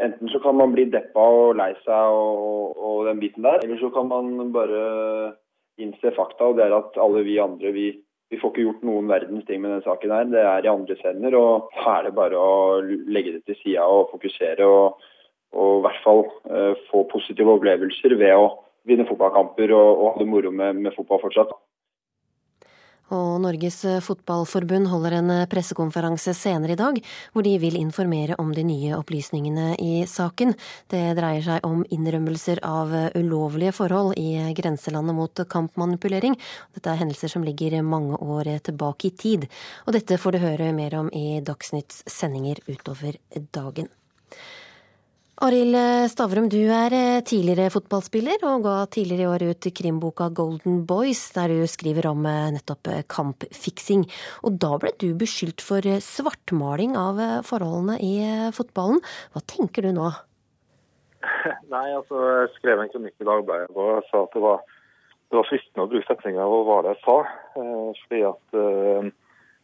Enten 0.00 0.30
så 0.32 0.40
kan 0.40 0.56
man 0.56 0.72
bli 0.72 0.86
deppa 0.88 1.20
og 1.20 1.56
lei 1.58 1.72
seg 1.84 2.14
og, 2.16 2.76
og 2.78 3.08
den 3.08 3.20
biten 3.20 3.44
der, 3.44 3.60
eller 3.64 3.80
så 3.80 3.90
kan 3.92 4.08
man 4.08 4.52
bare 4.54 4.84
innse 5.80 6.12
fakta, 6.16 6.50
og 6.50 6.56
det 6.58 6.66
er 6.66 6.76
at 6.76 6.96
alle 7.00 7.24
vi 7.26 7.38
andre 7.40 7.72
vi, 7.74 7.86
vi 8.30 8.38
får 8.40 8.52
ikke 8.52 8.64
gjort 8.66 8.82
noen 8.86 9.08
verdens 9.10 9.46
ting 9.48 9.62
med 9.62 9.74
den 9.74 9.84
saken 9.84 10.12
her. 10.14 10.28
Det 10.32 10.42
er 10.44 10.66
i 10.66 10.72
andres 10.72 11.04
hender, 11.04 11.36
og 11.36 11.70
da 11.76 11.96
er 11.98 12.08
det 12.08 12.16
bare 12.16 12.40
å 12.40 12.80
legge 12.84 13.38
det 13.38 13.44
til 13.48 13.58
sida 13.62 13.86
og 13.88 14.10
fokusere. 14.12 14.66
og, 14.66 15.00
og 15.50 15.80
i 15.80 15.84
hvert 15.86 16.02
fall 16.04 16.20
eh, 16.46 16.82
få 16.90 17.04
positive 17.10 17.56
opplevelser 17.56 18.14
ved 18.20 18.36
å 18.38 18.50
vinne 18.86 19.06
fotballkamper 19.08 19.72
og, 19.74 19.88
og 19.90 20.12
ha 20.12 20.22
det 20.22 20.28
moro 20.30 20.52
med, 20.54 20.78
med 20.84 20.94
fotball 20.94 21.22
fortsatt. 21.24 21.50
Og 23.10 23.40
Norges 23.42 23.80
Fotballforbund 24.06 24.86
holder 24.92 25.16
en 25.18 25.32
pressekonferanse 25.50 26.34
senere 26.38 26.76
i 26.76 26.78
dag, 26.78 27.00
hvor 27.34 27.42
de 27.46 27.56
vil 27.58 27.78
informere 27.80 28.36
om 28.38 28.52
de 28.54 28.62
nye 28.66 28.94
opplysningene 28.94 29.72
i 29.82 30.04
saken. 30.06 30.54
Det 30.90 31.02
dreier 31.18 31.42
seg 31.46 31.66
om 31.66 31.82
innrømmelser 31.90 32.62
av 32.66 32.94
ulovlige 33.18 33.74
forhold 33.74 34.14
i 34.20 34.54
grenselandet 34.54 35.18
mot 35.18 35.42
kampmanipulering. 35.50 36.38
Dette 36.76 36.94
er 36.94 37.02
hendelser 37.02 37.34
som 37.34 37.46
ligger 37.46 37.80
mange 37.82 38.18
år 38.20 38.52
tilbake 38.70 39.10
i 39.10 39.14
tid. 39.26 39.48
Og 39.86 39.98
dette 39.98 40.18
får 40.20 40.36
du 40.36 40.44
høre 40.46 40.70
mer 40.76 41.00
om 41.02 41.10
i 41.10 41.40
Dagsnytts 41.42 42.04
sendinger 42.10 42.62
utover 42.70 43.18
dagen. 43.50 43.90
Arild 45.40 45.72
Stavrum, 46.12 46.50
du 46.52 46.58
er 46.68 46.92
eh, 46.92 47.22
tidligere 47.24 47.70
fotballspiller 47.72 48.42
og 48.44 48.66
ga 48.66 48.74
tidligere 48.92 49.24
i 49.24 49.28
år 49.30 49.44
ut 49.48 49.68
krimboka 49.72 50.26
Golden 50.36 50.82
Boys, 50.84 51.22
der 51.32 51.48
du 51.48 51.62
skriver 51.64 52.10
om 52.10 52.26
eh, 52.28 52.50
nettopp 52.58 52.90
eh, 52.92 53.06
kampfiksing. 53.08 54.02
Og 54.44 54.58
da 54.60 54.74
ble 54.82 54.92
du 55.00 55.06
beskyldt 55.16 55.64
for 55.64 55.88
svartmaling 56.04 56.92
av 57.00 57.22
forholdene 57.48 57.96
i 58.04 58.12
fotballen. 58.52 59.00
Hva 59.32 59.40
tenker 59.48 59.88
du 59.88 59.94
nå? 59.96 60.10
Nei, 61.72 61.86
altså 61.88 62.20
jeg 62.42 62.52
skrev 62.58 62.84
en 62.84 62.92
kronikk 62.92 63.16
i 63.16 63.30
Dagbladet 63.30 63.72
og 63.72 64.04
sa 64.10 64.26
at 64.26 64.36
det 64.36 64.44
var, 64.44 64.60
det 65.32 65.40
var 65.40 65.48
fristende 65.48 65.88
å 65.88 65.92
bruke 65.94 66.10
setninga 66.10 66.52
'hva 66.52 66.62
var 66.68 66.84
det 66.84 66.98
jeg 66.98 67.04
sa'? 67.08 67.20
fordi 67.56 68.22
at 68.28 68.60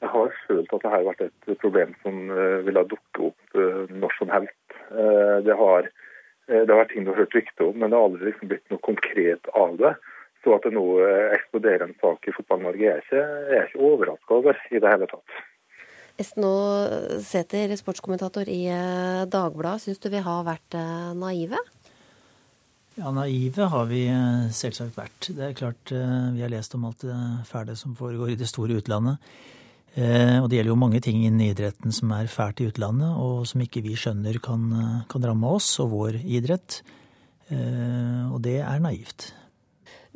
jeg 0.05 0.13
har 0.13 0.35
følt 0.47 0.73
at 0.77 0.83
det 0.83 0.93
har 0.93 1.07
vært 1.07 1.23
et 1.25 1.53
problem 1.63 1.95
som 2.03 2.29
ville 2.67 2.83
dukke 2.91 3.31
opp 3.31 3.57
når 3.91 4.17
som 4.19 4.33
helst. 4.33 4.67
Eh, 4.91 5.39
det 5.45 5.55
har, 5.55 5.89
eh, 6.49 6.63
det 6.67 6.71
har 6.71 6.83
vært 6.83 6.93
ting 6.95 7.05
du 7.05 7.11
har 7.11 7.25
hørt 7.25 7.35
rykte 7.35 7.67
om, 7.67 7.79
men 7.79 7.91
det 7.91 7.99
har 7.99 8.07
aldri 8.09 8.31
liksom 8.31 8.51
blitt 8.53 8.71
noe 8.71 8.83
konkret 8.87 9.51
av 9.55 9.77
det. 9.81 9.95
Så 10.45 10.55
at 10.55 10.67
det 10.67 10.75
nå 10.77 10.87
eh, 11.03 11.35
eksploderer 11.35 11.89
en 11.89 11.99
sak 12.01 12.29
i 12.29 12.35
Fotball-Norge, 12.37 12.91
er 12.93 13.03
ikke, 13.03 13.23
jeg 13.51 13.71
ikke 13.71 13.85
overraska 13.91 14.41
over 14.41 14.61
i 14.71 14.83
det 14.83 14.93
hele 14.93 15.09
tatt. 15.11 15.39
Esten 16.17 16.47
Sæther, 17.21 17.75
sportskommentator 17.77 18.49
i 18.49 18.63
Dagbladet. 19.29 19.83
Syns 19.83 19.99
du 20.01 20.09
vi 20.09 20.23
har 20.25 20.47
vært 20.47 20.77
naive? 21.13 21.59
Ja, 22.97 23.11
naive 23.13 23.67
har 23.69 23.85
vi 23.91 24.07
selvsagt 24.49 24.97
vært. 24.97 25.29
Det 25.37 25.51
er 25.51 25.59
klart 25.59 25.93
vi 25.93 26.41
har 26.41 26.49
lest 26.49 26.73
om 26.73 26.87
alt 26.89 27.05
det 27.05 27.19
fæle 27.51 27.77
som 27.77 27.93
foregår 27.99 28.33
i 28.33 28.39
det 28.41 28.49
store 28.49 28.79
utlandet. 28.81 29.21
Eh, 29.97 30.43
og 30.43 30.51
det 30.51 30.59
gjelder 30.59 30.75
jo 30.75 30.77
mange 30.79 31.01
ting 31.01 31.23
innen 31.25 31.47
idretten 31.47 31.95
som 31.95 32.11
er 32.13 32.29
fælt 32.29 32.61
i 32.61 32.69
utlandet, 32.69 33.17
og 33.17 33.47
som 33.49 33.63
ikke 33.65 33.81
vi 33.87 33.95
skjønner 33.97 34.37
kan, 34.45 34.69
kan 35.09 35.25
ramme 35.25 35.55
oss 35.57 35.71
og 35.81 35.95
vår 35.95 36.21
idrett. 36.21 36.83
Eh, 37.49 38.27
og 38.29 38.43
det 38.45 38.59
er 38.61 38.83
naivt. 38.85 39.31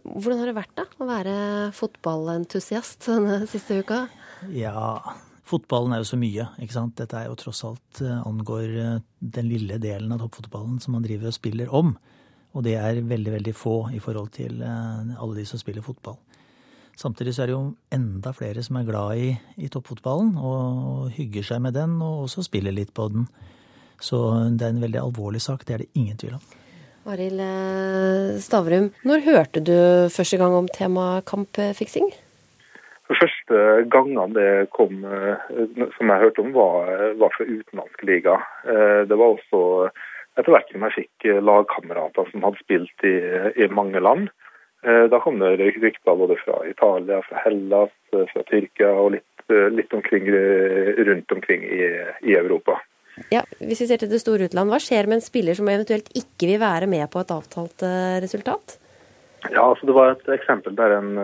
Hvordan 0.04 0.42
har 0.42 0.50
det 0.50 0.56
vært 0.56 0.76
da, 0.76 0.84
å 1.00 1.08
være 1.08 1.34
fotballentusiast 1.76 3.08
denne 3.08 3.40
siste 3.48 3.80
uka? 3.80 4.02
Ja, 4.52 5.00
fotballen 5.48 5.96
er 5.96 6.04
jo 6.04 6.10
så 6.12 6.20
mye, 6.20 6.50
ikke 6.60 6.76
sant. 6.76 6.98
Dette 7.00 7.16
er 7.16 7.30
jo 7.30 7.40
tross 7.40 7.64
alt 7.68 8.04
eh, 8.04 8.20
angår 8.20 9.00
den 9.20 9.48
lille 9.48 9.80
delen 9.80 10.12
av 10.12 10.20
toppfotballen 10.26 10.76
som 10.84 10.96
man 10.96 11.08
driver 11.08 11.32
og 11.32 11.38
spiller 11.40 11.72
om. 11.72 11.94
Og 12.52 12.66
det 12.66 12.76
er 12.76 13.00
veldig, 13.00 13.32
veldig 13.38 13.56
få 13.56 13.78
i 13.96 14.00
forhold 14.02 14.32
til 14.34 14.58
alle 14.66 15.36
de 15.36 15.44
som 15.46 15.60
spiller 15.60 15.84
fotball. 15.86 16.18
Samtidig 17.00 17.32
så 17.32 17.44
er 17.44 17.48
det 17.48 17.54
jo 17.54 17.66
enda 17.96 18.32
flere 18.36 18.60
som 18.64 18.76
er 18.76 18.88
glad 18.88 19.16
i, 19.16 19.28
i 19.56 19.70
toppfotballen 19.72 20.34
og 20.36 21.06
hygger 21.16 21.46
seg 21.48 21.62
med 21.64 21.72
den, 21.72 21.94
og 22.04 22.26
også 22.26 22.44
spiller 22.44 22.74
litt 22.76 22.92
på 22.92 23.06
den. 23.12 23.24
Så 24.04 24.18
det 24.52 24.66
er 24.66 24.74
en 24.74 24.82
veldig 24.84 25.00
alvorlig 25.00 25.40
sak, 25.40 25.64
det 25.64 25.74
er 25.74 25.84
det 25.84 25.94
ingen 25.96 26.18
tvil 26.20 26.36
om. 26.36 26.42
Arild 27.08 27.40
eh, 27.40 28.40
Stavrum, 28.44 28.90
når 29.08 29.24
hørte 29.24 29.62
du 29.64 29.76
første 30.12 30.36
gang 30.40 30.56
om 30.58 30.68
temaet 30.76 31.24
kampfiksing? 31.30 32.10
De 33.08 33.16
første 33.16 33.62
gangene 33.90 34.28
det 34.36 34.50
kom, 34.76 35.00
eh, 35.00 35.48
som 35.96 36.12
jeg 36.12 36.24
hørte 36.26 36.44
om, 36.44 36.52
var, 36.52 36.92
var 37.22 37.32
fra 37.32 37.48
utenlandske 37.48 38.10
liga. 38.12 38.36
Eh, 38.68 39.00
det 39.08 39.16
var 39.16 39.38
også 39.38 39.62
etter 40.36 40.52
hvert 40.52 40.68
som 40.68 40.84
jeg 40.86 40.98
fikk 40.98 41.30
lagkamerater 41.48 42.28
som 42.28 42.44
hadde 42.44 42.60
spilt 42.60 43.08
i, 43.08 43.16
i 43.56 43.72
mange 43.72 44.04
land. 44.04 44.28
Eh, 44.82 45.04
da 45.12 45.20
kom 45.20 45.38
det 45.38 45.56
rykter 45.56 46.16
både 46.16 46.36
fra 46.40 46.62
Italia, 46.66 47.20
fra 47.22 47.42
Hellas, 47.44 47.92
eh, 48.12 48.24
fra 48.32 48.42
Tyrkia 48.48 48.88
og 48.88 49.12
litt, 49.12 49.42
eh, 49.52 49.68
litt 49.68 49.92
omkring, 49.92 50.30
rundt 51.04 51.32
omkring 51.32 51.64
i, 51.64 51.82
i, 52.22 52.34
Europa. 52.34 52.80
Ja, 53.28 53.42
Hvis 53.58 53.82
vi 53.82 53.86
ser 53.90 54.00
til 54.00 54.08
det 54.08 54.22
store 54.22 54.48
utland, 54.48 54.70
hva 54.72 54.80
skjer 54.80 55.06
med 55.06 55.18
en 55.18 55.24
spiller 55.24 55.54
som 55.54 55.68
eventuelt 55.68 56.08
ikke 56.16 56.48
vil 56.48 56.60
være 56.62 56.88
med 56.88 57.10
på 57.12 57.20
et 57.20 57.34
avtalt 57.34 57.84
resultat? 58.24 58.78
Ja, 59.50 59.66
altså 59.68 59.84
Det 59.86 59.96
var 59.96 60.12
et 60.12 60.28
eksempel 60.32 60.76
der 60.76 60.96
en, 60.96 61.18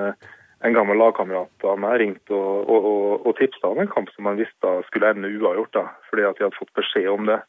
en 0.61 0.77
gammel 0.77 0.99
lagkamerat 1.01 1.65
av 1.65 1.79
meg 1.81 2.01
ringte 2.01 2.37
og, 2.37 2.69
og, 2.69 2.89
og, 2.91 3.27
og 3.27 3.37
tipsa 3.39 3.71
om 3.71 3.81
en 3.81 3.89
kamp 3.89 4.11
som 4.13 4.29
han 4.29 4.37
visste 4.37 4.75
skulle 4.91 5.15
ende 5.15 5.33
uavgjort, 5.33 5.73
da, 5.73 5.87
fordi 6.11 6.29
at 6.29 6.37
de 6.37 6.45
hadde 6.45 6.59
fått 6.59 6.77
beskjed 6.77 7.09
om 7.09 7.31
det. 7.31 7.41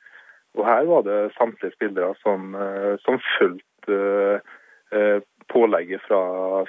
Og 0.56 0.63
Her 0.63 0.88
var 0.88 1.04
det 1.04 1.34
samtlige 1.36 1.76
spillere 1.76 2.13
som, 2.24 2.56
som 3.04 3.20
fulgte 3.36 4.00
pålegget 5.52 6.04
fra, 6.08 6.22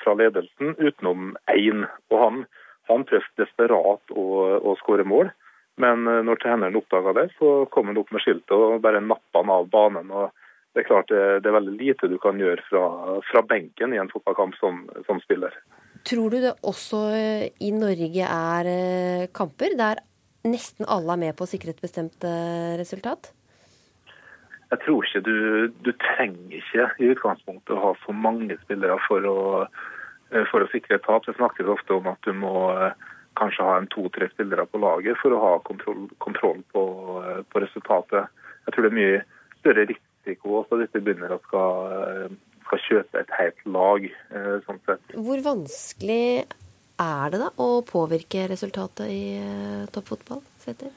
fra 0.03 0.15
ledelsen, 0.19 0.75
utenom 0.79 1.37
én. 1.53 1.85
Og 2.13 2.23
han, 2.23 2.41
han 2.91 3.07
prøvde 3.09 3.43
desperat 3.43 4.15
å, 4.15 4.27
å 4.59 4.77
skåre 4.83 5.07
mål. 5.09 5.33
Men 5.79 6.07
eh, 6.11 6.25
når 6.27 6.43
treneren 6.43 6.79
oppdaga 6.79 7.15
det, 7.21 7.29
så 7.39 7.63
kom 7.73 7.91
han 7.91 8.01
opp 8.01 8.13
med 8.15 8.25
skiltet 8.25 8.55
og 8.55 8.83
bare 8.85 9.03
nappa 9.05 9.43
han 9.43 9.55
av 9.55 9.71
banen. 9.73 10.11
og 10.11 10.35
Det 10.75 10.83
er 10.83 10.89
klart 10.91 11.11
det, 11.13 11.23
det, 11.45 11.51
er 11.51 11.59
veldig 11.61 11.77
lite 11.79 12.11
du 12.11 12.19
kan 12.23 12.41
gjøre 12.41 12.65
fra, 12.69 12.85
fra 13.31 13.45
benken 13.47 13.95
i 13.95 14.03
en 14.03 14.11
fotballkamp 14.13 14.59
som, 14.59 14.85
som, 15.07 15.23
spiller. 15.25 15.55
Tror 16.09 16.35
du 16.35 16.41
det 16.43 16.55
også 16.67 17.03
eh, 17.15 17.49
i 17.65 17.73
Norge 17.75 18.27
er 18.27 18.71
eh, 18.75 19.27
kamper 19.35 19.79
der 19.79 20.03
nesten 20.49 20.87
alle 20.89 21.15
er 21.15 21.25
med 21.27 21.39
på 21.39 21.47
å 21.47 21.51
sikre 21.51 21.75
et 21.75 21.83
bestemt 21.83 22.25
resultat? 22.79 23.33
Jeg 24.69 24.81
tror 24.85 25.07
ikke 25.07 25.23
du, 25.25 25.37
du 25.85 25.93
trenger 26.03 26.59
ikke 26.59 26.89
i 27.01 27.13
utgangspunktet 27.15 27.73
å 27.77 27.85
ha 27.87 27.93
så 28.03 28.13
mange 28.13 28.57
spillere 28.65 28.99
for 29.07 29.25
å, 29.29 29.39
eh, 30.33 30.45
for 30.51 30.65
å 30.65 30.69
sikre 30.73 30.99
et 30.99 31.07
tap. 31.07 31.25
Det 31.25 31.37
snakkes 31.39 31.71
ofte 31.73 31.97
om 31.97 32.11
at 32.11 32.21
du 32.27 32.35
må 32.37 32.69
eh, 32.75 32.93
kanskje 33.41 33.65
ha 33.65 33.79
en 33.79 33.89
to-tre 33.95 34.29
spillere 34.35 34.67
på 34.69 34.83
laget 34.83 35.17
for 35.23 35.33
å 35.33 35.41
ha 35.45 35.55
kontroll, 35.65 36.05
kontroll 36.25 36.61
på, 36.75 36.85
eh, 37.23 37.41
på, 37.49 37.65
resultatet. 37.65 38.29
Jeg 38.67 38.77
tror 38.77 38.85
det 38.85 38.93
er 38.93 39.01
mye 39.01 39.25
større 39.63 39.89
risiko 39.89 40.61
også 40.61 40.83
hvis 40.83 40.93
du 40.93 41.01
begynner 41.01 41.33
å 41.33 41.43
skal, 41.47 42.39
skal 42.69 42.85
kjøpe 42.85 43.25
et 43.25 43.37
helt 43.39 43.67
lag. 43.73 44.09
sånn 44.69 44.85
sett. 44.85 45.17
Hvor 45.17 45.45
vanskelig 45.47 46.45
er 47.01 47.33
det 47.33 47.41
da 47.41 47.53
å 47.57 47.81
påvirke 47.89 48.45
resultatet 48.53 49.09
i 49.09 49.23
toppfotball? 49.95 50.45
Setter? 50.61 50.93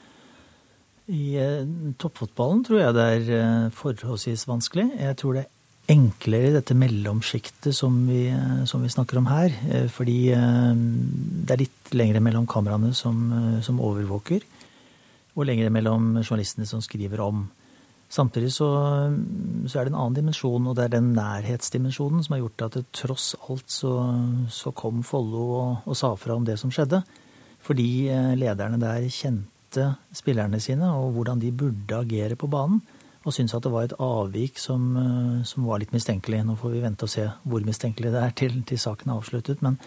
I 1.12 1.24
eh, 1.40 1.66
toppfotballen 2.00 2.62
tror 2.64 2.80
jeg 2.80 2.96
det 2.96 3.08
er 3.16 3.32
eh, 3.36 3.72
forholdsvis 3.76 4.46
vanskelig. 4.48 4.88
Jeg 4.96 5.18
tror 5.20 5.36
det 5.36 5.44
er 5.44 5.92
enklere 5.92 6.52
i 6.52 6.54
dette 6.56 6.78
mellomsjiktet 6.78 7.76
som, 7.76 7.98
eh, 8.08 8.62
som, 8.70 8.84
vi 8.84 8.92
snakker 8.94 9.20
om 9.20 9.28
her. 9.28 9.56
Fordi 9.92 10.20
det 10.32 11.56
er 11.56 11.64
litt 11.66 11.96
lengre 11.98 12.24
mellom 12.24 12.48
kameraene 12.48 12.94
som, 12.96 13.26
som 13.66 13.82
overvåker, 13.84 14.46
og 15.36 15.48
lengre 15.48 15.72
mellom 15.74 16.14
journalistene 16.22 16.70
som 16.70 16.84
skriver 16.84 17.24
om. 17.24 17.50
Samtidig 18.12 18.52
så, 18.52 18.68
så, 19.68 19.78
er 19.80 19.88
det 19.88 19.92
en 19.92 20.00
annen 20.00 20.16
dimensjon, 20.18 20.66
og 20.68 20.76
det 20.76 20.86
er 20.86 20.98
den 20.98 21.14
nærhetsdimensjonen 21.16 22.24
som 22.24 22.36
har 22.36 22.44
gjort 22.46 22.66
at 22.68 22.80
det 22.80 22.90
tross 22.96 23.34
alt 23.48 23.72
så, 23.72 23.94
så 24.52 24.72
kom 24.76 25.00
Follo 25.08 25.46
og, 25.60 25.70
og, 25.86 25.96
sa 25.96 26.12
fra 26.20 26.36
om 26.36 26.48
det 26.48 26.58
som 26.60 26.72
skjedde. 26.72 27.04
Fordi 27.64 28.10
lederne 28.40 28.80
der 28.82 29.08
kjente 29.12 29.51
kjente 29.72 29.96
spillerne 30.14 30.60
sine 30.60 30.90
og 30.92 31.14
hvordan 31.16 31.40
de 31.40 31.52
burde 31.52 31.96
agere 31.96 32.36
på 32.36 32.48
banen. 32.48 32.82
Og 33.24 33.34
syntes 33.34 33.54
at 33.54 33.64
det 33.64 33.72
var 33.72 33.84
et 33.84 34.00
avvik 34.00 34.58
som, 34.58 34.98
eh, 34.98 35.46
som, 35.46 35.66
var 35.66 35.80
litt 35.80 35.94
mistenkelig. 35.94 36.44
Nå 36.44 36.56
får 36.56 36.72
vi 36.72 36.82
vente 36.82 37.06
og 37.06 37.10
se 37.10 37.30
hvor 37.44 37.62
mistenkelig 37.62 38.12
det 38.12 38.22
er 38.22 38.32
til, 38.32 38.64
til 38.64 38.80
saken 38.80 39.12
er 39.12 39.20
avsluttet. 39.20 39.62
Men, 39.62 39.78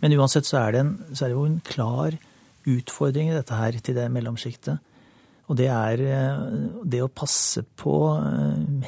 men 0.00 0.12
uansett 0.12 0.44
så 0.44 0.58
er, 0.58 0.74
en, 0.82 0.98
så 1.14 1.24
er, 1.24 1.28
det 1.28 1.36
jo 1.36 1.46
en 1.46 1.62
klar 1.64 2.18
utfordring 2.66 3.30
i 3.30 3.34
dette 3.34 3.54
her 3.54 3.72
til 3.80 3.96
det 3.96 4.10
mellomsjiktet. 4.12 4.78
Og 5.48 5.56
det 5.56 5.70
er 5.70 5.96
det 6.84 7.00
å 7.00 7.08
passe 7.08 7.62
på 7.78 7.94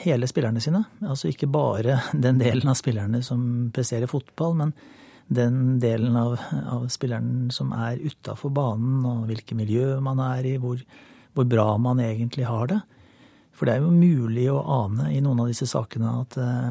hele 0.02 0.26
spillerne 0.26 0.60
sine. 0.60 0.82
Altså 1.06 1.30
ikke 1.30 1.46
bare 1.46 2.00
den 2.12 2.40
delen 2.42 2.68
av 2.68 2.76
spillerne 2.76 3.22
som 3.22 3.70
presterer 3.72 4.10
fotball, 4.10 4.56
men 4.58 4.74
den 5.28 5.78
delen 5.80 6.16
av, 6.16 6.38
av 6.72 6.86
spilleren 6.92 7.50
som 7.52 7.72
er 7.76 8.00
utafor 8.00 8.52
banen, 8.54 9.04
og 9.06 9.28
hvilket 9.28 9.58
miljø 9.58 9.98
man 10.04 10.20
er 10.24 10.46
i, 10.48 10.56
hvor, 10.60 10.80
hvor, 11.36 11.48
bra 11.48 11.74
man 11.80 12.00
egentlig 12.00 12.48
har 12.48 12.70
det. 12.72 12.80
For 13.52 13.68
det 13.68 13.74
er 13.74 13.84
jo 13.84 13.92
mulig 13.92 14.46
å 14.52 14.62
ane 14.84 15.10
i 15.12 15.20
noen 15.24 15.42
av 15.42 15.50
disse 15.50 15.66
sakene 15.68 16.12
at 16.22 16.38
uh, 16.38 16.68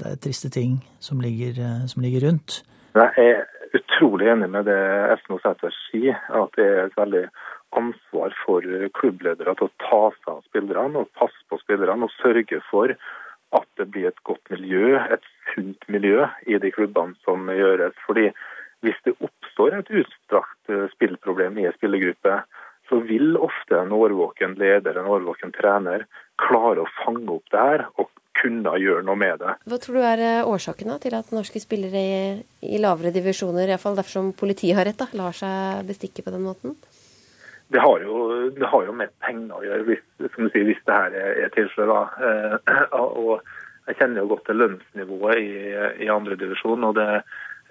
det 0.00 0.14
er 0.14 0.22
triste 0.24 0.50
ting 0.52 0.78
som 0.98 1.20
ligger, 1.20 1.60
uh, 1.60 1.84
som 1.90 2.02
ligger, 2.02 2.26
rundt. 2.26 2.62
Jeg 2.96 3.12
er 3.20 3.44
utrolig 3.76 4.30
enig 4.32 4.48
med 4.50 4.64
det 4.70 4.80
Esno 5.12 5.36
Sæther 5.42 5.74
sier, 5.90 6.16
at 6.32 6.56
det 6.56 6.64
er 6.64 6.86
et 6.86 6.96
veldig 6.96 7.26
ansvar 7.76 8.32
for 8.40 8.64
klubbledere 8.96 9.52
til 9.58 9.68
å 9.68 9.74
ta 9.84 10.02
seg 10.16 10.32
av 10.32 10.42
spillerne 10.48 11.02
og 11.02 11.12
passe 11.18 11.42
på 11.50 11.60
spillerne 11.60 12.08
og 12.08 12.14
sørge 12.16 12.62
for 12.70 12.94
at 13.54 13.66
det 13.78 13.88
blir 13.92 14.10
et 14.10 14.22
godt 14.26 14.50
miljø, 14.50 14.96
et 14.98 15.24
sunt 15.52 15.88
miljø 15.92 16.26
i 16.46 16.58
de 16.62 16.70
klubbene 16.74 17.14
som 17.24 17.46
gjøres. 17.50 17.94
Fordi 18.06 18.30
hvis 18.84 18.98
det 19.06 19.16
oppstår 19.20 19.78
et 19.78 19.92
utstrakt 20.02 20.72
eh, 20.72 20.86
spillproblem 20.94 21.58
i 21.58 21.68
en 21.68 21.76
spillergruppe, 21.78 22.40
så 22.88 23.00
vil 23.02 23.34
ofte 23.36 23.78
en 23.80 23.94
årvåken 23.94 24.54
leder, 24.60 24.98
en 24.98 25.10
årvåken 25.10 25.54
trener, 25.56 26.06
klare 26.38 26.84
å 26.84 26.92
fange 27.02 27.26
opp 27.34 27.50
det 27.50 27.62
her 27.62 27.86
og 27.96 28.10
kunne 28.36 28.74
gjøre 28.78 29.02
noe 29.06 29.18
med 29.18 29.40
det. 29.40 29.54
Hva 29.66 29.78
tror 29.80 29.96
du 29.96 30.04
er 30.04 30.22
årsakene 30.46 30.98
til 31.02 31.16
at 31.16 31.32
norske 31.34 31.62
spillere 31.62 32.02
i, 32.02 32.20
i 32.68 32.80
lavere 32.82 33.14
divisjoner, 33.14 33.70
iallfall 33.70 33.96
dersom 33.98 34.34
politiet 34.36 34.76
har 34.78 34.86
rett, 34.86 35.00
da, 35.00 35.08
lar 35.16 35.34
seg 35.36 35.86
bestikke 35.88 36.26
på 36.26 36.34
den 36.34 36.44
måten? 36.44 36.76
Det 37.68 37.82
har, 37.82 38.00
jo, 38.00 38.50
det 38.54 38.66
har 38.70 38.84
jo 38.86 38.92
med 38.94 39.10
penger 39.24 39.56
å 39.56 39.64
gjøre, 39.64 39.84
hvis, 39.88 40.02
sier, 40.22 40.66
hvis 40.68 40.82
det 40.86 40.98
her 40.98 41.16
er, 41.18 41.32
er 41.46 41.54
tilfellet. 41.54 42.20
Eh, 42.22 42.76
jeg 43.88 43.98
kjenner 43.98 44.22
jo 44.22 44.30
godt 44.34 44.46
til 44.46 44.60
lønnsnivået 44.62 45.40
i, 45.40 45.50
i 46.06 46.10
andredivisjon. 46.12 46.86
Det, 46.94 47.08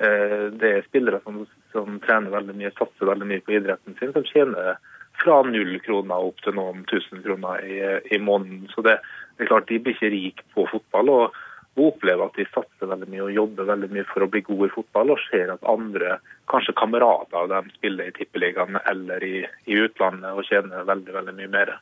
eh, 0.03 0.43
det, 0.51 0.71
er 0.71 0.89
spillere 0.89 1.21
som, 1.23 1.45
som, 1.71 2.01
trener 2.03 2.35
veldig 2.35 2.57
mye, 2.59 2.73
satser 2.75 3.11
veldig 3.11 3.29
mye 3.31 3.45
på 3.45 3.55
idretten 3.55 3.95
sin, 3.99 4.11
som 4.15 4.27
tjener 4.27 4.75
fra 5.23 5.39
null 5.47 5.77
kroner 5.85 6.27
opp 6.27 6.43
til 6.43 6.57
noen 6.59 6.83
tusen 6.91 7.23
kroner 7.23 7.63
i, 7.63 7.79
i 8.11 8.19
måneden. 8.19 8.67
Så 8.75 8.83
det, 8.83 8.99
det, 9.37 9.45
er 9.45 9.53
klart 9.53 9.71
de 9.71 9.79
blir 9.79 9.95
ikke 9.95 10.11
rike 10.11 10.49
på 10.55 10.67
fotball. 10.73 11.13
og 11.15 11.43
opplever 11.75 12.23
at 12.23 12.37
de 12.39 12.45
satser 12.53 12.87
veldig 12.87 13.09
mye 13.11 13.25
og 13.25 13.35
jobber 13.35 13.67
veldig 13.67 13.89
mye 13.91 14.05
for 14.07 14.23
å 14.23 14.29
bli 14.31 14.41
gode 14.47 14.69
i 14.69 14.73
fotball, 14.75 15.11
og 15.11 15.23
ser 15.27 15.51
at 15.51 15.65
andre, 15.67 16.19
kanskje 16.51 16.75
kamerater 16.77 17.37
av 17.37 17.49
dem, 17.49 17.69
spiller 17.77 18.09
i 18.09 18.15
Tippeligaen 18.15 18.77
eller 18.85 19.23
i, 19.23 19.35
i 19.65 19.77
utlandet 19.85 20.33
og 20.37 20.45
tjener 20.47 20.87
veldig, 20.87 21.13
veldig 21.13 21.35
mye 21.39 21.51
mer. 21.57 21.75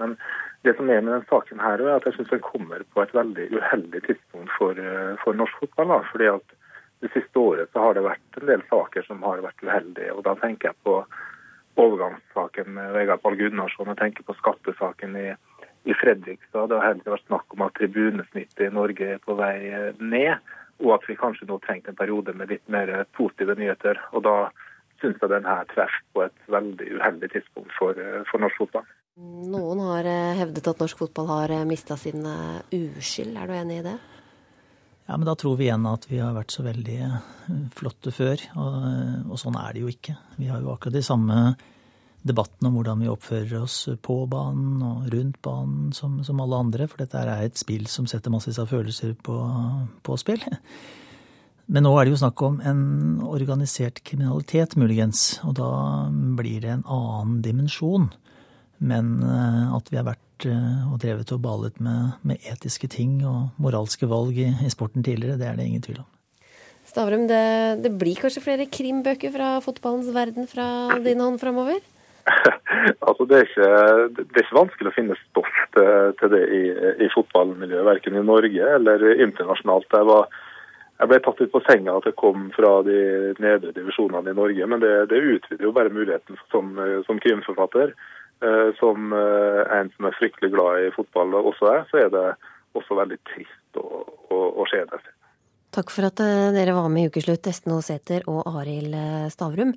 Men 0.00 0.16
det 0.64 0.76
som 0.76 0.90
er 0.90 1.00
med 1.00 1.14
den 1.14 1.26
saken 1.28 1.60
her, 1.60 1.80
er 1.80 1.96
at 1.96 2.06
jeg 2.08 2.18
syns 2.18 2.32
den 2.32 2.44
kommer 2.44 2.84
på 2.92 3.02
et 3.02 3.14
veldig 3.16 3.48
uheldig 3.56 4.02
tidspunkt 4.06 4.52
for, 4.58 4.76
eh, 4.76 5.16
for 5.24 5.36
norsk 5.36 5.62
fotball. 5.62 5.94
Da. 5.94 6.00
fordi 6.12 6.32
at 6.36 6.56
Det 7.00 7.08
siste 7.14 7.40
året 7.40 7.70
så 7.72 7.80
har 7.80 7.94
det 7.94 8.02
vært 8.04 8.36
en 8.36 8.46
del 8.46 8.62
saker 8.68 9.02
som 9.06 9.22
har 9.22 9.38
vært 9.40 9.62
uheldige. 9.64 10.12
og 10.12 10.22
Da 10.24 10.34
tenker 10.34 10.68
jeg 10.68 10.76
på 10.84 11.06
overgangssaken 11.80 12.66
med 12.74 12.92
Vegard 12.92 13.22
Pall 13.22 13.36
Gunnarsson. 13.36 13.86
Jeg 13.86 13.96
tenker 13.96 14.22
på 14.22 14.36
skattesaken 14.36 15.16
i, 15.16 15.30
i 15.88 15.96
Fredrikstad. 15.96 16.68
Det 16.68 16.76
har 16.76 16.90
heller 16.90 17.14
vært 17.14 17.26
snakk 17.26 17.56
om 17.56 17.62
at 17.62 17.72
tribunesnittet 17.78 18.66
i 18.66 18.74
Norge 18.74 19.14
er 19.14 19.22
på 19.24 19.38
vei 19.38 19.54
eh, 19.70 19.96
ned. 19.96 20.52
Og 20.80 20.94
at 20.96 21.04
vi 21.08 21.18
kanskje 21.20 21.48
nå 21.48 21.58
trengte 21.64 21.92
en 21.92 21.98
periode 21.98 22.32
med 22.36 22.52
litt 22.52 22.66
mer 22.72 22.92
positive 23.16 23.56
nyheter. 23.58 24.00
og 24.12 24.24
Da 24.24 24.36
syns 25.00 25.20
jeg 25.20 25.32
den 25.32 25.48
her 25.48 25.68
treffer 25.72 26.06
på 26.14 26.24
et 26.26 26.48
veldig 26.48 26.88
uheldig 26.96 27.30
tidspunkt 27.32 27.72
for, 27.78 27.96
eh, 27.96 28.24
for 28.30 28.42
norsk 28.42 28.64
fotball. 28.64 28.88
Noen 29.20 29.82
har 29.84 30.06
eh, 30.08 30.38
hevdet 30.38 30.68
at 30.70 30.80
norsk 30.80 31.02
fotball 31.02 31.28
har 31.28 31.52
eh, 31.52 31.66
mista 31.68 31.96
sin 32.00 32.24
eh, 32.24 32.60
uskyld. 32.72 33.36
Er 33.36 33.50
du 33.50 33.56
enig 33.56 33.80
i 33.80 33.86
det? 33.90 33.96
Ja, 35.08 35.16
men 35.16 35.26
da 35.26 35.34
tror 35.36 35.58
vi 35.58 35.66
igjen 35.66 35.88
at 35.90 36.06
vi 36.08 36.20
har 36.22 36.36
vært 36.36 36.54
så 36.54 36.62
veldig 36.64 36.98
flotte 37.74 38.12
før. 38.14 38.40
Og, 38.54 38.76
og, 39.26 39.36
sånn 39.42 39.58
er 39.58 39.74
det 39.74 39.82
jo 39.82 39.90
ikke. 39.90 40.14
Vi 40.38 40.48
har 40.48 40.62
jo 40.62 40.70
akkurat 40.72 40.96
de 40.96 41.02
samme 41.04 41.38
debattene 42.26 42.68
om 42.68 42.76
hvordan 42.76 43.00
vi 43.00 43.10
oppfører 43.10 43.62
oss 43.62 43.82
på 44.04 44.16
banen 44.30 44.82
og 44.84 45.08
rundt 45.12 45.40
banen 45.44 45.90
som, 45.96 46.18
som 46.26 46.40
alle 46.42 46.58
andre. 46.66 46.88
For 46.90 47.00
dette 47.00 47.20
er 47.20 47.46
et 47.46 47.60
spill 47.60 47.86
som 47.88 48.08
setter 48.10 48.32
massevis 48.32 48.60
av 48.60 48.72
følelser 48.72 49.14
på, 49.24 49.36
på 50.04 50.18
spill. 50.20 50.44
Men 51.70 51.86
nå 51.86 51.92
er 51.96 52.06
det 52.06 52.16
jo 52.16 52.22
snakk 52.24 52.42
om 52.42 52.58
en 52.66 52.82
organisert 53.22 54.02
kriminalitet, 54.02 54.74
muligens. 54.80 55.38
Og 55.46 55.54
da 55.60 55.70
blir 56.38 56.64
det 56.64 56.74
en 56.74 56.88
annen 56.90 57.38
dimensjon. 57.44 58.08
Men 58.80 59.20
eh, 59.22 59.68
at 59.76 59.92
vi 59.92 60.00
har 60.00 60.08
vært 60.08 60.48
eh, 60.48 60.88
og 60.90 60.98
drevet 61.02 61.30
og 61.36 61.42
balet 61.44 61.76
med, 61.84 62.16
med 62.26 62.48
etiske 62.48 62.88
ting 62.90 63.20
og 63.28 63.60
moralske 63.60 64.08
valg 64.10 64.40
i, 64.40 64.48
i, 64.64 64.72
sporten 64.72 65.04
tidligere, 65.06 65.38
det 65.38 65.46
er 65.50 65.60
det 65.60 65.68
ingen 65.68 65.84
tvil 65.84 66.00
om. 66.02 66.08
Stavrum, 66.90 67.28
det, 67.30 67.44
det 67.84 67.92
blir 68.00 68.18
kanskje 68.18 68.42
flere 68.42 68.66
krimbøker 68.66 69.30
fra 69.30 69.52
fotballens 69.62 70.10
verden 70.16 70.48
fra 70.50 70.66
din 71.04 71.20
hånd 71.22 71.38
framover? 71.38 71.78
altså 73.06 73.26
det 73.28 73.38
er, 73.38 73.48
ikke, 73.48 73.70
det 74.18 74.36
er, 74.36 74.44
ikke, 74.44 74.58
vanskelig 74.58 74.92
å 74.92 74.94
finne 74.96 75.18
stoff 75.24 75.58
til, 75.76 76.14
til 76.20 76.32
det 76.34 76.44
i, 76.54 76.62
i, 77.06 77.10
fotballmiljøet, 77.14 77.88
verken 77.88 78.20
i 78.20 78.24
Norge 78.24 78.70
eller 78.76 79.04
internasjonalt. 79.16 79.88
Jeg, 79.92 80.08
var, 80.10 80.30
jeg 81.00 81.10
ble 81.10 81.20
tatt 81.24 81.42
ut 81.42 81.52
på 81.56 81.64
senga 81.66 81.98
at 81.98 82.08
jeg 82.10 82.18
kom 82.20 82.48
fra 82.56 82.78
de 82.86 83.00
nedre 83.42 83.74
divisjonene 83.76 84.32
i 84.32 84.38
Norge, 84.38 84.70
men 84.72 84.84
det, 84.84 84.94
det 85.12 85.20
utvider 85.36 85.68
jo 85.68 85.74
bare 85.76 85.92
muligheten 85.94 86.40
som, 86.52 86.74
som 87.08 87.22
krimforfatter. 87.22 87.94
Eh, 88.42 88.74
som 88.78 89.12
eh, 89.12 89.78
en 89.78 89.90
som 89.96 90.06
er 90.08 90.16
fryktelig 90.16 90.54
glad 90.54 90.86
i 90.86 90.92
fotball 90.94 91.34
også 91.42 91.66
er, 91.74 91.82
så 91.90 91.98
er 92.00 92.06
det 92.14 92.22
også 92.78 92.96
veldig 92.96 93.18
trist 93.28 93.76
å, 93.76 94.00
å, 94.32 94.38
å 94.62 94.64
se 94.70 94.80
det. 94.88 95.00
Takk 95.70 95.92
for 95.94 96.08
at 96.08 96.18
eh, 96.18 96.48
dere 96.50 96.72
var 96.74 96.88
med 96.90 97.04
i 97.04 97.10
Ukeslutt, 97.12 97.46
Esten 97.46 97.70
Aasæter 97.76 98.24
og 98.30 98.42
Arild 98.58 98.94
eh, 98.96 99.28
Stavrum. 99.30 99.70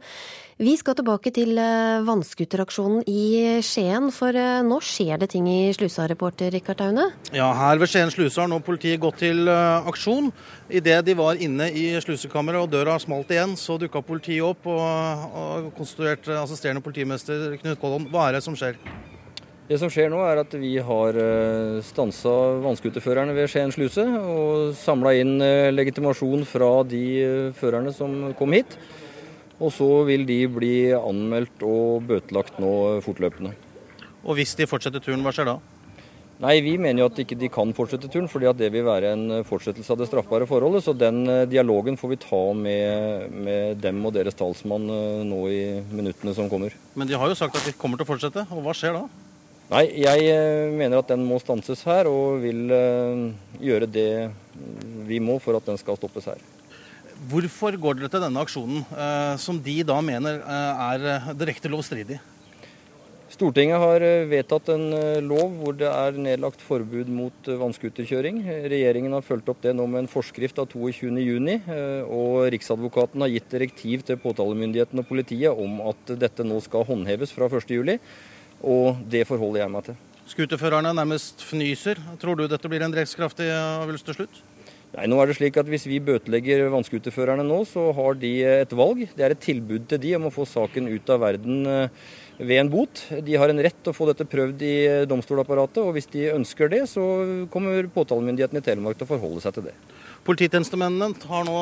Vi 0.58 0.74
skal 0.80 0.96
tilbake 0.98 1.30
til 1.36 1.54
eh, 1.62 2.02
vannskuteraksjonen 2.08 3.04
i 3.06 3.62
Skien, 3.62 4.10
for 4.16 4.34
nå 4.34 4.80
skjer 4.82 5.22
det 5.22 5.30
ting 5.36 5.46
i 5.52 5.70
slusa, 5.78 6.08
reporter 6.10 6.50
Rikard 6.54 6.82
Aune? 6.82 7.06
Ja, 7.36 7.52
her 7.60 7.78
ved 7.78 7.94
Skien 7.94 8.10
sluse 8.14 8.42
har 8.42 8.50
nå 8.50 8.58
politiet 8.66 9.04
gått 9.04 9.22
til 9.22 9.46
aksjon. 9.54 10.32
Idet 10.74 11.04
de 11.06 11.18
var 11.20 11.38
inne 11.38 11.70
i 11.70 11.92
slusekammeret 12.02 12.66
og 12.66 12.74
døra 12.74 12.98
smalt 13.02 13.30
igjen, 13.30 13.54
så 13.60 13.78
dukka 13.78 14.02
politiet 14.02 14.42
opp 14.50 14.66
og, 14.66 15.30
og 15.38 15.74
konstituerte 15.78 16.42
assisterende 16.42 16.82
politimester 16.82 17.54
Knut 17.62 17.82
Kollon. 17.82 18.10
Hva 18.10 18.32
er 18.32 18.40
det 18.40 18.48
som 18.48 18.58
skjer? 18.58 18.82
Det 19.64 19.78
som 19.80 19.88
skjer 19.88 20.10
nå, 20.12 20.18
er 20.28 20.42
at 20.42 20.54
vi 20.60 20.74
har 20.84 21.16
eh, 21.16 21.78
stansa 21.88 22.32
vannskuterførerne 22.66 23.32
ved 23.32 23.48
Skien 23.48 23.72
sluse 23.72 24.04
og 24.04 24.74
samla 24.76 25.14
inn 25.22 25.38
eh, 25.40 25.72
legitimasjon 25.72 26.44
fra 26.50 26.68
de 26.84 27.04
eh, 27.24 27.54
førerne 27.56 27.94
som 27.96 28.34
kom 28.36 28.52
hit. 28.58 28.76
Og 29.64 29.72
så 29.72 29.88
vil 30.10 30.28
de 30.28 30.42
bli 30.52 30.74
anmeldt 30.98 31.64
og 31.64 32.04
bøtelagt 32.10 32.60
nå 32.60 32.74
fortløpende. 33.06 33.54
Og 34.28 34.36
hvis 34.36 34.52
de 34.60 34.68
fortsetter 34.68 35.00
turen, 35.00 35.24
hva 35.24 35.32
skjer 35.32 35.54
da? 35.54 35.58
Nei, 36.44 36.58
Vi 36.66 36.76
mener 36.76 37.06
jo 37.06 37.08
at 37.08 37.24
ikke 37.24 37.40
de 37.40 37.48
kan 37.48 37.72
fortsette 37.78 38.12
turen, 38.12 38.28
fordi 38.28 38.52
at 38.52 38.60
det 38.60 38.74
vil 38.74 38.84
være 38.84 39.16
en 39.16 39.44
fortsettelse 39.48 39.96
av 39.96 40.02
det 40.02 40.10
straffbare 40.10 40.50
forholdet. 40.50 40.84
Så 40.84 40.92
den 40.92 41.24
dialogen 41.48 41.96
får 41.96 42.18
vi 42.18 42.24
ta 42.26 42.46
med, 42.52 43.32
med 43.32 43.80
dem 43.80 44.04
og 44.04 44.18
deres 44.18 44.36
talsmann 44.36 44.92
nå 45.30 45.44
i 45.48 45.62
minuttene 45.94 46.36
som 46.36 46.52
kommer. 46.52 46.76
Men 47.00 47.08
de 47.08 47.16
har 47.16 47.32
jo 47.32 47.40
sagt 47.46 47.62
at 47.62 47.70
de 47.70 47.78
kommer 47.80 48.02
til 48.02 48.10
å 48.10 48.16
fortsette, 48.18 48.50
og 48.52 48.66
hva 48.66 48.76
skjer 48.76 49.00
da? 49.00 49.08
Nei, 49.74 49.88
jeg 50.04 50.28
eh, 50.30 50.70
mener 50.70 51.00
at 51.02 51.10
den 51.10 51.24
må 51.26 51.40
stanses 51.42 51.80
her, 51.88 52.06
og 52.06 52.44
vil 52.44 52.70
eh, 52.70 53.22
gjøre 53.58 53.88
det 53.90 54.10
vi 55.08 55.18
må 55.18 55.40
for 55.42 55.58
at 55.58 55.66
den 55.66 55.80
skal 55.82 55.98
stoppes 55.98 56.28
her. 56.30 56.44
Hvorfor 57.32 57.74
går 57.82 57.98
dere 57.98 58.12
til 58.14 58.22
denne 58.22 58.44
aksjonen, 58.44 58.84
eh, 58.94 59.34
som 59.42 59.58
de 59.66 59.80
da 59.88 59.96
mener 60.06 60.44
er 60.46 61.34
direkte 61.40 61.72
lovstridig? 61.74 62.20
Stortinget 63.34 63.82
har 63.82 64.04
vedtatt 64.30 64.68
en 64.76 64.84
lov 65.26 65.56
hvor 65.58 65.74
det 65.74 65.88
er 65.90 66.20
nedlagt 66.22 66.62
forbud 66.62 67.10
mot 67.10 67.50
vannskuterkjøring. 67.64 68.44
Regjeringen 68.70 69.16
har 69.18 69.26
fulgt 69.26 69.50
opp 69.50 69.64
det 69.64 69.74
nå 69.74 69.88
med 69.90 70.04
en 70.04 70.12
forskrift 70.12 70.62
av 70.62 70.68
22.6, 70.70 71.66
og 72.14 72.44
Riksadvokaten 72.54 73.26
har 73.26 73.34
gitt 73.34 73.50
direktiv 73.56 74.06
til 74.06 74.22
påtalemyndigheten 74.22 75.02
og 75.02 75.10
politiet 75.10 75.66
om 75.66 75.82
at 75.90 76.14
dette 76.22 76.46
nå 76.46 76.62
skal 76.62 76.86
håndheves 76.92 77.34
fra 77.34 77.50
1.7. 77.50 77.98
Og 78.64 79.04
det 79.12 79.26
forholder 79.28 79.64
jeg 79.64 79.74
meg 79.74 79.88
til. 79.90 80.02
Skuterførerne 80.34 80.94
nærmest 80.96 81.44
fnyser. 81.44 82.00
Tror 82.22 82.40
du 82.40 82.48
dette 82.48 82.70
blir 82.72 82.84
en 82.86 82.96
rettskraftig 82.96 83.50
avgjørelse 83.52 84.08
til 84.08 84.20
slutt? 84.22 84.42
Nei, 84.94 85.08
nå 85.10 85.18
er 85.18 85.30
det 85.30 85.36
slik 85.40 85.56
at 85.58 85.70
Hvis 85.70 85.88
vi 85.90 85.98
bøtelegger 86.06 86.68
vannskuterførerne 86.70 87.44
nå, 87.48 87.64
så 87.66 87.88
har 87.98 88.20
de 88.22 88.34
et 88.46 88.76
valg. 88.78 89.08
Det 89.18 89.26
er 89.26 89.34
et 89.34 89.42
tilbud 89.42 89.88
til 89.90 90.02
de 90.04 90.14
om 90.20 90.30
å 90.30 90.34
få 90.34 90.46
saken 90.48 90.88
ut 90.92 91.10
av 91.10 91.24
verden 91.26 91.66
eh, 91.66 92.04
ved 92.38 92.62
en 92.62 92.72
bot. 92.72 93.02
De 93.26 93.36
har 93.42 93.50
en 93.50 93.64
rett 93.66 93.80
til 93.82 93.92
å 93.92 93.98
få 93.98 94.08
dette 94.12 94.28
prøvd 94.30 94.64
i 94.68 94.76
domstolapparatet, 95.10 95.82
og 95.82 95.98
hvis 95.98 96.12
de 96.14 96.30
ønsker 96.36 96.70
det, 96.72 96.84
så 96.94 97.04
kommer 97.54 97.90
påtalemyndigheten 97.94 98.62
i 98.62 98.66
Telemark 98.66 99.00
til 99.00 99.10
å 99.10 99.14
forholde 99.16 99.44
seg 99.44 99.58
til 99.58 99.68
det. 99.72 99.76
Polititjenestemennene 100.24 101.28
har 101.28 101.44
nå 101.44 101.58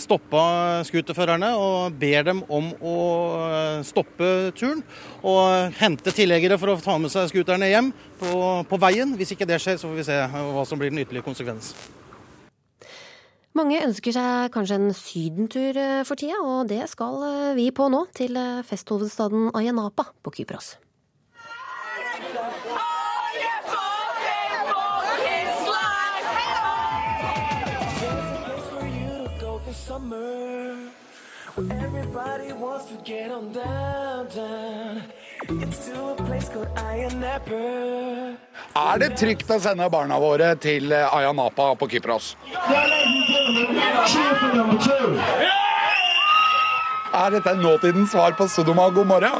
stoppa 0.00 0.42
scooterførerne 0.84 1.48
og 1.56 1.94
ber 1.96 2.26
dem 2.26 2.42
om 2.52 2.68
å 2.84 2.96
stoppe 3.88 4.52
turen 4.58 4.82
og 5.24 5.72
hente 5.80 6.12
tilleggere 6.12 6.58
for 6.60 6.74
å 6.74 6.76
ta 6.82 6.98
med 7.00 7.12
seg 7.14 7.30
scooterne 7.30 7.70
hjem 7.70 7.88
på, 8.20 8.34
på 8.68 8.80
veien. 8.84 9.16
Hvis 9.16 9.32
ikke 9.32 9.48
det 9.48 9.62
skjer, 9.64 9.80
så 9.80 9.88
får 9.88 9.96
vi 9.96 10.06
se 10.10 10.20
hva 10.28 10.66
som 10.68 10.82
blir 10.82 10.92
den 10.92 11.00
ytterligere 11.00 11.30
konsekvens. 11.30 11.72
Mange 13.56 13.80
ønsker 13.84 14.12
seg 14.16 14.52
kanskje 14.52 14.80
en 14.80 14.94
sydentur 14.96 15.80
for 16.08 16.20
tida, 16.20 16.36
og 16.44 16.68
det 16.68 16.84
skal 16.92 17.20
vi 17.56 17.70
på 17.72 17.88
nå, 17.92 18.06
til 18.16 18.36
festhovedstaden 18.68 19.54
Ayanapa 19.56 20.10
på 20.20 20.36
Kypros. 20.36 20.74
Get 33.04 33.30
on 33.30 33.52
down, 33.52 35.02
It's 35.48 35.86
to 35.86 36.10
a 36.10 36.14
place 36.14 36.48
called 36.48 36.68
Ayanapa. 36.76 38.36
Er 38.76 38.98
det 38.98 39.10
trygt 39.18 39.50
å 39.50 39.58
sende 39.60 39.88
barna 39.90 40.18
våre 40.22 40.54
til 40.56 40.92
Ayanapa 40.92 41.74
på 41.80 41.88
Kypros? 41.92 42.36
Er 47.12 47.30
dette 47.34 47.56
nåtidens 47.60 48.10
svar 48.14 48.32
på 48.38 48.48
Sodoma 48.48 48.88
Gomorra? 48.90 49.32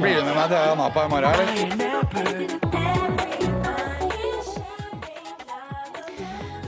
Blir 0.00 0.16
du 0.16 0.24
med 0.24 0.34
meg 0.34 0.48
til 0.52 0.76
Napa 0.76 1.04
i 1.04 1.08
morgen, 1.08 1.30
eller? 1.32 2.95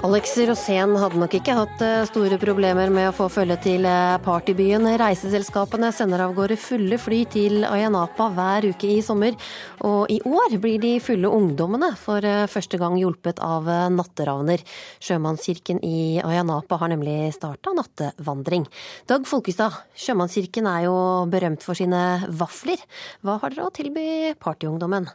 Alex 0.07 0.36
Rosén 0.46 0.92
hadde 0.94 1.18
nok 1.18 1.32
ikke 1.34 1.55
hatt 1.59 1.80
eh, 1.82 2.05
store 2.07 2.36
problemer 2.38 2.86
med 2.94 3.09
å 3.09 3.14
få 3.16 3.26
følge 3.34 3.57
til 3.64 3.86
eh, 3.88 4.14
partybyen. 4.22 4.86
Reiseselskapene 5.01 5.90
sender 5.90 6.22
av 6.22 6.36
gårde 6.36 6.55
fulle 6.62 7.01
fly 7.03 7.24
til 7.34 7.66
Ayanapa 7.66 8.28
hver 8.36 8.68
uke 8.70 8.92
i 8.94 9.01
sommer. 9.03 9.34
Og 9.82 10.07
i 10.14 10.20
år 10.22 10.55
blir 10.62 10.78
de 10.84 10.94
fulle 11.03 11.26
ungdommene 11.26 11.90
for 11.99 12.22
eh, 12.22 12.46
første 12.46 12.78
gang 12.78 12.94
hjulpet 13.01 13.42
av 13.42 13.66
natteravner. 13.90 14.62
Sjømannskirken 15.03 15.82
i 15.82 16.22
Ayanapa 16.22 16.78
har 16.78 16.94
nemlig 16.94 17.34
starta 17.34 17.74
nattevandring. 17.74 18.70
Dag 19.11 19.26
Folkestad, 19.26 19.82
Sjømannskirken 19.99 20.70
er 20.70 20.86
jo 20.86 20.99
berømt 21.26 21.66
for 21.66 21.74
sine 21.74 22.20
vafler. 22.30 22.86
Hva 23.26 23.40
har 23.42 23.51
dere 23.51 23.66
å 23.66 23.74
tilby 23.74 24.36
partyungdommen? 24.38 25.11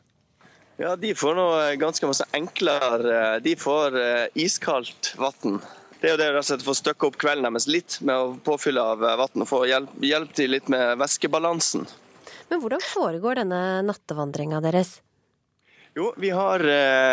Ja, 0.83 0.97
De 0.99 1.13
får 1.15 1.37
noe 1.37 1.75
ganske 1.79 2.07
masse 2.09 2.25
enklere. 2.35 3.39
De 3.39 3.53
får 3.55 3.95
iskaldt 4.35 5.13
vann. 5.15 5.61
Det 6.01 6.09
er 6.09 6.11
jo 6.11 6.19
det 6.19 6.25
rett 6.33 6.43
og 6.43 6.47
slett 6.49 6.65
å 6.67 6.75
støkke 6.75 7.07
opp 7.07 7.17
kvelden 7.21 7.47
deres 7.47 7.69
litt 7.71 7.95
med 8.03 8.19
å 8.19 8.33
påfylle 8.43 8.83
av 8.83 8.99
vann 8.99 9.45
og 9.45 9.47
få 9.47 9.61
hjelp, 9.69 9.93
hjelp 10.03 10.33
til 10.35 10.51
litt 10.51 10.67
med 10.67 10.97
væskebalansen. 10.99 11.87
Men 12.49 12.59
hvordan 12.59 12.83
foregår 12.83 13.39
denne 13.39 13.61
nattevandringa 13.87 14.59
deres? 14.65 14.97
Jo, 15.95 16.07
vi 16.17 16.29
har, 16.33 16.59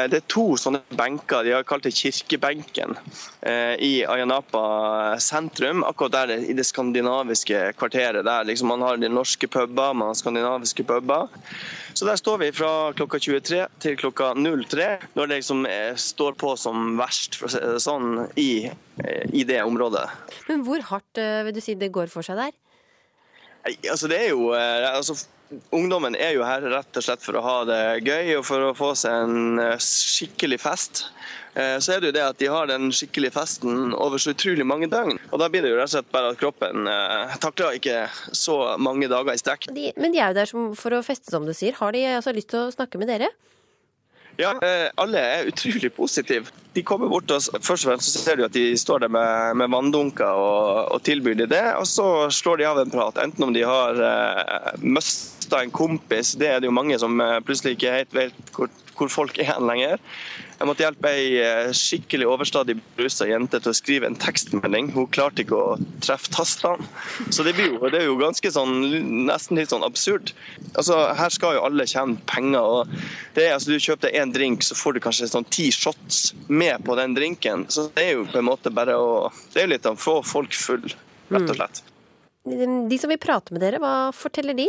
Det 0.08 0.16
er 0.16 0.24
to 0.30 0.54
sånne 0.56 0.80
benker, 0.96 1.44
de 1.44 1.52
har 1.52 1.66
kalt 1.68 1.84
det 1.84 1.92
kirkebenken, 1.92 2.94
i 3.76 3.90
Ayanapa 4.08 4.62
sentrum. 5.20 5.82
Akkurat 5.84 6.14
der 6.14 6.46
i 6.48 6.54
det 6.56 6.64
skandinaviske 6.64 7.74
kvarteret. 7.76 8.24
Der 8.24 8.46
liksom 8.48 8.72
man 8.72 8.80
har 8.80 8.96
de 8.96 9.10
norske 9.12 9.50
puber, 9.52 9.92
man 9.92 10.08
har 10.08 10.16
skandinaviske 10.16 10.86
puber. 10.88 11.28
Så 11.92 12.08
der 12.08 12.16
står 12.16 12.38
vi 12.40 12.48
fra 12.56 12.70
klokka 12.96 13.20
23 13.20 13.66
til 13.84 13.98
klokka 14.00 14.32
03, 14.32 14.88
når 15.12 15.28
det 15.28 15.40
liksom 15.42 15.66
står 16.00 16.38
på 16.40 16.54
som 16.56 16.94
verst, 16.96 17.36
sånn, 17.84 18.30
i, 18.40 18.70
i 19.28 19.44
det 19.44 19.60
området. 19.60 20.06
Men 20.48 20.64
hvor 20.64 20.80
hardt 20.88 21.20
vil 21.20 21.52
du 21.52 21.60
si 21.60 21.76
det 21.76 21.92
går 21.92 22.08
for 22.08 22.24
seg 22.24 22.40
der? 22.46 22.56
Altså, 23.92 24.08
det 24.08 24.22
er 24.24 24.32
jo 24.32 24.54
altså, 24.56 25.18
Ungdommen 25.74 26.14
er 26.14 26.36
jo 26.36 26.44
her 26.46 26.62
rett 26.70 26.98
og 26.98 27.04
slett 27.04 27.22
for 27.24 27.38
å 27.38 27.42
ha 27.44 27.56
det 27.66 27.80
gøy 28.06 28.36
og 28.38 28.44
for 28.46 28.68
å 28.68 28.74
få 28.76 28.92
seg 28.98 29.24
en 29.24 29.62
skikkelig 29.82 30.60
fest. 30.62 31.04
Så 31.54 31.96
er 31.96 31.98
det 31.98 32.12
jo 32.12 32.14
det 32.14 32.22
at 32.22 32.38
de 32.38 32.46
har 32.46 32.68
den 32.70 32.92
skikkelige 32.94 33.34
festen 33.34 33.90
over 33.98 34.22
så 34.22 34.30
utrolig 34.30 34.62
mange 34.62 34.86
døgn. 34.90 35.18
Og 35.34 35.42
da 35.42 35.48
blir 35.50 35.64
det 35.66 35.72
jo 35.72 35.80
rett 35.80 35.90
og 35.90 35.96
slett 35.96 36.12
bare 36.14 36.30
at 36.30 36.38
kroppen 36.38 36.86
takler 37.42 37.80
ikke 37.80 38.04
så 38.38 38.76
mange 38.78 39.10
dager 39.10 39.34
i 39.34 39.42
strekk. 39.42 39.66
Men 39.98 40.14
de 40.14 40.22
er 40.22 40.30
jo 40.30 40.38
der 40.38 40.52
for 40.78 40.94
å 40.94 41.02
feste, 41.02 41.34
som 41.34 41.48
du 41.48 41.50
sier. 41.56 41.74
Har 41.82 41.98
de 41.98 42.06
altså 42.14 42.34
lyst 42.36 42.52
til 42.54 42.68
å 42.68 42.74
snakke 42.74 43.02
med 43.02 43.10
dere? 43.10 43.32
Ja, 44.40 44.54
alle 45.00 45.20
er 45.20 45.50
utrolig 45.50 45.92
positive. 45.94 46.50
De 46.72 46.84
kommer 46.86 47.10
bort 47.10 47.30
og 47.34 47.42
Først 47.60 47.84
og 47.84 47.90
fremst 47.90 48.12
så 48.14 48.22
ser 48.22 48.38
du 48.38 48.44
at 48.46 48.54
de 48.54 48.72
står 48.78 49.04
der 49.04 49.12
med, 49.12 49.56
med 49.60 49.72
vanndunker 49.72 50.38
og, 50.38 50.92
og, 50.94 51.00
tilbyr 51.04 51.36
de 51.42 51.48
det. 51.50 51.64
Og 51.76 51.86
så 51.90 52.06
slår 52.32 52.60
de 52.60 52.68
av 52.70 52.80
en 52.80 52.92
prat, 52.92 53.18
enten 53.24 53.48
om 53.48 53.54
de 53.54 53.66
har 53.66 54.00
uh, 54.00 54.70
mista 54.80 55.60
en 55.64 55.74
kompis. 55.74 56.36
Det 56.40 56.48
er 56.48 56.62
det 56.62 56.70
jo 56.70 56.76
mange 56.76 56.98
som 57.02 57.20
plutselig 57.44 57.76
ikke 57.76 57.96
helt 57.98 58.16
vet 58.16 58.54
hvor, 58.56 58.70
hvor 59.00 59.10
folk 59.12 59.38
er 59.40 59.58
lenger. 59.64 59.98
Jeg 60.60 60.68
måtte 60.68 60.84
hjelpe 60.84 61.08
ei 61.08 61.72
skikkelig 61.76 62.26
overstadig 62.28 62.76
berusa 62.98 63.24
jente 63.28 63.60
til 63.62 63.72
å 63.72 63.76
skrive 63.76 64.08
en 64.10 64.18
tekstmelding. 64.20 64.90
Hun 64.92 65.08
klarte 65.08 65.44
ikke 65.44 65.56
å 65.56 65.78
treffe 66.04 66.32
tastene. 66.34 66.84
Så 67.32 67.46
det, 67.46 67.54
jo, 67.56 67.78
det 67.88 68.02
er 68.02 68.10
jo 68.10 68.18
ganske 68.20 68.52
sånn, 68.52 68.74
nesten 69.28 69.56
litt 69.56 69.72
sånn 69.72 69.86
absurd. 69.86 70.34
Altså, 70.74 70.98
her 71.16 71.32
skal 71.32 71.56
jo 71.56 71.64
alle 71.64 71.88
tjene 71.88 72.20
penger. 72.28 72.60
og 72.60 72.92
det 73.38 73.46
er, 73.46 73.54
altså, 73.56 73.72
Du 73.72 73.80
kjøper 73.80 74.12
én 74.20 74.34
drink, 74.36 74.66
så 74.66 74.76
får 74.76 74.98
du 74.98 75.04
kanskje 75.06 75.30
sånn 75.32 75.48
ti 75.48 75.70
shots 75.72 76.34
med 76.48 76.84
på 76.84 76.98
den 77.00 77.16
drinken. 77.16 77.64
Så 77.72 77.88
det 77.96 78.04
er 78.04 78.18
jo 78.18 78.28
på 78.28 78.42
en 78.42 78.50
måte 78.50 78.72
bare 78.74 78.98
å 79.00 79.30
Det 79.54 79.62
er 79.62 79.68
jo 79.68 79.74
litt 79.74 79.88
å 79.88 79.96
få 79.96 80.20
folk 80.26 80.52
full, 80.56 80.84
rett 81.32 81.48
og 81.48 81.56
slett. 81.56 81.82
De 82.44 82.98
som 82.98 83.10
vil 83.12 83.20
prate 83.20 83.52
med 83.52 83.62
dere, 83.64 83.80
hva 83.82 84.12
forteller 84.16 84.56
de? 84.56 84.68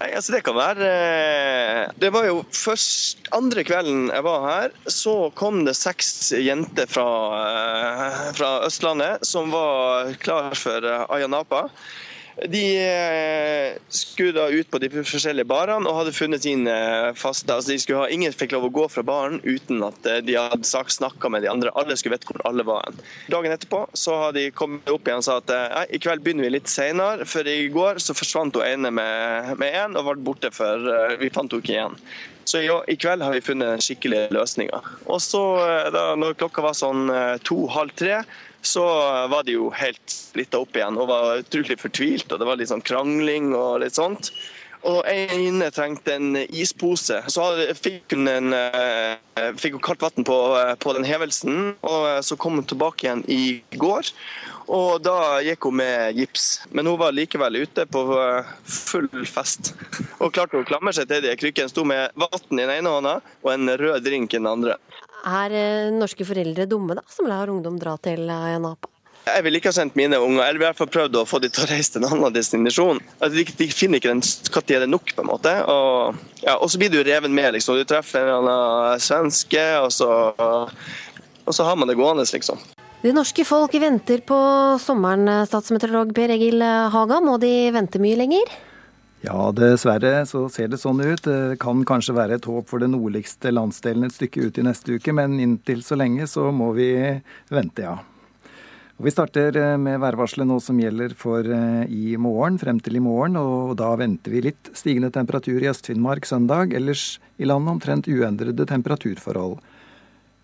Nei, 0.00 0.08
altså 0.16 0.32
Det 0.32 0.40
kan 0.46 0.56
være 0.56 0.90
Det 2.00 2.10
var 2.14 2.24
jo 2.28 2.38
først 2.56 3.28
andre 3.36 3.64
kvelden 3.68 4.08
jeg 4.08 4.24
var 4.24 4.46
her, 4.46 4.76
så 4.88 5.14
kom 5.36 5.64
det 5.66 5.76
seks 5.76 6.30
jenter 6.40 6.88
fra, 6.88 7.06
fra 8.36 8.50
Østlandet 8.68 9.26
som 9.28 9.52
var 9.52 10.14
klar 10.24 10.56
for 10.56 10.86
Ayanapa. 11.12 11.66
De 12.48 12.64
skulle 13.88 14.32
da 14.32 14.46
ut 14.48 14.70
på 14.70 14.78
de 14.80 14.88
forskjellige 14.94 15.48
barene 15.50 15.88
og 15.90 15.98
hadde 15.98 16.14
funnet 16.16 16.44
sine 16.44 16.72
faste. 17.18 17.52
altså 17.52 17.74
de 17.76 17.96
ha, 17.98 18.06
Ingen 18.08 18.32
fikk 18.32 18.54
lov 18.54 18.68
å 18.68 18.72
gå 18.72 18.86
fra 18.88 19.04
baren 19.04 19.40
uten 19.44 19.82
at 19.84 20.00
de 20.24 20.38
hadde 20.38 20.64
snakka 20.64 21.28
med 21.28 21.44
de 21.44 21.50
andre. 21.52 21.72
Alle 21.76 21.96
skulle 22.00 22.16
vite 22.16 22.30
hvor 22.30 22.40
alle 22.48 22.64
var. 22.64 22.96
Dagen 23.32 23.52
etterpå 23.52 23.82
så 23.92 24.16
hadde 24.24 24.40
de 24.40 24.56
kommet 24.56 24.88
opp 24.88 25.08
igjen 25.08 25.20
og 25.20 25.26
sa 25.26 25.38
at 25.42 25.92
i 25.92 26.00
kveld 26.00 26.24
begynner 26.24 26.48
vi 26.48 26.56
litt 26.56 26.72
senere. 26.72 27.28
For 27.28 27.46
i 27.46 27.68
går 27.72 28.00
så 28.00 28.16
forsvant 28.16 28.56
hun 28.56 28.66
ene 28.66 28.92
med 28.94 29.66
én 29.68 29.98
og 29.98 30.08
ble 30.08 30.28
borte 30.30 30.52
for 30.54 30.90
vi 31.20 31.32
fant 31.34 31.52
henne 31.52 31.64
ikke 31.64 31.76
igjen. 31.76 31.98
Så 32.48 32.62
i, 32.64 32.70
i 32.90 32.96
kveld 32.98 33.22
har 33.22 33.34
vi 33.36 33.44
funnet 33.44 33.84
skikkelige 33.84 34.30
løsninger. 34.34 34.94
Og 35.12 35.20
så 35.22 35.42
da 35.92 36.12
når 36.18 36.38
klokka 36.40 36.64
var 36.64 36.78
sånn 36.78 37.10
to-halv 37.46 37.92
tre, 38.00 38.22
så 38.62 38.84
var 39.32 39.44
de 39.46 39.56
jo 39.58 39.70
helt 39.74 40.12
splitta 40.12 40.60
opp 40.60 40.76
igjen 40.76 40.98
og 41.00 41.10
var 41.10 41.42
utrolig 41.42 41.78
fortvilt. 41.80 42.32
og 42.32 42.40
Det 42.40 42.48
var 42.48 42.60
litt 42.60 42.72
sånn 42.72 42.84
krangling 42.84 43.54
og 43.56 43.80
litt 43.84 43.96
sånt. 43.96 44.32
Og 44.88 45.04
en 45.04 45.60
trengte 45.76 46.14
en 46.16 46.36
ispose. 46.48 47.18
Så 47.28 47.46
fikk 47.76 48.14
hun, 48.14 48.28
en, 48.30 48.54
fikk 49.60 49.76
hun 49.76 49.82
kaldt 49.84 50.04
vann 50.06 50.24
på, 50.24 50.38
på, 50.80 50.94
den 50.96 51.04
hevelsen, 51.04 51.74
og 51.84 52.06
så 52.24 52.38
kom 52.40 52.56
hun 52.56 52.68
tilbake 52.68 53.04
igjen 53.04 53.24
i 53.28 53.60
går. 53.76 54.08
Og 54.72 55.02
da 55.04 55.40
gikk 55.44 55.68
hun 55.68 55.80
med 55.82 56.16
gips. 56.16 56.48
Men 56.72 56.88
hun 56.88 57.00
var 57.00 57.12
likevel 57.16 57.60
ute 57.60 57.84
på 57.92 58.06
full 58.64 59.10
fest. 59.28 59.74
Og 60.18 60.32
klarte 60.32 60.60
å 60.60 60.68
klamre 60.68 60.94
seg 60.96 61.10
til 61.10 61.26
de 61.26 61.36
krykkene. 61.36 61.72
Sto 61.72 61.84
med 61.84 62.16
vann 62.16 62.56
i 62.56 62.64
den 62.64 62.76
ene 62.78 62.96
hånda 62.96 63.18
og 63.42 63.52
en 63.52 63.76
rød 63.80 64.06
drink 64.06 64.32
i 64.32 64.40
den 64.40 64.48
andre. 64.48 64.78
Er 65.26 65.90
norske 65.92 66.24
foreldre 66.24 66.66
dumme, 66.70 66.96
da, 66.96 67.04
som 67.12 67.28
lar 67.28 67.50
ungdom 67.52 67.76
dra 67.80 67.96
til 68.00 68.24
Ayanapa? 68.30 68.88
Jeg 69.28 69.44
ville 69.44 69.60
ikke 69.60 69.68
ha 69.68 69.76
sendt 69.76 69.96
mine 70.00 70.16
unger, 70.16 70.42
eller 70.46 70.58
i 70.58 70.64
hvert 70.64 70.78
fall 70.78 70.88
prøvd 70.90 71.18
å 71.20 71.26
få 71.28 71.42
dem 71.44 71.52
til 71.52 71.66
å 71.66 71.68
reise 71.68 71.92
til 71.92 72.00
en 72.00 72.08
annen 72.08 72.32
destinasjon. 72.34 73.02
Altså, 73.18 73.34
de, 73.36 73.44
de, 73.58 73.66
finner 73.68 74.00
ikke 74.00 74.14
den 74.14 74.22
når 74.24 74.72
er 74.78 74.86
nok, 74.88 75.12
på 75.16 75.22
en 75.22 75.28
måte. 75.28 75.52
Og, 75.68 76.22
ja, 76.40 76.56
så 76.72 76.80
blir 76.80 76.92
du 76.92 77.02
reven 77.04 77.34
med, 77.36 77.52
liksom. 77.54 77.76
Du 77.76 77.84
treffer 77.88 78.24
en 78.24 78.38
eller 78.38 78.56
annen 78.56 79.04
svenske, 79.04 79.64
og 79.84 79.92
så, 79.92 80.08
og 81.44 81.52
så 81.56 81.68
har 81.68 81.76
man 81.76 81.92
det 81.92 81.98
gående, 82.00 82.24
liksom. 82.32 82.64
Det 83.00 83.12
norske 83.16 83.44
folk 83.48 83.76
venter 83.80 84.24
på 84.24 84.40
sommeren, 84.80 85.28
statsmeteorolog 85.48 86.16
Per 86.16 86.34
Egil 86.36 86.64
Haga. 86.64 87.20
Må 87.24 87.36
de 87.40 87.54
vente 87.76 88.00
mye 88.00 88.18
lenger? 88.24 88.56
Ja, 89.20 89.50
dessverre 89.52 90.22
så 90.24 90.46
ser 90.48 90.70
det 90.72 90.78
sånn 90.80 91.02
ut. 91.04 91.26
Det 91.26 91.58
kan 91.60 91.82
kanskje 91.84 92.16
være 92.16 92.38
et 92.38 92.46
håp 92.48 92.70
for 92.70 92.80
den 92.80 92.94
nordligste 92.96 93.52
landsdelen 93.52 94.06
et 94.06 94.16
stykke 94.16 94.46
ut 94.46 94.60
i 94.60 94.64
neste 94.64 94.96
uke, 94.96 95.12
men 95.12 95.36
inntil 95.44 95.82
så 95.84 95.98
lenge 96.00 96.24
så 96.30 96.46
må 96.56 96.70
vi 96.78 96.94
vente, 97.52 97.84
ja. 97.84 97.98
Og 99.00 99.06
vi 99.06 99.12
starter 99.14 99.56
eh, 99.56 99.78
med 99.80 99.96
værvarselet 100.02 100.44
nå 100.44 100.58
som 100.60 100.76
gjelder 100.76 101.14
for 101.16 101.46
eh, 101.56 101.88
i 101.88 102.18
morgen, 102.20 102.58
frem 102.60 102.82
til 102.84 102.98
i 102.98 103.00
morgen. 103.00 103.38
Og 103.40 103.72
da 103.80 103.94
venter 103.96 104.34
vi 104.34 104.42
litt 104.44 104.68
stigende 104.76 105.08
temperatur 105.14 105.56
i 105.56 105.70
Øst-Finnmark 105.70 106.28
søndag. 106.28 106.74
Ellers 106.76 107.14
i 107.40 107.48
landet 107.48 107.78
omtrent 107.78 108.10
uendrede 108.12 108.68
temperaturforhold. 108.68 109.56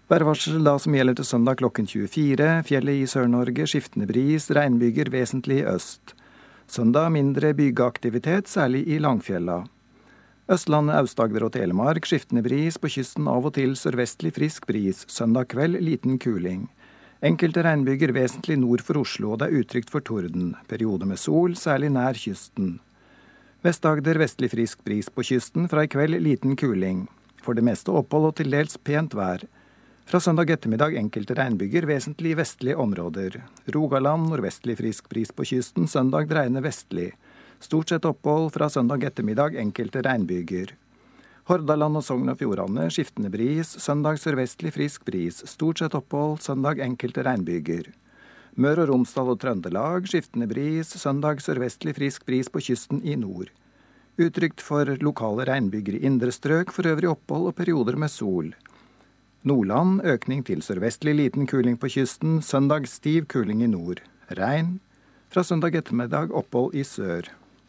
Værvarsel 0.09 0.65
da 0.65 0.79
som 0.81 0.97
gjelder 0.97 1.19
til 1.19 1.29
søndag 1.29 1.61
klokken 1.61 1.85
24. 1.91 2.49
Fjellet 2.65 3.03
i 3.03 3.09
Sør-Norge 3.13 3.69
skiftende 3.69 4.09
bris, 4.09 4.49
regnbyger 4.49 5.13
vesentlig 5.13 5.61
i 5.61 5.69
øst. 5.77 6.16
Søndag 6.67 7.13
mindre 7.15 7.53
byggeaktivitet, 7.55 8.49
særlig 8.51 8.89
i 8.91 8.99
Langfjella. 8.99 9.61
Østlandet, 10.51 10.97
Aust-Agder 10.99 11.45
og 11.47 11.53
Telemark 11.55 12.09
skiftende 12.11 12.43
bris, 12.43 12.75
på 12.83 12.91
kysten 12.91 13.29
av 13.31 13.47
og 13.47 13.55
til 13.55 13.77
sørvestlig 13.79 14.33
frisk 14.35 14.67
bris. 14.67 15.05
Søndag 15.07 15.53
kveld 15.55 15.79
liten 15.79 16.19
kuling. 16.19 16.65
Enkelte 17.23 17.63
regnbyger 17.63 18.11
vesentlig 18.17 18.59
nord 18.59 18.83
for 18.83 18.99
Oslo, 18.99 19.33
og 19.33 19.41
det 19.41 19.47
er 19.47 19.63
utrygt 19.63 19.95
for 19.95 20.03
torden. 20.03 20.57
Periode 20.67 21.07
med 21.07 21.23
sol, 21.23 21.55
særlig 21.55 21.93
nær 21.95 22.19
kysten. 22.19 22.81
Vest-Agder 23.63 24.19
vestlig 24.19 24.51
frisk 24.51 24.83
bris 24.85 25.07
på 25.07 25.23
kysten, 25.31 25.71
fra 25.71 25.87
i 25.87 25.91
kveld 25.91 26.19
liten 26.19 26.59
kuling. 26.59 27.07
For 27.47 27.55
det 27.55 27.63
meste 27.65 27.95
opphold 27.95 28.33
og 28.33 28.37
til 28.43 28.51
dels 28.51 28.75
pent 28.83 29.15
vær. 29.15 29.47
Fra 30.07 30.21
søndag 30.21 30.51
ettermiddag 30.55 30.95
enkelte 30.95 31.35
regnbyger, 31.35 31.83
vesentlig 31.83 32.31
i 32.31 32.37
vestlige 32.39 32.77
områder. 32.79 33.41
Rogaland 33.75 34.29
nordvestlig 34.31 34.77
frisk 34.79 35.09
bris 35.11 35.33
på 35.35 35.43
kysten, 35.51 35.89
søndag 35.91 36.29
dreiende 36.31 36.61
vestlig. 36.63 37.09
Stort 37.59 37.91
sett 37.91 38.07
opphold 38.07 38.53
fra 38.55 38.69
søndag 38.71 39.03
ettermiddag 39.09 39.57
enkelte 39.59 40.05
regnbyger. 40.07 40.77
Hordaland 41.51 41.99
og 41.99 42.05
Sogn 42.07 42.31
og 42.31 42.39
Fjordane 42.39 42.85
skiftende 42.95 43.33
bris, 43.35 43.73
søndag 43.83 44.21
sørvestlig 44.23 44.71
frisk 44.77 45.03
bris. 45.11 45.41
Stort 45.51 45.83
sett 45.83 45.97
opphold, 45.99 46.39
søndag 46.45 46.79
enkelte 46.87 47.27
regnbyger. 47.27 47.91
Møre 48.55 48.85
og 48.87 48.93
Romsdal 48.93 49.33
og 49.35 49.41
Trøndelag 49.43 50.07
skiftende 50.07 50.47
bris, 50.47 50.95
søndag 51.03 51.43
sørvestlig 51.43 51.97
frisk 51.99 52.29
bris 52.31 52.47
på 52.47 52.63
kysten 52.69 53.03
i 53.03 53.19
nord. 53.19 53.51
Utrygt 54.23 54.63
for 54.63 54.87
lokale 55.03 55.51
regnbyger 55.51 55.99
i 55.99 56.05
indre 56.07 56.31
strøk, 56.31 56.71
for 56.71 56.87
øvrig 56.95 57.11
opphold 57.11 57.51
og 57.51 57.59
perioder 57.59 57.99
med 57.99 58.15
sol. 58.15 58.55
Nordland 59.47 60.01
økning 60.03 60.41
til 60.43 60.59
sørvestlig 60.59 61.13
liten 61.21 61.47
kuling 61.47 61.77
på 61.79 61.87
kysten. 61.95 62.41
Søndag 62.43 62.89
stiv 62.91 63.29
kuling 63.31 63.61
i 63.63 63.69
nord. 63.71 64.01
Regn. 64.35 64.81
Fra 65.31 65.45
søndag 65.47 65.77
ettermiddag 65.79 66.35
opphold 66.35 66.75
i 66.75 66.83
sør. 66.83 67.29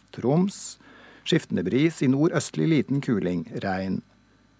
Troms 0.09 0.79
skiftende 1.21 1.61
bris. 1.67 2.01
I 2.01 2.09
nord 2.09 2.33
østlig 2.33 2.71
liten 2.71 2.97
kuling. 3.05 3.45
Regn. 3.61 4.01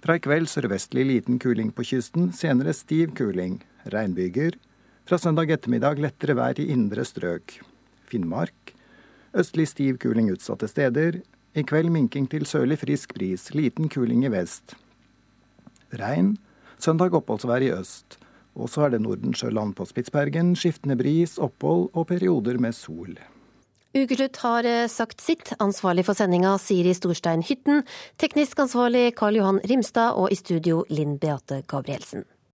Fra 0.05 0.19
i 0.19 0.21
kveld 0.21 0.45
sørvestlig 0.45 1.07
liten 1.09 1.41
kuling 1.41 1.73
på 1.73 1.89
kysten. 1.89 2.29
Senere 2.37 2.77
stiv 2.77 3.17
kuling. 3.17 3.63
Regnbyger. 3.89 4.53
Fra 5.09 5.17
søndag 5.17 5.49
ettermiddag 5.57 5.97
lettere 5.97 6.37
vær 6.37 6.61
i 6.61 6.69
indre 6.69 7.01
strøk. 7.01 7.63
Finnmark. 8.05 8.75
Østlig 9.33 9.71
stiv 9.73 9.97
kuling 10.05 10.29
utsatte 10.37 10.69
steder. 10.69 11.23
I 11.57 11.65
kveld 11.65 11.89
minking 11.89 12.29
til 12.29 12.45
sørlig 12.45 12.77
frisk 12.85 13.17
bris. 13.17 13.55
Liten 13.57 13.89
kuling 13.89 14.21
i 14.21 14.37
vest. 14.37 14.77
Regn. 15.97 16.35
Søndag 16.79 17.15
oppholdsvær 17.17 17.65
i 17.65 17.71
øst. 17.73 18.19
Og 18.57 18.69
så 18.73 18.87
er 18.87 18.95
det 18.95 19.01
Nordensjøland 19.03 19.75
på 19.77 19.85
Spitsbergen, 19.85 20.55
skiftende 20.57 20.97
bris, 20.97 21.37
opphold 21.37 21.89
og 21.93 22.07
perioder 22.09 22.57
med 22.61 22.73
sol. 22.73 23.17
Ukeslutt 23.97 24.37
har 24.43 24.67
eh, 24.67 24.87
sagt 24.91 25.21
sitt. 25.23 25.53
Ansvarlig 25.63 26.05
for 26.05 26.17
sendinga 26.17 26.57
Siri 26.61 26.93
Storstein 26.97 27.45
Hytten. 27.45 27.85
Teknisk 28.21 28.59
ansvarlig 28.61 29.11
Karl 29.17 29.39
Johan 29.39 29.61
Rimstad, 29.69 30.17
og 30.17 30.33
i 30.33 30.37
studio 30.37 30.83
Linn 30.89 31.17
Beate 31.21 31.63
Gabrielsen. 31.69 32.25